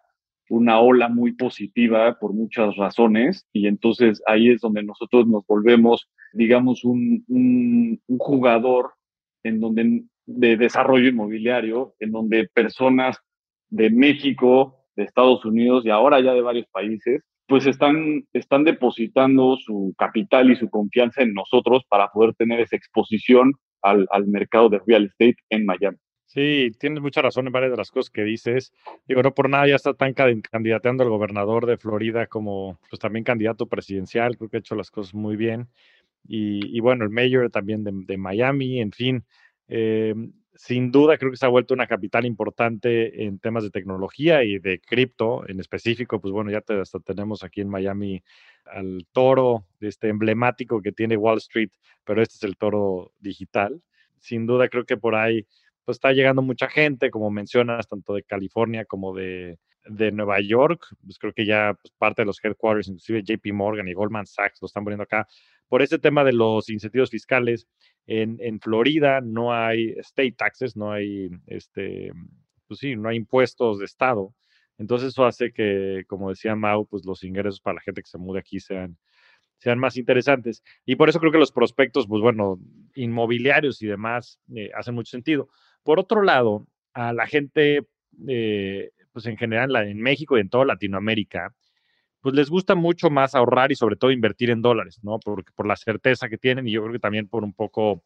una 0.49 0.80
ola 0.80 1.09
muy 1.09 1.32
positiva 1.32 2.18
por 2.18 2.34
muchas 2.34 2.76
razones 2.76 3.47
y 3.53 3.66
entonces 3.66 4.22
ahí 4.26 4.51
es 4.51 4.61
donde 4.61 4.82
nosotros 4.82 5.26
nos 5.26 5.47
volvemos, 5.47 6.09
digamos, 6.32 6.84
un, 6.84 7.24
un, 7.28 8.01
jugador 8.18 8.93
en 9.43 9.61
donde 9.61 10.05
de 10.26 10.57
desarrollo 10.57 11.09
inmobiliario, 11.09 11.95
en 11.99 12.12
donde 12.12 12.49
personas 12.53 13.18
de 13.70 13.90
México, 13.90 14.84
de 14.95 15.05
Estados 15.05 15.45
Unidos 15.45 15.84
y 15.84 15.90
ahora 15.90 16.20
ya 16.20 16.34
de 16.34 16.43
varios 16.43 16.66
países, 16.70 17.22
pues 17.47 17.66
están, 17.66 18.24
están 18.32 18.64
depositando 18.64 19.57
su 19.57 19.95
capital 19.99 20.51
y 20.51 20.57
su 20.57 20.70
confianza 20.70 21.22
en 21.22 21.34
nosotros 21.34 21.82
para 21.88 22.09
poder 22.09 22.34
tener 22.34 22.61
esa 22.61 22.76
exposición 22.76 23.53
al, 23.82 24.07
al 24.11 24.26
mercado 24.26 24.68
de 24.68 24.80
real 24.86 25.07
estate 25.07 25.36
en 25.51 25.66
Miami. 25.66 25.99
Sí, 26.33 26.70
tienes 26.78 27.03
mucha 27.03 27.20
razón 27.20 27.47
en 27.47 27.53
varias 27.53 27.72
de 27.72 27.76
las 27.76 27.91
cosas 27.91 28.09
que 28.09 28.24
dices. 28.24 28.72
Digo, 29.07 29.22
no 29.22 29.35
por 29.35 29.51
nada 29.51 29.68
ya 29.68 29.74
está 29.76 29.93
tan 29.93 30.14
candidateando 30.14 31.05
al 31.05 31.11
gobernador 31.11 31.66
de 31.66 31.76
Florida 31.76 32.26
como 32.26 32.80
pues 32.89 33.01
también 33.01 33.22
candidato 33.22 33.66
presidencial. 33.66 34.39
Creo 34.39 34.49
que 34.49 34.57
ha 34.57 34.61
hecho 34.61 34.74
las 34.74 34.91
cosas 34.91 35.12
muy 35.12 35.37
bien. 35.37 35.68
Y, 36.26 36.74
y 36.74 36.80
bueno, 36.80 37.05
el 37.05 37.11
mayor 37.11 37.51
también 37.51 37.85
de, 37.85 38.16
Miami, 38.16 38.80
en 38.80 38.93
fin. 38.93 39.26
Eh, 39.68 40.14
sin 40.55 40.91
duda 40.91 41.18
creo 41.18 41.33
que 41.33 41.37
se 41.37 41.45
ha 41.45 41.51
vuelto 41.51 41.74
una 41.74 41.87
capital 41.87 42.24
importante 42.24 43.24
en 43.24 43.39
temas 43.39 43.64
de 43.64 43.70
tecnología 43.70 44.43
y 44.43 44.59
de 44.59 44.80
cripto 44.80 45.47
en 45.47 45.61
específico. 45.61 46.18
Pues 46.18 46.33
bueno, 46.33 46.51
ya 46.51 46.62
te, 46.62 46.80
hasta 46.80 46.99
tenemos 47.01 47.45
aquí 47.45 47.61
en 47.61 47.68
Miami 47.68 48.22
al 48.64 49.07
toro 49.12 49.66
este 49.80 50.09
emblemático 50.09 50.80
que 50.80 50.93
tiene 50.93 51.18
Wall 51.18 51.39
Street, 51.39 51.72
pero 52.07 52.22
este 52.22 52.37
es 52.37 52.43
el 52.45 52.57
toro 52.57 53.12
digital. 53.20 53.83
Sin 54.18 54.47
duda 54.47 54.70
creo 54.70 54.87
que 54.87 54.97
por 54.97 55.14
ahí 55.14 55.47
pues 55.85 55.97
está 55.97 56.12
llegando 56.12 56.43
mucha 56.43 56.68
gente, 56.68 57.11
como 57.11 57.30
mencionas, 57.30 57.89
tanto 57.89 58.14
de 58.14 58.22
California 58.22 58.85
como 58.85 59.14
de, 59.14 59.59
de 59.85 60.12
Nueva 60.12 60.41
York. 60.41 60.87
Pues 61.05 61.18
creo 61.18 61.33
que 61.33 61.47
ya 61.47 61.74
pues, 61.80 61.93
parte 61.99 62.22
de 62.22 62.26
los 62.26 62.43
headquarters, 62.43 62.89
inclusive 62.89 63.22
JP 63.22 63.53
Morgan 63.53 63.89
y 63.89 63.95
Goldman 63.95 64.26
Sachs, 64.26 64.61
lo 64.61 64.66
están 64.66 64.85
poniendo 64.85 65.05
acá. 65.05 65.26
Por 65.68 65.83
este 65.83 65.99
tema 65.99 66.24
de 66.24 66.33
los 66.33 66.68
incentivos 66.68 67.11
fiscales, 67.11 67.66
en, 68.07 68.37
en 68.41 68.61
Florida 68.61 69.20
no 69.20 69.55
hay 69.55 69.95
state 69.99 70.33
taxes, 70.33 70.76
no 70.76 70.93
hay, 70.93 71.30
este, 71.47 72.12
pues 72.66 72.80
sí, 72.80 72.97
no 72.97 73.09
hay 73.09 73.16
impuestos 73.16 73.78
de 73.78 73.85
Estado. 73.85 74.35
Entonces 74.78 75.11
eso 75.11 75.24
hace 75.24 75.53
que, 75.53 76.05
como 76.09 76.30
decía 76.30 76.57
Mau, 76.57 76.87
pues 76.87 77.05
los 77.05 77.22
ingresos 77.24 77.61
para 77.61 77.76
la 77.76 77.80
gente 77.83 78.03
que 78.03 78.09
se 78.09 78.18
mude 78.18 78.41
aquí 78.41 78.61
sean, 78.61 78.99
sean 79.59 79.78
más 79.78 79.97
interesantes. 79.97 80.62
Y 80.85 80.97
por 80.97 81.09
eso 81.09 81.20
creo 81.20 81.30
que 81.33 81.39
los 81.39 81.53
prospectos, 81.53 82.07
pues 82.09 82.20
bueno, 82.20 82.59
inmobiliarios 82.95 83.80
y 83.83 83.87
demás 83.87 84.41
eh, 84.55 84.70
hacen 84.74 84.95
mucho 84.95 85.11
sentido. 85.11 85.49
Por 85.83 85.99
otro 86.01 86.22
lado, 86.22 86.66
a 86.95 87.12
la 87.12 87.26
gente, 87.26 87.87
eh, 88.28 88.91
pues 89.12 89.26
en 89.26 89.37
general 89.37 89.74
en 89.76 90.01
México 90.01 90.37
y 90.37 90.41
en 90.41 90.49
toda 90.49 90.64
Latinoamérica, 90.64 91.55
pues 92.20 92.35
les 92.35 92.51
gusta 92.51 92.74
mucho 92.76 93.11
más 93.11 93.35
ahorrar 93.35 93.72
y 93.72 93.76
sobre 93.76 93.97
todo 93.97 94.12
invertir 94.12 94.51
en 94.51 94.62
dólares, 94.62 95.01
¿no? 95.03 95.18
Porque 95.18 95.53
por 95.55 95.66
la 95.66 95.76
certeza 95.76 96.28
que 96.28 96.39
tienen 96.39 96.68
y 96.68 96.72
yo 96.72 96.83
creo 96.83 96.93
que 96.93 96.99
también 97.01 97.28
por 97.28 97.45
un 97.45 97.53
poco, 97.53 98.05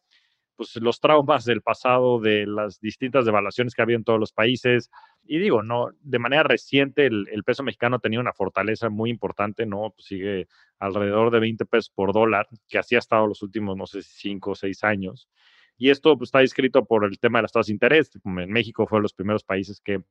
pues 0.55 0.75
los 0.77 0.99
traumas 0.99 1.45
del 1.45 1.61
pasado, 1.61 2.19
de 2.19 2.47
las 2.47 2.79
distintas 2.81 3.25
devaluaciones 3.25 3.75
que 3.75 3.81
había 3.83 3.95
en 3.95 4.03
todos 4.03 4.19
los 4.19 4.33
países. 4.33 4.89
Y 5.25 5.39
digo, 5.39 5.63
no, 5.63 5.89
de 6.01 6.19
manera 6.19 6.43
reciente 6.43 7.05
el, 7.07 7.27
el 7.31 7.43
peso 7.43 7.63
mexicano 7.63 7.97
ha 7.97 7.99
tenido 7.99 8.21
una 8.21 8.33
fortaleza 8.33 8.89
muy 8.89 9.11
importante, 9.11 9.65
¿no? 9.67 9.91
Pues 9.95 10.07
sigue 10.07 10.47
alrededor 10.79 11.31
de 11.31 11.39
20 11.39 11.65
pesos 11.65 11.91
por 11.93 12.13
dólar, 12.13 12.47
que 12.67 12.79
así 12.79 12.95
ha 12.95 12.99
estado 12.99 13.27
los 13.27 13.43
últimos, 13.43 13.77
no 13.77 13.85
sé, 13.87 14.01
5 14.03 14.51
o 14.51 14.55
6 14.55 14.83
años. 14.83 15.29
Y 15.77 15.89
esto 15.91 16.17
pues, 16.17 16.29
está 16.29 16.41
escrito 16.41 16.85
por 16.85 17.05
el 17.05 17.19
tema 17.19 17.39
de 17.39 17.43
las 17.43 17.51
tasas 17.51 17.67
de 17.67 17.73
interés. 17.73 18.09
En 18.25 18.51
México 18.51 18.87
fue 18.87 19.01
los 19.01 19.13
primeros 19.13 19.43
países 19.43 19.79
que 19.79 20.01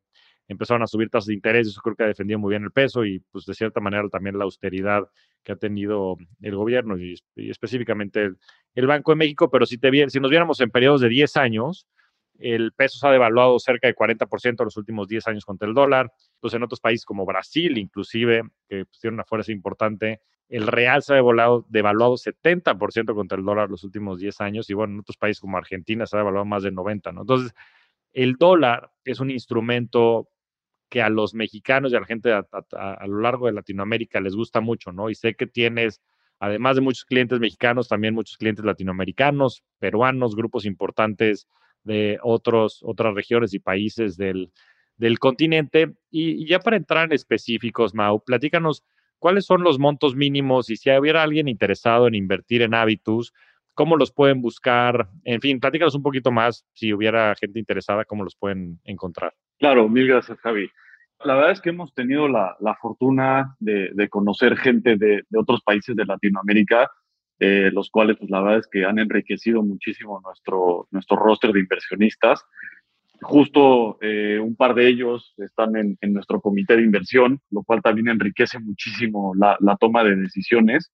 empezaron 0.49 0.83
a 0.83 0.87
subir 0.87 1.11
tasas 1.11 1.27
de 1.27 1.35
interés. 1.35 1.67
Eso 1.67 1.81
creo 1.83 1.97
que 1.97 2.05
ha 2.05 2.07
defendido 2.07 2.39
muy 2.39 2.51
bien 2.51 2.63
el 2.63 2.71
peso 2.71 3.05
y, 3.05 3.19
pues, 3.33 3.45
de 3.47 3.55
cierta 3.55 3.81
manera 3.81 4.09
también 4.09 4.39
la 4.39 4.45
austeridad 4.45 5.09
que 5.43 5.53
ha 5.53 5.57
tenido 5.57 6.17
el 6.41 6.55
gobierno 6.55 6.97
y, 6.99 7.17
específicamente 7.35 8.31
el, 8.75 8.87
Banco 8.87 9.11
de 9.11 9.17
México. 9.17 9.51
Pero 9.51 9.67
si, 9.67 9.79
te, 9.79 9.91
si 10.09 10.21
nos 10.21 10.31
viéramos 10.31 10.61
en 10.61 10.71
periodos 10.71 11.01
de 11.01 11.09
10 11.09 11.37
años, 11.37 11.89
el 12.39 12.73
peso 12.73 12.99
se 12.99 13.07
ha 13.09 13.11
devaluado 13.11 13.59
cerca 13.59 13.89
de 13.89 13.97
40% 13.97 14.61
en 14.61 14.65
los 14.65 14.77
últimos 14.77 15.09
10 15.09 15.27
años 15.27 15.45
contra 15.45 15.67
el 15.67 15.75
dólar. 15.75 16.13
Pues 16.39 16.55
en 16.55 16.63
otros 16.63 16.81
países 16.81 17.05
como 17.05 17.27
Brasil, 17.27 17.77
inclusive, 17.77 18.43
que 18.69 18.85
pues, 18.85 19.01
tiene 19.01 19.15
una 19.15 19.25
fuerza 19.25 19.51
importante, 19.51 20.21
el 20.49 20.67
real 20.67 21.03
se 21.03 21.13
ha 21.13 21.17
devaluado, 21.17 21.67
devaluado 21.69 22.15
70% 22.15 23.15
contra 23.15 23.39
el 23.39 23.45
dólar 23.45 23.71
los 23.71 23.85
últimos 23.85 24.21
10 24.21 24.41
años 24.41 24.71
y 24.71 24.75
bueno, 24.75 24.95
en 24.95 25.01
otros 25.01 25.17
países 25.17 25.41
como 25.41 25.57
Argentina 25.57 26.07
se 26.07 26.17
ha 26.17 26.21
devaluado 26.21 26.45
más 26.45 26.63
de 26.63 26.71
90, 26.71 27.13
¿no? 27.13 27.23
Entonces, 27.23 27.53
el 28.13 28.37
dólar 28.37 28.91
es 29.05 29.21
un 29.21 29.31
instrumento 29.31 30.29
que 30.89 31.03
a 31.03 31.09
los 31.09 31.35
mexicanos 31.35 31.93
y 31.93 31.97
a 31.97 32.01
la 32.01 32.07
gente 32.07 32.33
a, 32.33 33.07
lo 33.07 33.21
largo 33.21 33.47
de 33.47 33.53
Latinoamérica 33.53 34.21
les 34.21 34.37
gusta 34.37 34.61
mucho, 34.61 34.93
¿no? 34.93 35.11
Y 35.11 35.17
sé 35.17 35.35
que 35.35 35.47
tienes, 35.47 36.01
además 36.39 36.77
de 36.77 36.83
muchos 36.83 37.05
clientes 37.05 37.41
mexicanos, 37.41 37.89
también 37.89 38.15
muchos 38.15 38.37
clientes 38.37 38.65
latinoamericanos, 38.65 39.65
peruanos, 39.81 40.37
grupos 40.37 40.65
importantes 40.65 41.49
de 41.83 42.19
otros, 42.23 42.81
otras 42.83 43.15
regiones 43.15 43.53
y 43.53 43.59
países 43.59 44.17
del, 44.17 44.53
del 44.97 45.19
continente. 45.19 45.97
Y, 46.11 46.43
y 46.43 46.47
ya 46.47 46.61
para 46.61 46.77
entrar 46.77 47.07
en 47.07 47.13
específicos, 47.13 47.95
Mau, 47.95 48.23
platícanos 48.23 48.85
cuáles 49.27 49.45
son 49.45 49.65
los 49.65 49.81
montos 49.81 50.15
mínimos 50.15 50.71
y 50.71 50.77
si 50.77 50.89
hubiera 50.97 51.25
alguien 51.25 51.49
interesado 51.49 52.07
en 52.07 52.15
invertir 52.15 52.63
en 52.63 52.75
Habitus, 52.75 53.33
cómo 53.75 53.97
los 53.97 54.13
pueden 54.13 54.41
buscar, 54.41 55.09
en 55.25 55.41
fin, 55.41 55.59
platícanos 55.59 55.97
un 55.97 56.05
poquito 56.05 56.31
más 56.31 56.65
si 56.75 56.93
hubiera 56.93 57.35
gente 57.35 57.59
interesada, 57.59 58.05
cómo 58.05 58.23
los 58.23 58.37
pueden 58.37 58.79
encontrar. 58.85 59.35
Claro, 59.59 59.89
mil 59.89 60.07
gracias, 60.07 60.39
Javi. 60.39 60.71
La 61.25 61.35
verdad 61.35 61.51
es 61.51 61.61
que 61.61 61.71
hemos 61.71 61.93
tenido 61.93 62.29
la, 62.29 62.57
la 62.61 62.77
fortuna 62.77 63.57
de, 63.59 63.91
de, 63.95 64.09
conocer 64.09 64.57
gente 64.57 64.91
de, 64.91 65.25
de, 65.29 65.39
otros 65.41 65.61
países 65.63 65.97
de 65.97 66.05
Latinoamérica, 66.05 66.89
eh, 67.41 67.71
los 67.73 67.91
cuales, 67.91 68.19
pues 68.19 68.31
la 68.31 68.43
verdad 68.43 68.61
es 68.61 68.69
que 68.69 68.85
han 68.85 69.01
enriquecido 69.01 69.61
muchísimo 69.61 70.21
nuestro, 70.25 70.87
nuestro 70.93 71.17
roster 71.17 71.51
de 71.51 71.59
inversionistas 71.59 72.45
justo 73.23 73.99
eh, 74.01 74.39
un 74.39 74.57
par 74.57 74.75
de 74.75 74.89
ellos 74.89 75.35
están 75.39 75.77
en, 75.77 75.99
en, 76.01 76.13
nuestro 76.13 76.41
comité 76.41 76.77
de 76.77 76.83
inversión, 76.83 77.41
lo 77.51 77.63
cual 77.63 77.83
también 77.83 78.09
enriquece 78.09 78.59
muchísimo 78.59 79.35
la, 79.35 79.57
la 79.61 79.77
toma 79.77 80.05
de 80.05 80.17
decisiones. 80.17 80.93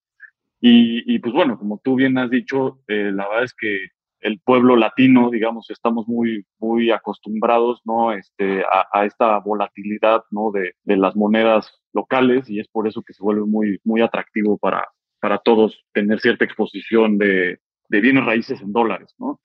Y, 0.61 1.03
y, 1.13 1.19
pues 1.19 1.35
bueno, 1.35 1.59
como 1.59 1.81
tú 1.83 1.97
bien 1.97 2.19
has 2.19 2.31
dicho, 2.31 2.81
eh, 2.87 3.11
la 3.13 3.29
verdad 3.29 3.45
es 3.45 3.55
que 3.55 3.89
el 4.21 4.39
pueblo 4.41 4.77
latino, 4.77 5.31
digamos, 5.31 5.69
estamos 5.71 6.07
muy, 6.07 6.47
muy 6.61 6.91
acostumbrados, 6.93 7.81
¿no? 7.85 8.13
Este, 8.13 8.63
a, 8.63 8.87
a 8.93 9.05
esta 9.05 9.39
volatilidad, 9.41 10.23
¿no? 10.31 10.53
De, 10.53 10.75
de, 10.85 10.97
las 10.97 11.17
monedas 11.17 11.83
locales 11.93 12.49
y 12.49 12.61
es 12.61 12.69
por 12.69 12.87
eso 12.87 13.03
que 13.03 13.13
se 13.13 13.23
vuelve 13.23 13.45
muy, 13.45 13.81
muy 13.83 14.01
atractivo 14.01 14.57
para, 14.59 14.87
para 15.21 15.39
todos 15.39 15.85
tener 15.93 16.21
cierta 16.21 16.45
exposición 16.45 17.19
de, 17.19 17.59
de 17.89 18.01
bienes 18.01 18.25
raíces 18.25 18.61
en 18.61 18.73
dólares, 18.73 19.15
¿no? 19.19 19.41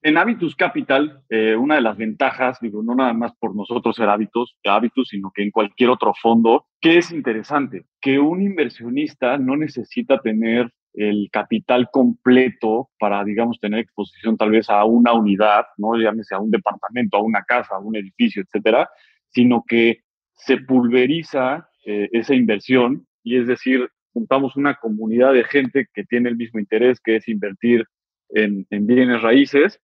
En 0.00 0.16
Habitus 0.16 0.54
Capital, 0.54 1.24
eh, 1.28 1.56
una 1.56 1.74
de 1.74 1.80
las 1.80 1.96
ventajas, 1.96 2.58
digo, 2.60 2.84
no 2.84 2.94
nada 2.94 3.12
más 3.14 3.32
por 3.36 3.56
nosotros 3.56 3.96
ser 3.96 4.08
hábitos, 4.08 4.56
hábitos, 4.64 5.08
sino 5.08 5.32
que 5.34 5.42
en 5.42 5.50
cualquier 5.50 5.90
otro 5.90 6.14
fondo, 6.14 6.66
que 6.80 6.98
es 6.98 7.10
interesante, 7.10 7.84
que 8.00 8.20
un 8.20 8.40
inversionista 8.40 9.38
no 9.38 9.56
necesita 9.56 10.20
tener 10.20 10.72
el 10.94 11.28
capital 11.32 11.90
completo 11.90 12.90
para, 12.98 13.24
digamos, 13.24 13.58
tener 13.58 13.80
exposición 13.80 14.36
tal 14.36 14.50
vez 14.50 14.70
a 14.70 14.84
una 14.84 15.14
unidad, 15.14 15.66
no 15.76 15.96
llámese 15.96 16.36
a 16.36 16.38
un 16.38 16.52
departamento, 16.52 17.16
a 17.16 17.22
una 17.22 17.42
casa, 17.42 17.74
a 17.74 17.80
un 17.80 17.96
edificio, 17.96 18.42
etcétera, 18.42 18.88
sino 19.30 19.64
que 19.66 20.02
se 20.34 20.58
pulveriza 20.58 21.68
eh, 21.84 22.08
esa 22.12 22.34
inversión 22.34 23.06
y 23.24 23.36
es 23.36 23.48
decir, 23.48 23.88
juntamos 24.12 24.54
una 24.54 24.76
comunidad 24.76 25.32
de 25.32 25.42
gente 25.42 25.88
que 25.92 26.04
tiene 26.04 26.28
el 26.28 26.36
mismo 26.36 26.60
interés, 26.60 27.00
que 27.00 27.16
es 27.16 27.28
invertir 27.28 27.84
en 28.30 28.66
bienes 28.86 29.22
raíces 29.22 29.80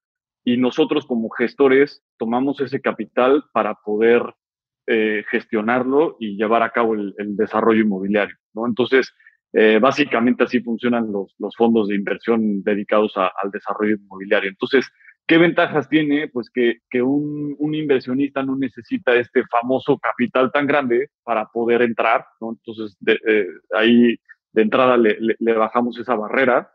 y 0.44 0.56
nosotros 0.56 1.06
como 1.06 1.30
gestores 1.30 2.02
tomamos 2.18 2.60
ese 2.60 2.80
capital 2.80 3.44
para 3.52 3.74
poder 3.74 4.22
eh, 4.86 5.24
gestionarlo 5.30 6.16
y 6.18 6.36
llevar 6.36 6.62
a 6.62 6.70
cabo 6.70 6.94
el, 6.94 7.14
desarrollo 7.36 7.82
inmobiliario. 7.82 8.36
¿no? 8.52 8.66
Entonces, 8.66 9.12
eh, 9.52 9.78
básicamente 9.80 10.44
así 10.44 10.60
funcionan 10.60 11.12
los, 11.12 11.56
fondos 11.56 11.88
de 11.88 11.94
inversión 11.94 12.62
dedicados 12.62 13.16
al 13.16 13.50
desarrollo 13.52 13.96
inmobiliario. 13.96 14.50
Entonces, 14.50 14.90
¿qué 15.26 15.38
ventajas 15.38 15.88
tiene? 15.88 16.28
Pues 16.28 16.50
que, 16.50 17.02
un, 17.02 17.56
inversionista 17.74 18.42
no 18.42 18.56
necesita 18.56 19.14
este 19.14 19.44
famoso 19.44 19.98
capital 19.98 20.50
tan 20.50 20.66
grande 20.66 21.10
para 21.22 21.46
poder 21.46 21.82
entrar. 21.82 22.26
¿no? 22.40 22.50
Entonces, 22.50 22.96
eh, 23.06 23.46
ahí 23.74 24.16
de 24.52 24.62
entrada 24.62 24.96
le 24.96 25.52
bajamos 25.54 25.98
esa 25.98 26.16
barrera. 26.16 26.70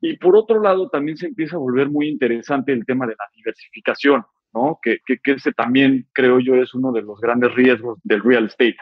Y 0.00 0.16
por 0.16 0.36
otro 0.36 0.60
lado, 0.60 0.88
también 0.88 1.16
se 1.16 1.26
empieza 1.26 1.56
a 1.56 1.60
volver 1.60 1.88
muy 1.88 2.08
interesante 2.08 2.72
el 2.72 2.84
tema 2.84 3.06
de 3.06 3.14
la 3.18 3.24
diversificación, 3.34 4.24
¿no? 4.52 4.78
Que, 4.82 4.98
que, 5.06 5.18
ese 5.32 5.52
también 5.52 6.06
creo 6.12 6.38
yo 6.40 6.54
es 6.56 6.74
uno 6.74 6.92
de 6.92 7.02
los 7.02 7.20
grandes 7.20 7.54
riesgos 7.54 7.98
del 8.02 8.22
real 8.22 8.46
estate, 8.46 8.76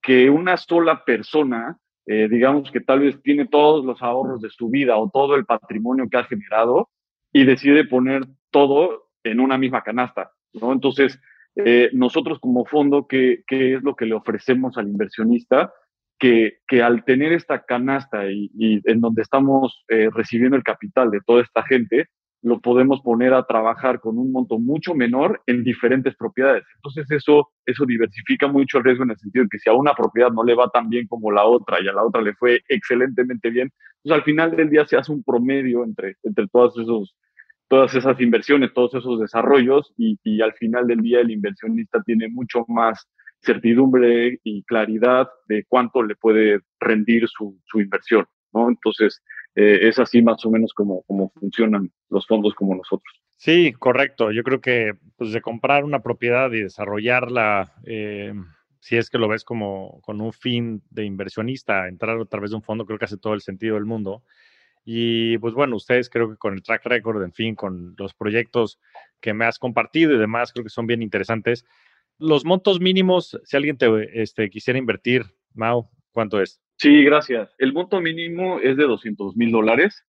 que 0.00 0.30
una 0.30 0.56
sola 0.56 1.04
persona, 1.04 1.78
eh, 2.06 2.28
digamos 2.30 2.70
que 2.70 2.80
tal 2.80 3.00
vez 3.00 3.20
tiene 3.22 3.46
todos 3.46 3.84
los 3.84 4.02
ahorros 4.02 4.40
de 4.40 4.50
su 4.50 4.68
vida 4.68 4.96
o 4.96 5.10
todo 5.10 5.34
el 5.34 5.44
patrimonio 5.44 6.08
que 6.08 6.18
ha 6.18 6.24
generado 6.24 6.90
y 7.32 7.44
decide 7.44 7.84
poner 7.84 8.22
todo 8.50 9.08
en 9.24 9.40
una 9.40 9.58
misma 9.58 9.82
canasta, 9.82 10.32
¿no? 10.52 10.72
Entonces, 10.72 11.20
eh, 11.56 11.90
nosotros 11.92 12.38
como 12.38 12.64
fondo, 12.64 13.06
¿qué, 13.06 13.42
¿qué 13.46 13.74
es 13.74 13.82
lo 13.82 13.94
que 13.94 14.06
le 14.06 14.14
ofrecemos 14.14 14.78
al 14.78 14.88
inversionista? 14.88 15.72
Que, 16.22 16.82
al 16.82 17.04
tener 17.04 17.32
esta 17.32 17.64
canasta 17.64 18.30
y, 18.30 18.80
en 18.84 19.00
donde 19.00 19.22
estamos 19.22 19.84
eh, 19.88 20.08
recibiendo 20.12 20.56
el 20.56 20.62
capital 20.62 21.10
de 21.10 21.20
toda 21.26 21.42
esta 21.42 21.64
gente, 21.64 22.06
lo 22.42 22.60
podemos 22.60 23.00
poner 23.02 23.34
a 23.34 23.44
trabajar 23.44 24.00
con 24.00 24.18
un 24.18 24.30
monto 24.30 24.58
mucho 24.58 24.94
menor 24.94 25.42
en 25.46 25.64
diferentes 25.64 26.14
propiedades. 26.16 26.64
Entonces 26.76 27.10
eso, 27.10 27.50
eso 27.66 27.86
diversifica 27.86 28.46
mucho 28.46 28.78
el 28.78 28.84
riesgo 28.84 29.04
en 29.04 29.10
el 29.10 29.18
sentido 29.18 29.44
de 29.44 29.48
que 29.50 29.58
si 29.58 29.68
a 29.68 29.74
una 29.74 29.94
propiedad 29.94 30.30
no 30.30 30.44
le 30.44 30.54
va 30.54 30.68
tan 30.68 30.88
bien 30.88 31.06
como 31.08 31.30
la 31.32 31.44
otra 31.44 31.78
y 31.80 31.88
a 31.88 31.92
la 31.92 32.04
otra 32.04 32.20
le 32.20 32.34
fue 32.34 32.60
excelentemente 32.68 33.50
bien, 33.50 33.70
pues 34.02 34.14
al 34.14 34.22
final 34.22 34.54
del 34.56 34.70
día 34.70 34.86
se 34.86 34.96
hace 34.96 35.12
un 35.12 35.22
promedio 35.22 35.84
entre, 35.84 36.16
entre 36.22 36.46
todos 36.48 36.78
esos, 36.78 37.16
todas 37.68 37.94
esas 37.94 38.20
inversiones, 38.20 38.72
todos 38.72 38.94
esos 38.94 39.20
desarrollos 39.20 39.92
y, 39.96 40.18
y 40.24 40.40
al 40.40 40.52
final 40.54 40.86
del 40.86 41.00
día 41.00 41.20
el 41.20 41.30
inversionista 41.30 42.02
tiene 42.02 42.28
mucho 42.28 42.64
más 42.68 43.08
certidumbre 43.42 44.40
y 44.44 44.62
claridad 44.64 45.28
de 45.48 45.64
cuánto 45.68 46.02
le 46.02 46.14
puede 46.14 46.60
rendir 46.78 47.28
su, 47.28 47.58
inversión, 47.74 48.26
¿no? 48.52 48.68
Entonces, 48.68 49.22
eh, 49.54 49.80
es 49.82 49.98
así 49.98 50.22
más 50.22 50.44
o 50.44 50.50
menos 50.50 50.72
como, 50.72 51.02
como 51.02 51.30
funcionan 51.30 51.90
los 52.08 52.26
fondos 52.26 52.54
como 52.54 52.74
nosotros. 52.74 53.22
Sí, 53.36 53.72
correcto. 53.72 54.30
Yo 54.30 54.44
creo 54.44 54.60
que 54.60 54.94
pues, 55.16 55.32
de 55.32 55.40
comprar 55.40 55.84
una 55.84 56.00
propiedad 56.00 56.52
y 56.52 56.62
desarrollarla, 56.62 57.74
eh, 57.84 58.32
si 58.78 58.96
es 58.96 59.10
que 59.10 59.18
lo 59.18 59.28
ves 59.28 59.44
como 59.44 60.00
con 60.02 60.20
un 60.20 60.32
fin 60.32 60.82
de 60.90 61.04
inversionista, 61.04 61.88
entrar 61.88 62.20
a 62.20 62.24
través 62.24 62.50
de 62.50 62.56
un 62.56 62.62
fondo, 62.62 62.86
creo 62.86 62.98
que 62.98 63.04
hace 63.04 63.16
todo 63.16 63.34
el 63.34 63.40
sentido 63.40 63.74
del 63.74 63.84
mundo. 63.84 64.22
Y 64.84 65.38
pues 65.38 65.54
bueno, 65.54 65.76
ustedes 65.76 66.08
creo 66.08 66.30
que 66.30 66.36
con 66.36 66.54
el 66.54 66.62
track 66.62 66.86
record, 66.86 67.22
en 67.22 67.32
fin, 67.32 67.54
con 67.54 67.94
los 67.98 68.14
proyectos 68.14 68.78
que 69.20 69.34
me 69.34 69.44
has 69.44 69.58
compartido 69.58 70.12
y 70.14 70.18
demás, 70.18 70.52
creo 70.52 70.64
que 70.64 70.70
son 70.70 70.86
bien 70.86 71.02
interesantes 71.02 71.64
los 72.22 72.44
montos 72.44 72.80
mínimos, 72.80 73.38
si 73.44 73.56
alguien 73.56 73.76
te 73.76 73.88
este, 74.22 74.48
quisiera 74.48 74.78
invertir, 74.78 75.24
Mau, 75.54 75.88
¿cuánto 76.12 76.40
es? 76.40 76.60
Sí, 76.76 77.04
gracias. 77.04 77.54
El 77.58 77.72
monto 77.72 78.00
mínimo 78.00 78.58
es 78.60 78.76
de 78.76 78.84
200 78.84 79.36
mil 79.36 79.52
dólares. 79.52 80.04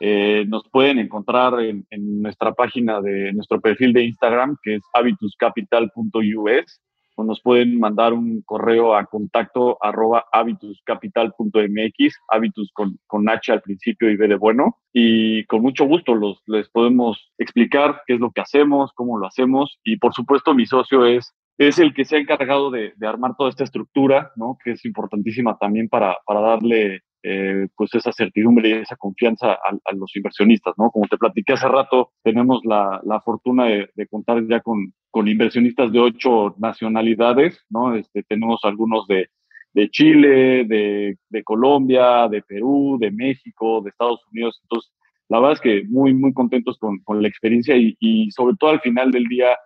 Eh, 0.00 0.44
nos 0.48 0.68
pueden 0.70 0.98
encontrar 0.98 1.60
en, 1.60 1.86
nuestra 1.90 2.52
página 2.52 3.00
de 3.00 3.32
nuestro 3.32 3.60
perfil 3.60 3.92
de 3.92 4.04
Instagram, 4.04 4.56
que 4.62 4.76
es 4.76 4.82
habituscapital.us, 4.92 6.80
o 7.16 7.24
nos 7.24 7.40
pueden 7.40 7.78
mandar 7.78 8.12
un 8.12 8.42
correo 8.42 8.96
a 8.96 9.06
contacto 9.06 9.78
arroba 9.80 10.24
habituscapital.mx, 10.32 12.18
habitus 12.28 12.72
con, 12.72 13.28
H 13.28 13.52
al 13.52 13.62
principio 13.62 14.10
y 14.10 14.16
B 14.16 14.26
de 14.26 14.34
bueno, 14.34 14.78
y 14.92 15.44
con 15.44 15.62
mucho 15.62 15.84
gusto 15.84 16.14
los, 16.14 16.42
les 16.46 16.68
podemos 16.70 17.32
explicar 17.38 18.02
qué 18.06 18.14
es 18.14 18.20
lo 18.20 18.32
que 18.32 18.40
hacemos, 18.40 18.92
cómo 18.94 19.18
lo 19.18 19.26
hacemos, 19.26 19.78
y 19.84 19.96
por 19.98 20.12
supuesto 20.12 20.54
mi 20.54 20.66
socio 20.66 21.06
es 21.06 21.32
es 21.58 21.78
el 21.78 21.94
que 21.94 22.04
se 22.04 22.16
ha 22.16 22.20
encargado 22.20 22.70
de, 22.70 22.92
armar 23.02 23.36
toda 23.36 23.50
esta 23.50 23.64
estructura, 23.64 24.32
¿no? 24.36 24.56
que 24.62 24.72
es 24.72 24.84
importantísima 24.84 25.56
también 25.58 25.88
para, 25.88 26.16
para 26.26 26.40
darle 26.40 27.02
eh, 27.22 27.68
pues 27.76 27.94
esa 27.94 28.12
certidumbre 28.12 28.68
y 28.68 28.72
esa 28.72 28.96
confianza 28.96 29.52
a, 29.52 29.94
los 29.94 30.14
inversionistas. 30.16 30.74
¿no? 30.76 30.90
Como 30.90 31.06
te 31.06 31.16
platiqué 31.16 31.54
hace 31.54 31.68
rato, 31.68 32.10
tenemos 32.22 32.60
la, 32.64 33.00
la 33.04 33.20
fortuna 33.20 33.66
de, 33.66 34.06
contar 34.08 34.46
ya 34.48 34.60
con, 34.60 34.92
con, 35.10 35.28
inversionistas 35.28 35.92
de 35.92 36.00
ocho 36.00 36.54
nacionalidades. 36.58 37.64
¿no? 37.70 37.94
Este, 37.94 38.24
tenemos 38.24 38.60
algunos 38.64 39.06
de, 39.06 39.28
de 39.74 39.90
Chile, 39.90 40.64
de, 40.64 41.18
de, 41.28 41.44
Colombia, 41.44 42.28
de 42.28 42.42
Perú, 42.42 42.98
de 43.00 43.10
México, 43.10 43.80
de 43.82 43.90
Estados 43.90 44.20
Unidos. 44.32 44.58
Entonces, 44.62 44.92
la 45.28 45.40
verdad 45.40 45.54
es 45.54 45.60
que 45.60 45.84
muy, 45.88 46.14
muy 46.14 46.32
contentos 46.32 46.78
con, 46.78 46.98
con 47.00 47.22
la 47.22 47.28
experiencia 47.28 47.74
y, 47.76 48.30
sobre 48.30 48.56
todo 48.56 48.70
al 48.70 48.80
final 48.80 49.10
del 49.10 49.24
día, 49.24 49.56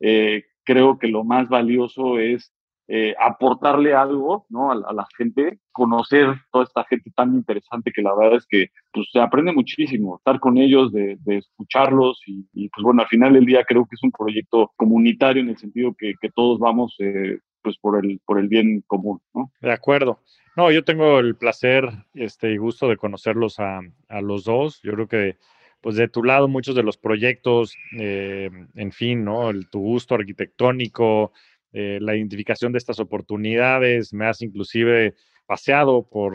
eh, 0.00 0.44
creo 0.68 0.98
que 0.98 1.08
lo 1.08 1.24
más 1.24 1.48
valioso 1.48 2.18
es 2.18 2.52
eh, 2.88 3.14
aportarle 3.18 3.94
algo 3.94 4.44
¿no? 4.50 4.70
a, 4.70 4.92
la 4.92 5.06
gente, 5.16 5.60
conocer 5.72 6.26
toda 6.52 6.64
esta 6.64 6.84
gente 6.84 7.10
tan 7.16 7.34
interesante 7.34 7.90
que 7.90 8.02
la 8.02 8.14
verdad 8.14 8.36
es 8.36 8.46
que 8.46 8.66
pues, 8.92 9.08
se 9.10 9.18
aprende 9.18 9.52
muchísimo, 9.52 10.18
estar 10.18 10.38
con 10.38 10.58
ellos, 10.58 10.92
de, 10.92 11.18
escucharlos 11.26 12.20
y, 12.26 12.68
pues 12.68 12.84
bueno, 12.84 13.00
al 13.00 13.08
final 13.08 13.32
del 13.32 13.46
día 13.46 13.64
creo 13.64 13.86
que 13.86 13.94
es 13.94 14.02
un 14.02 14.12
proyecto 14.12 14.70
comunitario 14.76 15.42
en 15.42 15.48
el 15.48 15.56
sentido 15.56 15.94
que, 15.98 16.12
que 16.20 16.28
todos 16.28 16.58
vamos 16.58 16.94
eh, 16.98 17.38
pues 17.62 17.78
por 17.78 18.04
el, 18.04 18.20
por 18.26 18.38
el 18.38 18.48
bien 18.48 18.84
común. 18.86 19.20
¿no? 19.32 19.50
De 19.62 19.72
acuerdo. 19.72 20.20
No, 20.54 20.70
yo 20.70 20.84
tengo 20.84 21.18
el 21.18 21.34
placer 21.34 21.88
este, 22.12 22.52
y 22.52 22.58
gusto 22.58 22.88
de 22.88 22.98
conocerlos 22.98 23.58
a, 23.58 23.80
a 24.08 24.20
los 24.20 24.44
dos. 24.44 24.82
Yo 24.82 24.92
creo 24.92 25.08
que 25.08 25.36
pues 25.80 25.96
de 25.96 26.08
tu 26.08 26.22
lado 26.24 26.48
muchos 26.48 26.74
de 26.74 26.82
los 26.82 26.96
proyectos, 26.96 27.76
eh, 27.98 28.50
en 28.74 28.92
fin, 28.92 29.24
¿no? 29.24 29.50
El, 29.50 29.68
tu 29.68 29.80
gusto 29.80 30.14
arquitectónico, 30.14 31.32
eh, 31.72 31.98
la 32.00 32.16
identificación 32.16 32.72
de 32.72 32.78
estas 32.78 32.98
oportunidades, 32.98 34.12
me 34.12 34.26
has 34.26 34.42
inclusive 34.42 35.14
paseado 35.46 36.08
por 36.08 36.34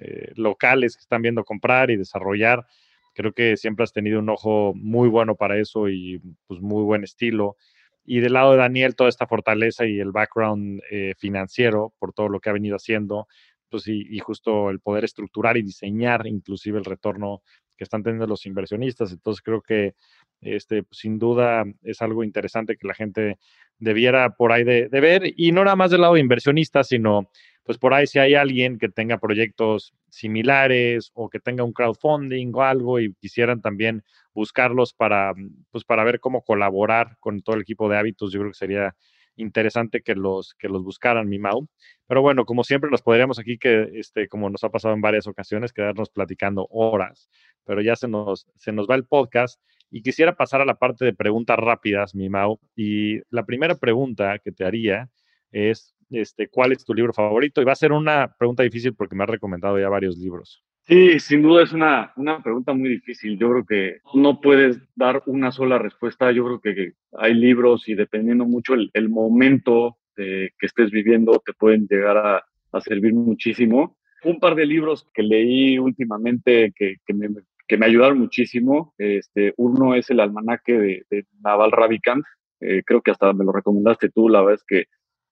eh, 0.00 0.32
locales 0.36 0.96
que 0.96 1.00
están 1.00 1.22
viendo 1.22 1.44
comprar 1.44 1.90
y 1.90 1.96
desarrollar. 1.96 2.66
Creo 3.14 3.32
que 3.32 3.56
siempre 3.56 3.84
has 3.84 3.92
tenido 3.92 4.18
un 4.18 4.28
ojo 4.28 4.74
muy 4.74 5.08
bueno 5.08 5.34
para 5.34 5.58
eso 5.58 5.88
y 5.88 6.20
pues 6.46 6.60
muy 6.60 6.82
buen 6.82 7.04
estilo. 7.04 7.56
Y 8.04 8.20
del 8.20 8.34
lado 8.34 8.52
de 8.52 8.58
Daniel, 8.58 8.96
toda 8.96 9.08
esta 9.08 9.26
fortaleza 9.26 9.86
y 9.86 9.98
el 9.98 10.12
background 10.12 10.82
financiero 11.16 11.94
por 11.98 12.12
todo 12.12 12.28
lo 12.28 12.38
que 12.40 12.50
ha 12.50 12.52
venido 12.52 12.76
haciendo, 12.76 13.28
pues 13.70 13.88
y, 13.88 14.06
y, 14.10 14.18
justo 14.18 14.68
el 14.68 14.80
poder 14.80 15.04
estructurar 15.04 15.56
y 15.56 15.62
diseñar 15.62 16.26
inclusive 16.26 16.78
el 16.78 16.84
retorno 16.84 17.42
que 17.76 17.84
están 17.84 18.02
teniendo 18.02 18.26
los 18.26 18.46
inversionistas. 18.46 19.12
Entonces 19.12 19.42
creo 19.42 19.62
que 19.62 19.94
este, 20.40 20.82
pues, 20.82 20.98
sin 20.98 21.18
duda 21.18 21.64
es 21.82 22.02
algo 22.02 22.24
interesante 22.24 22.76
que 22.76 22.86
la 22.86 22.94
gente 22.94 23.38
debiera 23.78 24.30
por 24.30 24.52
ahí 24.52 24.64
de, 24.64 24.88
ver 24.88 25.32
y 25.36 25.52
no 25.52 25.64
nada 25.64 25.76
más 25.76 25.90
del 25.90 26.02
lado 26.02 26.14
de 26.14 26.20
inversionistas, 26.20 26.88
sino 26.88 27.30
pues 27.64 27.78
por 27.78 27.94
ahí 27.94 28.06
si 28.06 28.18
hay 28.18 28.34
alguien 28.34 28.78
que 28.78 28.88
tenga 28.88 29.18
proyectos 29.18 29.94
similares 30.10 31.10
o 31.14 31.30
que 31.30 31.40
tenga 31.40 31.64
un 31.64 31.72
crowdfunding 31.72 32.52
o 32.54 32.62
algo 32.62 33.00
y 33.00 33.14
quisieran 33.14 33.62
también 33.62 34.04
buscarlos 34.34 34.92
para, 34.92 35.32
pues 35.70 35.84
para 35.84 36.04
ver 36.04 36.20
cómo 36.20 36.42
colaborar 36.42 37.16
con 37.20 37.40
todo 37.40 37.56
el 37.56 37.62
equipo 37.62 37.88
de 37.88 37.96
hábitos, 37.96 38.32
yo 38.32 38.40
creo 38.40 38.52
que 38.52 38.58
sería 38.58 38.94
interesante 39.36 40.02
que 40.02 40.14
los, 40.14 40.54
que 40.54 40.68
los 40.68 40.82
buscaran, 40.82 41.28
mi 41.28 41.38
Mau. 41.38 41.66
Pero 42.06 42.22
bueno, 42.22 42.44
como 42.44 42.64
siempre, 42.64 42.90
nos 42.90 43.02
podríamos 43.02 43.38
aquí, 43.38 43.58
que 43.58 43.90
este, 43.94 44.28
como 44.28 44.50
nos 44.50 44.64
ha 44.64 44.70
pasado 44.70 44.94
en 44.94 45.00
varias 45.00 45.26
ocasiones, 45.26 45.72
quedarnos 45.72 46.10
platicando 46.10 46.66
horas, 46.70 47.28
pero 47.64 47.80
ya 47.82 47.96
se 47.96 48.08
nos, 48.08 48.46
se 48.56 48.72
nos 48.72 48.88
va 48.88 48.94
el 48.94 49.04
podcast 49.04 49.60
y 49.90 50.02
quisiera 50.02 50.36
pasar 50.36 50.60
a 50.60 50.64
la 50.64 50.74
parte 50.74 51.04
de 51.04 51.14
preguntas 51.14 51.56
rápidas, 51.58 52.14
mi 52.14 52.28
Mau. 52.28 52.58
Y 52.74 53.20
la 53.30 53.44
primera 53.44 53.76
pregunta 53.76 54.38
que 54.40 54.52
te 54.52 54.64
haría 54.64 55.08
es, 55.52 55.94
este, 56.10 56.48
¿cuál 56.48 56.72
es 56.72 56.84
tu 56.84 56.94
libro 56.94 57.12
favorito? 57.12 57.62
Y 57.62 57.64
va 57.64 57.72
a 57.72 57.76
ser 57.76 57.92
una 57.92 58.34
pregunta 58.36 58.62
difícil 58.62 58.94
porque 58.94 59.14
me 59.14 59.24
has 59.24 59.30
recomendado 59.30 59.78
ya 59.78 59.88
varios 59.88 60.16
libros. 60.18 60.63
Sí, 60.86 61.18
sin 61.18 61.40
duda 61.42 61.62
es 61.62 61.72
una, 61.72 62.12
una 62.16 62.42
pregunta 62.42 62.74
muy 62.74 62.90
difícil. 62.90 63.38
Yo 63.38 63.50
creo 63.50 63.64
que 63.64 64.00
no 64.14 64.40
puedes 64.40 64.78
dar 64.94 65.22
una 65.26 65.50
sola 65.50 65.78
respuesta. 65.78 66.30
Yo 66.30 66.44
creo 66.44 66.60
que 66.60 66.92
hay 67.12 67.34
libros 67.34 67.88
y 67.88 67.94
dependiendo 67.94 68.44
mucho 68.44 68.74
el, 68.74 68.90
el 68.92 69.08
momento 69.08 69.96
que 70.16 70.50
estés 70.60 70.90
viviendo, 70.90 71.42
te 71.44 71.52
pueden 71.52 71.86
llegar 71.88 72.16
a, 72.16 72.44
a, 72.72 72.80
servir 72.80 73.14
muchísimo. 73.14 73.96
Un 74.24 74.38
par 74.38 74.54
de 74.54 74.66
libros 74.66 75.08
que 75.12 75.22
leí 75.22 75.78
últimamente 75.78 76.72
que, 76.74 76.96
que, 77.04 77.14
me, 77.14 77.28
que 77.66 77.76
me, 77.76 77.86
ayudaron 77.86 78.18
muchísimo. 78.18 78.94
Este, 78.98 79.54
uno 79.56 79.94
es 79.94 80.10
el 80.10 80.20
almanaque 80.20 80.72
de, 80.72 81.06
de 81.10 81.26
Naval 81.42 81.72
Ravikant. 81.72 82.24
Eh, 82.60 82.82
creo 82.84 83.02
que 83.02 83.10
hasta 83.10 83.32
me 83.32 83.44
lo 83.44 83.52
recomendaste 83.52 84.10
tú. 84.10 84.28
La 84.28 84.40
verdad 84.40 84.60
es 84.60 84.64
que 84.66 84.84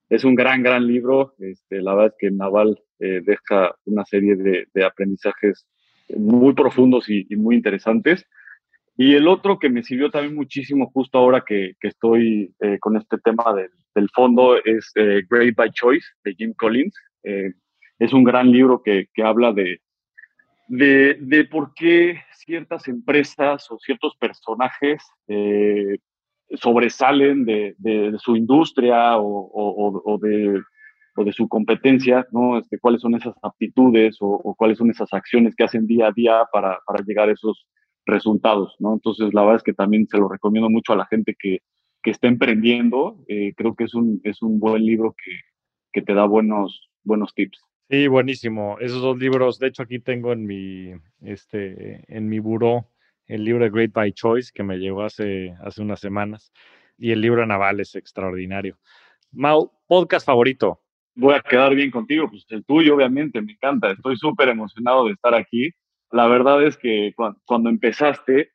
es 0.09 0.25
un 0.25 0.35
gran, 0.35 0.63
gran 0.63 0.87
libro. 0.87 1.35
Este, 1.39 1.81
la 1.81 1.95
verdad 1.95 2.15
es 2.15 2.19
que 2.19 2.31
Naval 2.31 2.79
eh, 3.03 3.21
deja 3.25 3.75
una 3.85 4.05
serie 4.05 4.37
de, 4.37 4.85
aprendizajes 4.85 5.67
muy 6.17 6.55
profundos 6.55 7.09
y, 7.09 7.27
muy 7.35 7.57
interesantes. 7.57 8.25
Y 8.97 9.15
el 9.15 9.27
otro 9.27 9.59
que 9.59 9.69
me 9.69 9.83
sirvió 9.83 10.09
también 10.09 10.37
muchísimo 10.37 10.89
justo 10.93 11.19
ahora 11.19 11.43
que, 11.45 11.73
estoy 11.81 12.55
eh, 12.61 12.79
con 12.79 12.97
este 12.97 13.19
tema 13.19 13.45
del, 13.55 14.09
fondo 14.15 14.57
es 14.57 14.93
eh, 14.95 15.23
Great 15.29 15.57
by 15.57 15.71
Choice 15.73 16.07
de 16.25 16.35
Jim 16.35 16.55
Collins. 16.57 16.95
Es 17.99 18.13
un 18.13 18.23
gran 18.23 18.53
libro 18.53 18.83
que, 18.83 19.09
que 19.13 19.23
habla 19.23 19.53
de, 19.53 19.81
de, 20.69 21.17
de, 21.21 21.45
por 21.45 21.75
qué 21.75 22.21
ciertas 22.35 22.87
empresas 22.87 23.69
o 23.71 23.79
ciertos 23.79 24.17
personajes 24.17 25.03
sobresalen 26.55 27.45
de, 27.45 27.75
de, 27.79 28.17
su 28.19 28.37
industria 28.37 29.17
o, 29.19 29.25
o, 29.25 30.03
o, 30.05 30.19
de, 30.19 30.63
o, 31.17 31.25
de, 31.25 31.33
su 31.33 31.49
competencia, 31.49 32.27
¿no? 32.33 32.59
Este, 32.59 32.79
cuáles 32.79 33.01
son 33.01 33.15
esas 33.15 33.35
aptitudes 33.43 34.17
o, 34.21 34.55
cuáles 34.57 34.79
son 34.79 34.91
esas 34.91 35.13
acciones 35.13 35.55
que 35.55 35.65
hacen 35.65 35.87
día 35.87 36.09
a 36.09 36.13
día 36.13 36.45
para, 36.53 36.79
para 36.87 37.05
llegar 37.05 37.29
a 37.29 37.33
esos 37.33 37.67
resultados, 38.07 38.75
¿no? 38.79 38.95
Entonces, 38.95 39.33
la 39.33 39.43
verdad 39.43 39.57
es 39.57 39.63
que 39.63 39.75
también 39.75 40.07
se 40.09 40.19
lo 40.19 40.29
recomiendo 40.29 40.69
mucho 40.69 40.93
a 40.93 40.97
la 40.97 41.07
gente 41.07 41.37
que, 41.39 41.61
que 42.03 42.11
está 42.11 42.29
emprendiendo. 42.29 43.25
Eh, 43.29 43.55
creo 43.57 43.75
que 43.75 43.85
es 43.85 43.95
un, 43.95 44.21
es 44.25 44.43
un 44.43 44.59
buen 44.59 44.85
libro 44.85 45.15
que, 45.17 45.33
que 45.93 46.03
te 46.03 46.15
da 46.15 46.25
buenos, 46.25 46.91
buenos 47.05 47.35
tips. 47.35 47.59
Sí, 47.89 48.07
buenísimo. 48.09 48.79
Esos 48.81 49.03
dos 49.03 49.19
libros, 49.19 49.59
de 49.59 49.69
hecho 49.69 49.83
aquí 49.83 49.99
tengo 49.99 50.33
en 50.33 50.47
mi, 50.47 50.95
este, 51.21 52.05
en 52.09 52.29
mi 52.29 52.39
buró 52.39 52.89
el 53.27 53.45
libro 53.45 53.71
Great 53.71 53.93
by 53.93 54.13
Choice 54.13 54.51
que 54.53 54.63
me 54.63 54.79
llegó 54.79 55.03
hace, 55.03 55.55
hace 55.61 55.83
unas 55.83 56.01
semanas 56.01 56.53
y 56.99 57.13
el 57.13 57.21
libro 57.21 57.47
Naval 57.47 57.81
es 57.81 57.95
extraordinario. 57.95 58.79
Mau, 59.33 59.73
podcast 59.87 60.27
favorito. 60.27 60.82
Voy 61.15 61.35
a 61.35 61.41
quedar 61.41 61.75
bien 61.75 61.91
contigo, 61.91 62.29
pues 62.31 62.45
el 62.49 62.65
tuyo 62.65 62.95
obviamente, 62.95 63.43
me 63.43 63.53
encanta, 63.53 63.91
estoy 63.91 64.17
súper 64.17 64.49
emocionado 64.49 65.07
de 65.07 65.13
estar 65.13 65.35
aquí. 65.35 65.71
La 66.11 66.27
verdad 66.27 66.65
es 66.65 66.77
que 66.77 67.15
cuando, 67.45 67.71
empezaste, 67.71 68.51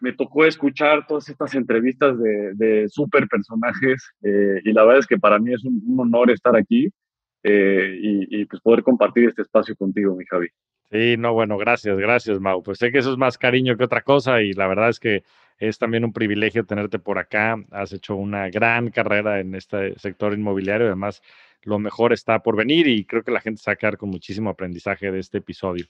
me 0.00 0.12
tocó 0.12 0.44
escuchar 0.44 1.06
todas 1.06 1.28
estas 1.28 1.54
entrevistas 1.54 2.18
de, 2.18 2.52
de 2.54 2.88
súper 2.88 3.26
personajes 3.26 4.10
eh, 4.22 4.60
y 4.64 4.72
la 4.72 4.84
verdad 4.84 5.00
es 5.00 5.06
que 5.06 5.18
para 5.18 5.38
mí 5.38 5.52
es 5.52 5.64
un, 5.64 5.82
un 5.86 6.00
honor 6.00 6.30
estar 6.30 6.56
aquí 6.56 6.88
eh, 7.42 7.96
y, 8.00 8.40
y, 8.40 8.44
pues 8.44 8.60
poder 8.62 8.82
compartir 8.82 9.28
este 9.28 9.42
espacio 9.42 9.76
contigo, 9.76 10.14
mi 10.14 10.24
Javi. 10.26 10.48
Sí, 10.90 11.16
no, 11.18 11.34
bueno, 11.34 11.58
gracias, 11.58 11.98
gracias, 11.98 12.40
Mau. 12.40 12.62
Pues 12.62 12.78
sé 12.78 12.90
que 12.90 12.98
eso 12.98 13.12
es 13.12 13.18
más 13.18 13.36
cariño 13.36 13.76
que 13.76 13.84
otra 13.84 14.02
cosa 14.02 14.40
y 14.40 14.54
la 14.54 14.66
verdad 14.66 14.88
es 14.88 14.98
que 14.98 15.22
es 15.58 15.78
también 15.78 16.04
un 16.04 16.12
privilegio 16.12 16.64
tenerte 16.64 16.98
por 16.98 17.18
acá. 17.18 17.56
Has 17.70 17.92
hecho 17.92 18.16
una 18.16 18.48
gran 18.48 18.90
carrera 18.90 19.40
en 19.40 19.54
este 19.54 19.98
sector 19.98 20.32
inmobiliario, 20.32 20.86
además 20.86 21.22
lo 21.62 21.78
mejor 21.78 22.12
está 22.12 22.40
por 22.40 22.56
venir 22.56 22.86
y 22.86 23.04
creo 23.04 23.22
que 23.22 23.30
la 23.30 23.40
gente 23.40 23.60
se 23.60 23.70
va 23.70 23.74
a 23.74 23.76
quedar 23.76 23.96
con 23.96 24.10
muchísimo 24.10 24.50
aprendizaje 24.50 25.10
de 25.10 25.18
este 25.18 25.38
episodio. 25.38 25.86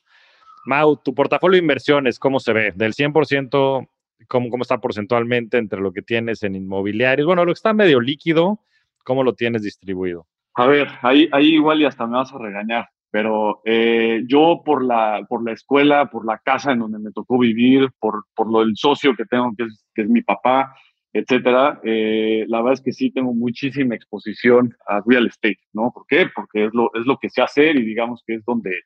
Mau, 0.67 0.97
tu 0.97 1.15
portafolio 1.15 1.57
de 1.57 1.63
inversiones, 1.63 2.19
¿cómo 2.19 2.41
se 2.41 2.53
ve? 2.53 2.73
Del 2.75 2.95
100%, 2.95 3.89
¿cómo, 4.27 4.51
cómo 4.51 4.63
está 4.63 4.79
porcentualmente 4.79 5.59
entre 5.59 5.81
lo 5.81 5.93
que 5.93 6.03
tienes 6.03 6.43
en 6.43 6.57
inmobiliarios? 6.57 7.27
Bueno, 7.27 7.45
lo 7.45 7.53
que 7.53 7.59
está 7.59 7.73
medio 7.73 8.01
líquido, 8.01 8.61
¿cómo 9.05 9.23
lo 9.23 9.35
tienes 9.35 9.63
distribuido? 9.63 10.27
A 10.55 10.67
ver, 10.67 10.89
ahí, 11.03 11.29
ahí 11.33 11.55
igual 11.55 11.81
y 11.81 11.85
hasta 11.85 12.07
me 12.07 12.17
vas 12.17 12.33
a 12.33 12.39
regañar, 12.39 12.89
pero 13.11 13.61
eh, 13.65 14.25
yo 14.27 14.63
por 14.65 14.85
la, 14.85 15.25
por 15.29 15.45
la 15.45 15.53
escuela, 15.53 16.11
por 16.11 16.27
la 16.27 16.39
casa 16.39 16.73
en 16.73 16.81
donde 16.81 16.99
me 16.99 17.13
tocó 17.13 17.39
vivir, 17.39 17.89
por, 18.01 18.25
por 18.35 18.51
lo 18.51 18.61
del 18.61 18.77
socio 18.77 19.15
que 19.15 19.25
tengo, 19.25 19.53
que 19.57 19.65
es, 19.65 19.85
que 19.95 20.03
es 20.03 20.09
mi 20.09 20.23
papá, 20.23 20.75
etcétera, 21.13 21.81
eh, 21.85 22.45
la 22.49 22.59
verdad 22.59 22.75
es 22.75 22.81
que 22.83 22.93
sí 22.93 23.11
tengo 23.11 23.33
muchísima 23.33 23.95
exposición 23.95 24.75
a 24.87 25.01
real 25.07 25.27
estate, 25.27 25.61
¿no? 25.73 25.91
¿Por 25.93 26.07
qué? 26.07 26.27
Porque 26.35 26.67
es 26.67 26.75
lo, 26.75 26.91
es 26.95 27.07
lo 27.07 27.19
que 27.19 27.31
sé 27.31 27.43
hacer 27.43 27.77
y 27.77 27.85
digamos 27.85 28.23
que 28.27 28.35
es 28.35 28.45
donde, 28.45 28.83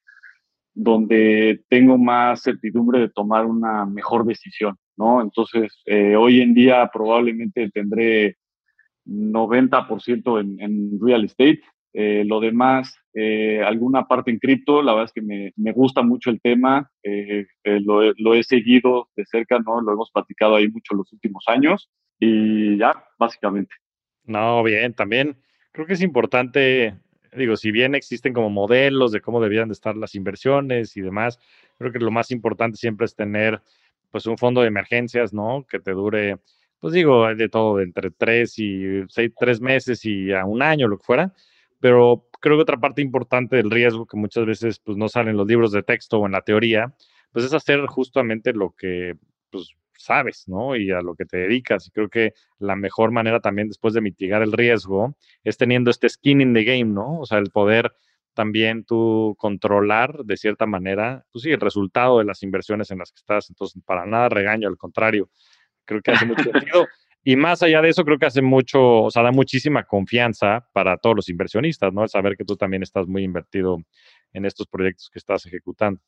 donde 0.74 1.62
tengo 1.68 1.98
más 1.98 2.42
certidumbre 2.42 3.00
de 3.00 3.08
tomar 3.08 3.46
una 3.46 3.84
mejor 3.86 4.24
decisión, 4.24 4.76
¿no? 4.96 5.20
Entonces, 5.20 5.82
eh, 5.86 6.16
hoy 6.16 6.40
en 6.40 6.54
día 6.54 6.88
probablemente 6.92 7.70
tendré 7.70 8.36
90% 9.04 10.40
en, 10.40 10.60
en, 10.60 11.00
real 11.00 11.24
estate. 11.24 11.62
Eh, 11.94 12.24
lo 12.26 12.40
demás, 12.40 12.96
alguna 13.66 14.06
parte 14.06 14.30
en 14.30 14.38
cripto, 14.38 14.80
la 14.80 14.92
verdad 14.92 15.06
es 15.06 15.12
que 15.12 15.20
me, 15.20 15.52
me 15.56 15.72
gusta 15.72 16.02
mucho 16.02 16.30
el 16.30 16.40
tema, 16.40 16.90
lo, 17.64 18.12
lo, 18.16 18.34
he 18.34 18.42
seguido 18.42 19.10
de 19.14 19.26
cerca, 19.26 19.58
¿no? 19.58 19.82
Lo 19.82 19.92
hemos 19.92 20.10
platicado 20.10 20.56
ahí 20.56 20.68
mucho 20.68 20.94
los 20.94 21.12
últimos 21.12 21.44
años 21.48 21.90
y 22.24 22.78
ya, 22.78 22.92
básicamente. 23.18 23.74
No, 24.24 24.62
bien, 24.62 24.94
también 24.94 25.36
creo 25.72 25.86
que 25.86 25.94
es 25.94 26.02
importante, 26.02 26.96
digo, 27.32 27.56
si 27.56 27.72
bien 27.72 27.96
existen 27.96 28.32
como 28.32 28.48
modelos 28.48 29.10
de 29.10 29.20
cómo 29.20 29.40
debían 29.40 29.68
de 29.68 29.72
estar 29.72 29.96
las 29.96 30.14
inversiones 30.14 30.96
y 30.96 31.00
demás, 31.00 31.40
creo 31.78 31.90
que 31.90 31.98
lo 31.98 32.12
más 32.12 32.30
importante 32.30 32.76
siempre 32.76 33.06
es 33.06 33.16
tener 33.16 33.60
pues 34.12 34.26
un 34.26 34.38
fondo 34.38 34.60
de 34.60 34.68
emergencias, 34.68 35.32
¿no? 35.32 35.66
Que 35.68 35.80
te 35.80 35.90
dure 35.92 36.38
pues 36.78 36.94
digo, 36.94 37.32
de 37.34 37.48
todo, 37.48 37.76
de 37.76 37.84
entre 37.84 38.10
tres 38.10 38.58
y 38.58 39.04
seis, 39.08 39.32
tres 39.38 39.60
meses 39.60 40.04
y 40.04 40.32
a 40.32 40.44
un 40.44 40.62
año, 40.62 40.88
lo 40.88 40.98
que 40.98 41.04
fuera. 41.04 41.32
Pero 41.80 42.28
creo 42.40 42.56
que 42.56 42.62
otra 42.62 42.78
parte 42.78 43.02
importante 43.02 43.56
del 43.56 43.70
riesgo 43.70 44.06
que 44.06 44.16
muchas 44.16 44.46
veces 44.46 44.78
pues, 44.80 44.96
no 44.96 45.08
sale 45.08 45.30
en 45.30 45.36
los 45.36 45.46
libros 45.46 45.72
de 45.72 45.82
texto 45.82 46.18
o 46.18 46.26
en 46.26 46.32
la 46.32 46.42
teoría, 46.42 46.94
pues 47.32 47.44
es 47.44 47.54
hacer 47.54 47.86
justamente 47.86 48.52
lo 48.52 48.74
que 48.76 49.16
pues, 49.50 49.74
sabes, 49.98 50.44
¿no? 50.46 50.76
Y 50.76 50.90
a 50.90 51.00
lo 51.00 51.14
que 51.14 51.24
te 51.24 51.38
dedicas. 51.38 51.86
Y 51.86 51.90
creo 51.90 52.08
que 52.08 52.34
la 52.58 52.76
mejor 52.76 53.10
manera 53.10 53.40
también 53.40 53.68
después 53.68 53.94
de 53.94 54.00
mitigar 54.00 54.42
el 54.42 54.52
riesgo 54.52 55.16
es 55.44 55.56
teniendo 55.56 55.90
este 55.90 56.08
skin 56.08 56.40
in 56.40 56.54
the 56.54 56.64
game, 56.64 56.86
¿no? 56.86 57.20
O 57.20 57.26
sea, 57.26 57.38
el 57.38 57.50
poder 57.50 57.92
también 58.34 58.84
tú 58.84 59.34
controlar 59.38 60.24
de 60.24 60.36
cierta 60.36 60.66
manera, 60.66 61.26
pues 61.32 61.42
sí, 61.42 61.50
el 61.50 61.60
resultado 61.60 62.18
de 62.18 62.24
las 62.24 62.42
inversiones 62.42 62.90
en 62.90 62.98
las 62.98 63.12
que 63.12 63.18
estás. 63.18 63.50
Entonces, 63.50 63.82
para 63.84 64.06
nada 64.06 64.28
regaño, 64.28 64.68
al 64.68 64.78
contrario, 64.78 65.30
Creo 65.84 66.00
que 66.00 66.10
hace 66.12 66.26
mucho 66.26 66.42
sentido. 66.52 66.86
Y 67.24 67.36
más 67.36 67.62
allá 67.62 67.80
de 67.80 67.90
eso, 67.90 68.04
creo 68.04 68.18
que 68.18 68.26
hace 68.26 68.42
mucho, 68.42 69.02
o 69.02 69.10
sea, 69.10 69.22
da 69.22 69.30
muchísima 69.30 69.84
confianza 69.84 70.68
para 70.72 70.96
todos 70.96 71.14
los 71.16 71.28
inversionistas, 71.28 71.92
¿no? 71.92 72.02
El 72.02 72.08
saber 72.08 72.36
que 72.36 72.44
tú 72.44 72.56
también 72.56 72.82
estás 72.82 73.06
muy 73.06 73.22
invertido 73.22 73.78
en 74.32 74.44
estos 74.44 74.66
proyectos 74.66 75.08
que 75.10 75.20
estás 75.20 75.46
ejecutando. 75.46 76.00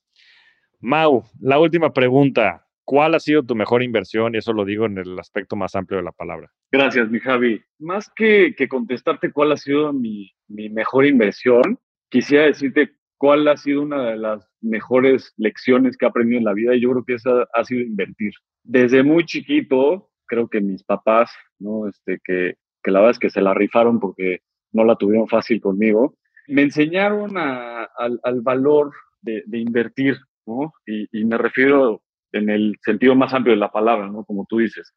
Mau, 0.81 1.25
la 1.41 1.59
última 1.59 1.93
pregunta. 1.93 2.64
¿Cuál 2.85 3.15
ha 3.15 3.21
sido 3.21 3.43
tu 3.43 3.55
mejor 3.55 3.83
inversión? 3.83 4.35
Y 4.35 4.39
eso 4.39 4.53
lo 4.53 4.65
digo 4.65 4.87
en 4.87 4.99
el 4.99 5.19
aspecto 5.19 5.57
más 5.57 5.75
amplio 5.75 5.99
de 5.99 6.05
la 6.05 6.13
palabra. 6.13 6.51
Gracias, 6.71 7.11
mi 7.11 7.19
Javi. 7.19 7.63
Más 7.79 8.11
que, 8.15 8.55
que 8.57 8.69
contestarte 8.69 9.33
cuál 9.33 9.53
ha 9.53 9.57
sido 9.57 9.93
mi, 9.93 10.31
mi 10.49 10.69
mejor 10.69 11.07
inversión, 11.07 11.79
quisiera 12.11 12.45
decirte 12.45 12.93
cuál 13.17 13.49
ha 13.49 13.57
sido 13.57 13.83
una 13.83 14.11
de 14.11 14.17
las 14.17 14.47
mejores 14.61 15.33
lecciones 15.37 15.97
que 15.97 16.05
he 16.05 16.09
aprendido 16.09 16.39
en 16.39 16.45
la 16.45 16.53
vida 16.53 16.75
y 16.75 16.81
yo 16.81 16.91
creo 16.91 17.05
que 17.05 17.15
esa 17.15 17.49
ha 17.55 17.65
sido 17.65 17.81
invertir. 17.81 18.33
Desde 18.63 19.03
muy 19.03 19.25
chiquito, 19.25 20.11
creo 20.27 20.49
que 20.49 20.61
mis 20.61 20.85
papás, 20.85 21.33
¿no? 21.59 21.89
Este, 21.89 22.21
que, 22.23 22.57
que 22.83 22.91
la 22.91 23.01
verdad 23.01 23.13
es 23.13 23.19
que 23.19 23.31
se 23.31 23.41
la 23.41 23.55
rifaron 23.55 23.99
porque 23.99 24.41
no 24.73 24.85
la 24.85 24.97
tuvieron 24.97 25.29
fácil 25.29 25.61
conmigo, 25.61 26.17
me 26.49 26.63
enseñaron 26.63 27.39
a, 27.39 27.85
al, 27.85 28.21
al, 28.23 28.41
valor 28.43 28.93
de, 29.23 29.43
de 29.47 29.59
invertir, 29.59 30.19
¿no? 30.47 30.73
Y, 30.87 31.09
y, 31.11 31.25
me 31.25 31.39
refiero 31.39 32.03
en 32.35 32.51
el 32.51 32.77
sentido 32.83 33.15
más 33.15 33.33
amplio 33.33 33.55
de 33.55 33.61
la 33.61 33.73
palabra, 33.73 34.09
¿no? 34.09 34.25
Como 34.25 34.47
tú 34.49 34.59
dices. 34.59 34.93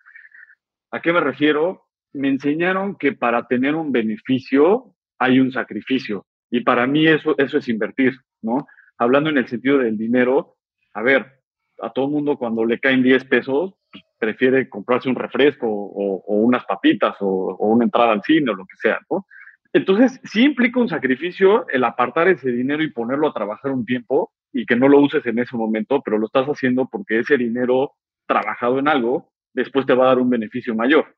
¿A 0.91 1.01
qué 1.01 1.13
me 1.13 1.21
refiero? 1.21 1.85
Me 2.13 2.29
enseñaron 2.29 2.95
que 2.95 3.13
para 3.13 3.47
tener 3.47 3.75
un 3.75 3.91
beneficio 3.91 4.95
hay 5.19 5.39
un 5.39 5.51
sacrificio. 5.51 6.25
Y 6.49 6.61
para 6.61 6.87
mí 6.87 7.07
eso, 7.07 7.35
eso 7.37 7.57
es 7.57 7.67
invertir, 7.67 8.13
¿no? 8.41 8.67
Hablando 8.97 9.29
en 9.29 9.37
el 9.37 9.47
sentido 9.47 9.77
del 9.79 9.97
dinero, 9.97 10.55
a 10.93 11.01
ver, 11.01 11.25
a 11.81 11.91
todo 11.91 12.07
mundo 12.07 12.37
cuando 12.37 12.65
le 12.65 12.79
caen 12.79 13.03
10 13.03 13.25
pesos, 13.25 13.73
pues, 13.91 14.03
prefiere 14.17 14.69
comprarse 14.69 15.09
un 15.09 15.15
refresco 15.15 15.67
o, 15.67 16.23
unas 16.27 16.65
papitas 16.65 17.15
o, 17.19 17.27
o, 17.27 17.67
una 17.67 17.85
entrada 17.85 18.13
al 18.13 18.23
cine 18.23 18.51
o 18.51 18.55
lo 18.55 18.65
que 18.65 18.75
sea, 18.77 18.99
¿no? 19.09 19.25
Entonces, 19.73 20.19
sí 20.23 20.43
implica 20.43 20.79
un 20.79 20.89
sacrificio 20.89 21.67
el 21.69 21.83
apartar 21.83 22.29
ese 22.29 22.51
dinero 22.51 22.81
y 22.81 22.91
ponerlo 22.91 23.27
a 23.27 23.33
trabajar 23.33 23.71
un 23.71 23.85
tiempo 23.85 24.31
y 24.53 24.65
que 24.65 24.75
no 24.75 24.87
lo 24.87 24.99
uses 24.99 25.25
en 25.25 25.39
ese 25.39 25.55
momento, 25.55 26.01
pero 26.03 26.17
lo 26.17 26.27
estás 26.27 26.47
haciendo 26.47 26.87
porque 26.87 27.19
ese 27.19 27.37
dinero 27.37 27.93
trabajado 28.25 28.79
en 28.79 28.87
algo 28.87 29.31
después 29.53 29.85
te 29.85 29.93
va 29.93 30.05
a 30.05 30.07
dar 30.09 30.19
un 30.19 30.29
beneficio 30.29 30.75
mayor, 30.75 31.15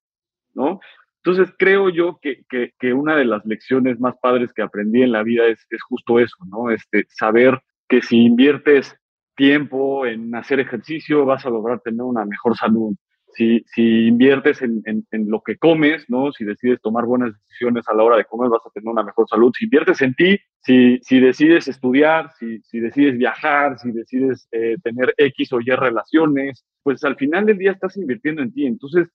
¿no? 0.53 0.79
Entonces 1.23 1.53
creo 1.57 1.89
yo 1.89 2.17
que, 2.21 2.43
que, 2.49 2.73
que, 2.79 2.93
una 2.93 3.15
de 3.15 3.25
las 3.25 3.45
lecciones 3.45 3.99
más 3.99 4.15
padres 4.21 4.53
que 4.53 4.61
aprendí 4.61 5.01
en 5.01 5.11
la 5.11 5.23
vida 5.23 5.45
es, 5.47 5.65
es 5.69 5.81
justo 5.83 6.19
eso, 6.19 6.37
¿no? 6.47 6.71
Este, 6.71 7.05
saber 7.09 7.61
que 7.89 8.01
si 8.01 8.17
inviertes 8.17 8.95
tiempo 9.35 10.05
en 10.05 10.33
hacer 10.35 10.59
ejercicio 10.59 11.25
vas 11.25 11.45
a 11.45 11.49
lograr 11.49 11.81
tener 11.81 12.01
una 12.01 12.25
mejor 12.25 12.55
salud. 12.55 12.95
Si, 13.33 13.63
si 13.73 14.07
inviertes 14.07 14.61
en, 14.61 14.81
en, 14.85 15.29
lo 15.29 15.41
que 15.41 15.57
comes, 15.57 16.09
¿no? 16.09 16.31
Si 16.31 16.43
decides 16.43 16.81
tomar 16.81 17.05
buenas 17.05 17.33
decisiones 17.33 17.87
a 17.87 17.93
la 17.93 18.03
hora 18.03 18.17
de 18.17 18.25
comer, 18.25 18.49
vas 18.49 18.65
a 18.65 18.69
tener 18.71 18.89
una 18.89 19.03
mejor 19.03 19.27
salud. 19.29 19.53
Si 19.57 19.65
inviertes 19.65 20.01
en 20.01 20.15
ti, 20.15 20.39
si, 20.61 20.99
si 21.03 21.19
decides 21.19 21.67
estudiar, 21.67 22.31
si, 22.39 22.59
si 22.61 22.79
decides 22.79 23.17
viajar, 23.17 23.77
si 23.79 23.91
decides 23.91 24.47
eh, 24.51 24.77
tener 24.83 25.13
X 25.17 25.53
o 25.53 25.61
Y 25.61 25.69
relaciones, 25.69 26.65
pues 26.83 27.03
al 27.03 27.15
final 27.15 27.45
del 27.45 27.57
día 27.57 27.71
estás 27.71 27.97
invirtiendo 27.97 28.41
en 28.41 28.51
ti. 28.51 28.65
Entonces, 28.65 29.07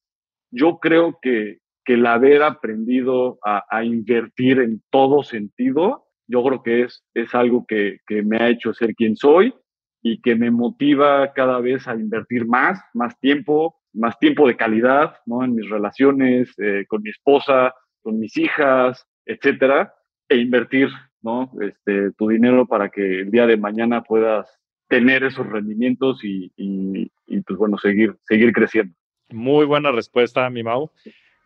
yo 0.51 0.79
creo 0.79 1.19
que, 1.21 1.59
que 1.85 1.95
el 1.95 2.07
haber 2.07 2.43
aprendido 2.43 3.39
a, 3.45 3.65
a, 3.69 3.85
invertir 3.85 4.61
en 4.61 4.83
todo 4.91 5.23
sentido, 5.23 6.07
yo 6.27 6.43
creo 6.45 6.63
que 6.63 6.83
es, 6.83 7.05
es 7.15 7.35
algo 7.35 7.67
que, 7.67 7.99
que, 8.07 8.23
me 8.23 8.39
ha 8.39 8.49
hecho 8.49 8.73
ser 8.73 8.95
quien 8.95 9.17
soy 9.17 9.53
y 10.07 10.21
que 10.21 10.37
me 10.37 10.51
motiva 10.51 11.33
cada 11.33 11.59
vez 11.61 11.89
a 11.89 11.95
invertir 11.95 12.47
más, 12.47 12.79
más 12.93 13.19
tiempo, 13.21 13.81
más 13.95 14.19
tiempo 14.19 14.47
de 14.47 14.55
calidad, 14.55 15.17
¿no? 15.25 15.43
En 15.43 15.55
mis 15.55 15.69
relaciones, 15.71 16.53
eh, 16.59 16.85
con 16.87 17.03
mi 17.03 17.09
esposa, 17.09 17.75
con 18.03 18.19
mis 18.19 18.37
hijas, 18.37 19.09
etcétera, 19.25 19.95
e 20.29 20.37
invertir, 20.37 20.91
¿no? 21.23 21.51
Este, 21.63 22.13
tu 22.19 22.29
dinero 22.29 22.67
para 22.67 22.91
que 22.91 23.21
el 23.21 23.31
día 23.31 23.47
de 23.47 23.57
mañana 23.57 24.03
puedas 24.03 24.47
tener 24.89 25.25
esos 25.25 25.47
rendimientos 25.47 26.23
y, 26.23 26.53
y, 26.55 27.11
y 27.27 27.41
pues 27.41 27.59
bueno, 27.59 27.79
seguir, 27.79 28.15
seguir 28.25 28.53
creciendo. 28.53 28.95
Muy 29.31 29.65
buena 29.65 29.91
respuesta, 29.91 30.51
mi 30.51 30.63
Mau. 30.63 30.91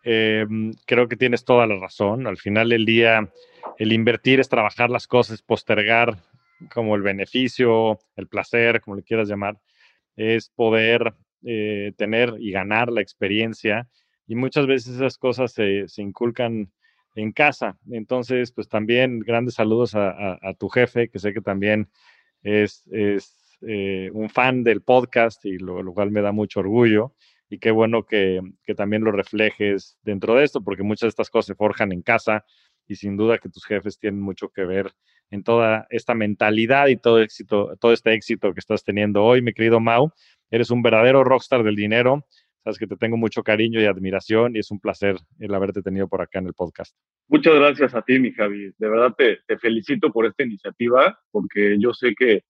Eh, 0.03 0.45
creo 0.85 1.07
que 1.07 1.15
tienes 1.15 1.45
toda 1.45 1.65
la 1.65 1.79
razón. 1.79 2.27
Al 2.27 2.37
final 2.37 2.67
del 2.67 2.85
día, 2.85 3.29
el 3.77 3.93
invertir 3.93 4.41
es 4.41 4.49
trabajar 4.49 4.89
las 4.89 5.07
cosas, 5.07 5.41
postergar 5.41 6.17
como 6.73 6.95
el 6.95 7.01
beneficio, 7.01 7.99
el 8.15 8.27
placer, 8.27 8.81
como 8.81 8.97
le 8.97 9.03
quieras 9.03 9.29
llamar, 9.29 9.59
es 10.15 10.49
poder 10.49 11.13
eh, 11.43 11.93
tener 11.97 12.35
y 12.39 12.51
ganar 12.51 12.91
la 12.91 13.01
experiencia. 13.01 13.87
Y 14.27 14.35
muchas 14.35 14.67
veces 14.67 14.95
esas 14.95 15.17
cosas 15.17 15.53
se, 15.53 15.87
se 15.87 16.01
inculcan 16.01 16.71
en 17.15 17.31
casa. 17.31 17.77
Entonces, 17.89 18.51
pues 18.51 18.67
también 18.67 19.19
grandes 19.19 19.55
saludos 19.55 19.95
a, 19.95 20.37
tu 20.57 20.69
jefe, 20.69 21.09
que 21.09 21.19
sé 21.19 21.33
que 21.33 21.41
también 21.41 21.89
es, 22.43 22.85
es 22.91 23.57
eh, 23.61 24.09
un 24.13 24.29
fan 24.29 24.63
del 24.63 24.81
podcast 24.81 25.43
y 25.45 25.57
lo, 25.57 25.83
lo, 25.83 25.93
cual 25.93 26.11
me 26.11 26.21
da 26.21 26.31
mucho 26.31 26.59
orgullo. 26.59 27.13
Y 27.49 27.57
qué 27.57 27.71
bueno 27.71 28.05
que, 28.05 28.41
que, 28.63 28.75
también 28.75 29.03
lo 29.03 29.11
reflejes 29.11 29.97
dentro 30.03 30.35
de 30.35 30.43
esto, 30.43 30.61
porque 30.61 30.83
muchas 30.83 31.07
de 31.07 31.09
estas 31.09 31.31
cosas 31.31 31.47
se 31.47 31.55
forjan 31.55 31.91
en 31.91 32.03
casa 32.03 32.45
y 32.87 32.95
sin 32.95 33.17
duda 33.17 33.39
que 33.39 33.49
tus 33.49 33.65
jefes 33.65 33.97
tienen 33.97 34.21
mucho 34.21 34.49
que 34.49 34.65
ver 34.65 34.91
en 35.31 35.43
toda 35.43 35.87
esta 35.89 36.15
mentalidad 36.15 36.87
y 36.87 36.97
todo 36.97 37.21
éxito, 37.21 37.75
todo 37.79 37.93
este 37.93 38.13
éxito 38.13 38.53
que 38.53 38.59
estás 38.59 38.83
teniendo 38.83 39.23
hoy, 39.23 39.41
mi 39.41 39.53
querido 39.53 39.79
Mau. 39.79 40.11
Eres 40.51 40.71
un 40.71 40.81
verdadero 40.81 41.23
rockstar 41.23 41.63
del 41.63 41.75
dinero. 41.75 42.25
Sabes 42.63 42.79
que 42.79 42.87
te 42.87 42.97
tengo 42.97 43.15
mucho 43.15 43.43
cariño 43.43 43.79
y 43.79 43.85
admiración 43.85 44.55
y 44.55 44.59
es 44.59 44.71
un 44.71 44.79
placer 44.79 45.15
el 45.39 45.53
haberte 45.53 45.81
tenido 45.81 46.07
por 46.07 46.21
acá 46.21 46.39
en 46.39 46.47
el 46.47 46.53
podcast. 46.53 46.95
Muchas 47.27 47.55
gracias 47.55 47.95
a 47.95 48.01
ti, 48.01 48.19
mi 48.19 48.31
Javi. 48.31 48.71
De 48.77 48.89
verdad 48.89 49.13
te, 49.15 49.39
felicito 49.57 50.11
por 50.11 50.25
esta 50.25 50.43
iniciativa 50.43 51.17
porque 51.31 51.77
yo 51.79 51.93
sé 51.93 52.13
que, 52.17 52.43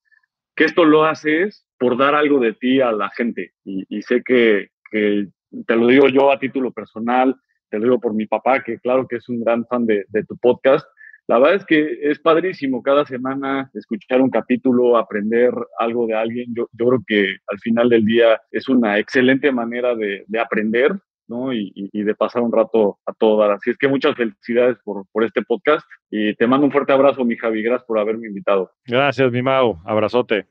que, 0.55 0.63
esto 0.63 0.85
lo 0.85 1.03
haces 1.03 1.67
por 1.77 1.97
dar 1.97 2.15
algo 2.15 2.39
de 2.39 2.53
ti 2.53 2.81
a 2.81 2.91
la 2.91 3.09
gente 3.09 3.53
y, 3.63 4.01
sé 4.01 4.23
que, 4.25 4.69
te 4.91 5.75
lo 5.75 5.87
digo 5.87 6.07
yo 6.07 6.31
a 6.31 6.39
título 6.39 6.71
personal, 6.71 7.35
te 7.69 7.77
lo 7.77 7.83
digo 7.83 7.99
por 7.99 8.13
mi 8.13 8.25
papá, 8.25 8.63
que 8.63 8.79
claro 8.79 9.07
que 9.07 9.17
es 9.17 9.29
un 9.29 9.41
gran 9.41 9.65
fan 9.67 9.85
de 9.85 10.23
tu 10.27 10.37
podcast 10.37 10.87
la 11.29 11.37
verdad 11.37 11.57
es 11.57 11.65
que 11.65 11.99
es 12.01 12.17
padrísimo 12.17 12.81
cada 12.81 13.05
semana 13.05 13.69
escuchar 13.75 14.19
un 14.19 14.31
capítulo, 14.31 14.97
aprender 14.97 15.51
algo 15.77 16.07
de 16.07 16.15
alguien. 16.15 16.47
Yo, 16.55 16.67
yo 16.73 16.87
creo 16.87 17.03
que 17.05 17.37
al 17.45 17.59
final 17.59 17.87
del 17.87 18.03
día 18.03 18.41
es 18.49 18.67
una 18.67 18.97
excelente 18.97 19.51
manera 19.51 19.95
de, 19.95 20.23
de 20.25 20.39
aprender 20.39 20.91
¿no? 21.27 21.53
Y, 21.53 21.71
y, 21.75 22.01
de 22.01 22.15
pasar 22.15 22.41
un 22.41 22.51
rato 22.51 22.97
a 23.05 23.13
todo 23.13 23.37
dar. 23.37 23.51
Así 23.51 23.69
es 23.69 23.77
que 23.77 23.87
muchas 23.87 24.15
felicidades 24.15 24.77
por, 24.83 25.05
por, 25.11 25.23
este 25.23 25.43
podcast 25.43 25.85
y 26.09 26.33
te 26.33 26.47
mando 26.47 26.65
un 26.65 26.71
fuerte 26.71 26.91
abrazo, 26.91 27.23
mi 27.23 27.37
Javi. 27.37 27.61
Gracias 27.61 27.85
por 27.85 27.99
haberme 27.99 28.25
invitado. 28.25 28.71
Gracias, 28.87 29.31
mi 29.31 29.43
Mau. 29.43 29.77
Abrazote. 29.85 30.47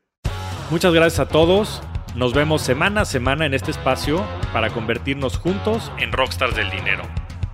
Muchas 0.71 0.95
gracias 0.95 1.19
a 1.19 1.29
todos. 1.29 1.83
Nos 2.15 2.33
vemos 2.33 2.63
semana 2.63 3.01
a 3.01 3.05
semana 3.05 3.47
en 3.47 3.55
este 3.55 3.73
espacio 3.73 4.25
para 4.53 4.71
convertirnos 4.71 5.39
juntos 5.39 5.91
en 5.99 6.13
rockstars 6.13 6.55
del 6.55 6.71
dinero. 6.71 7.03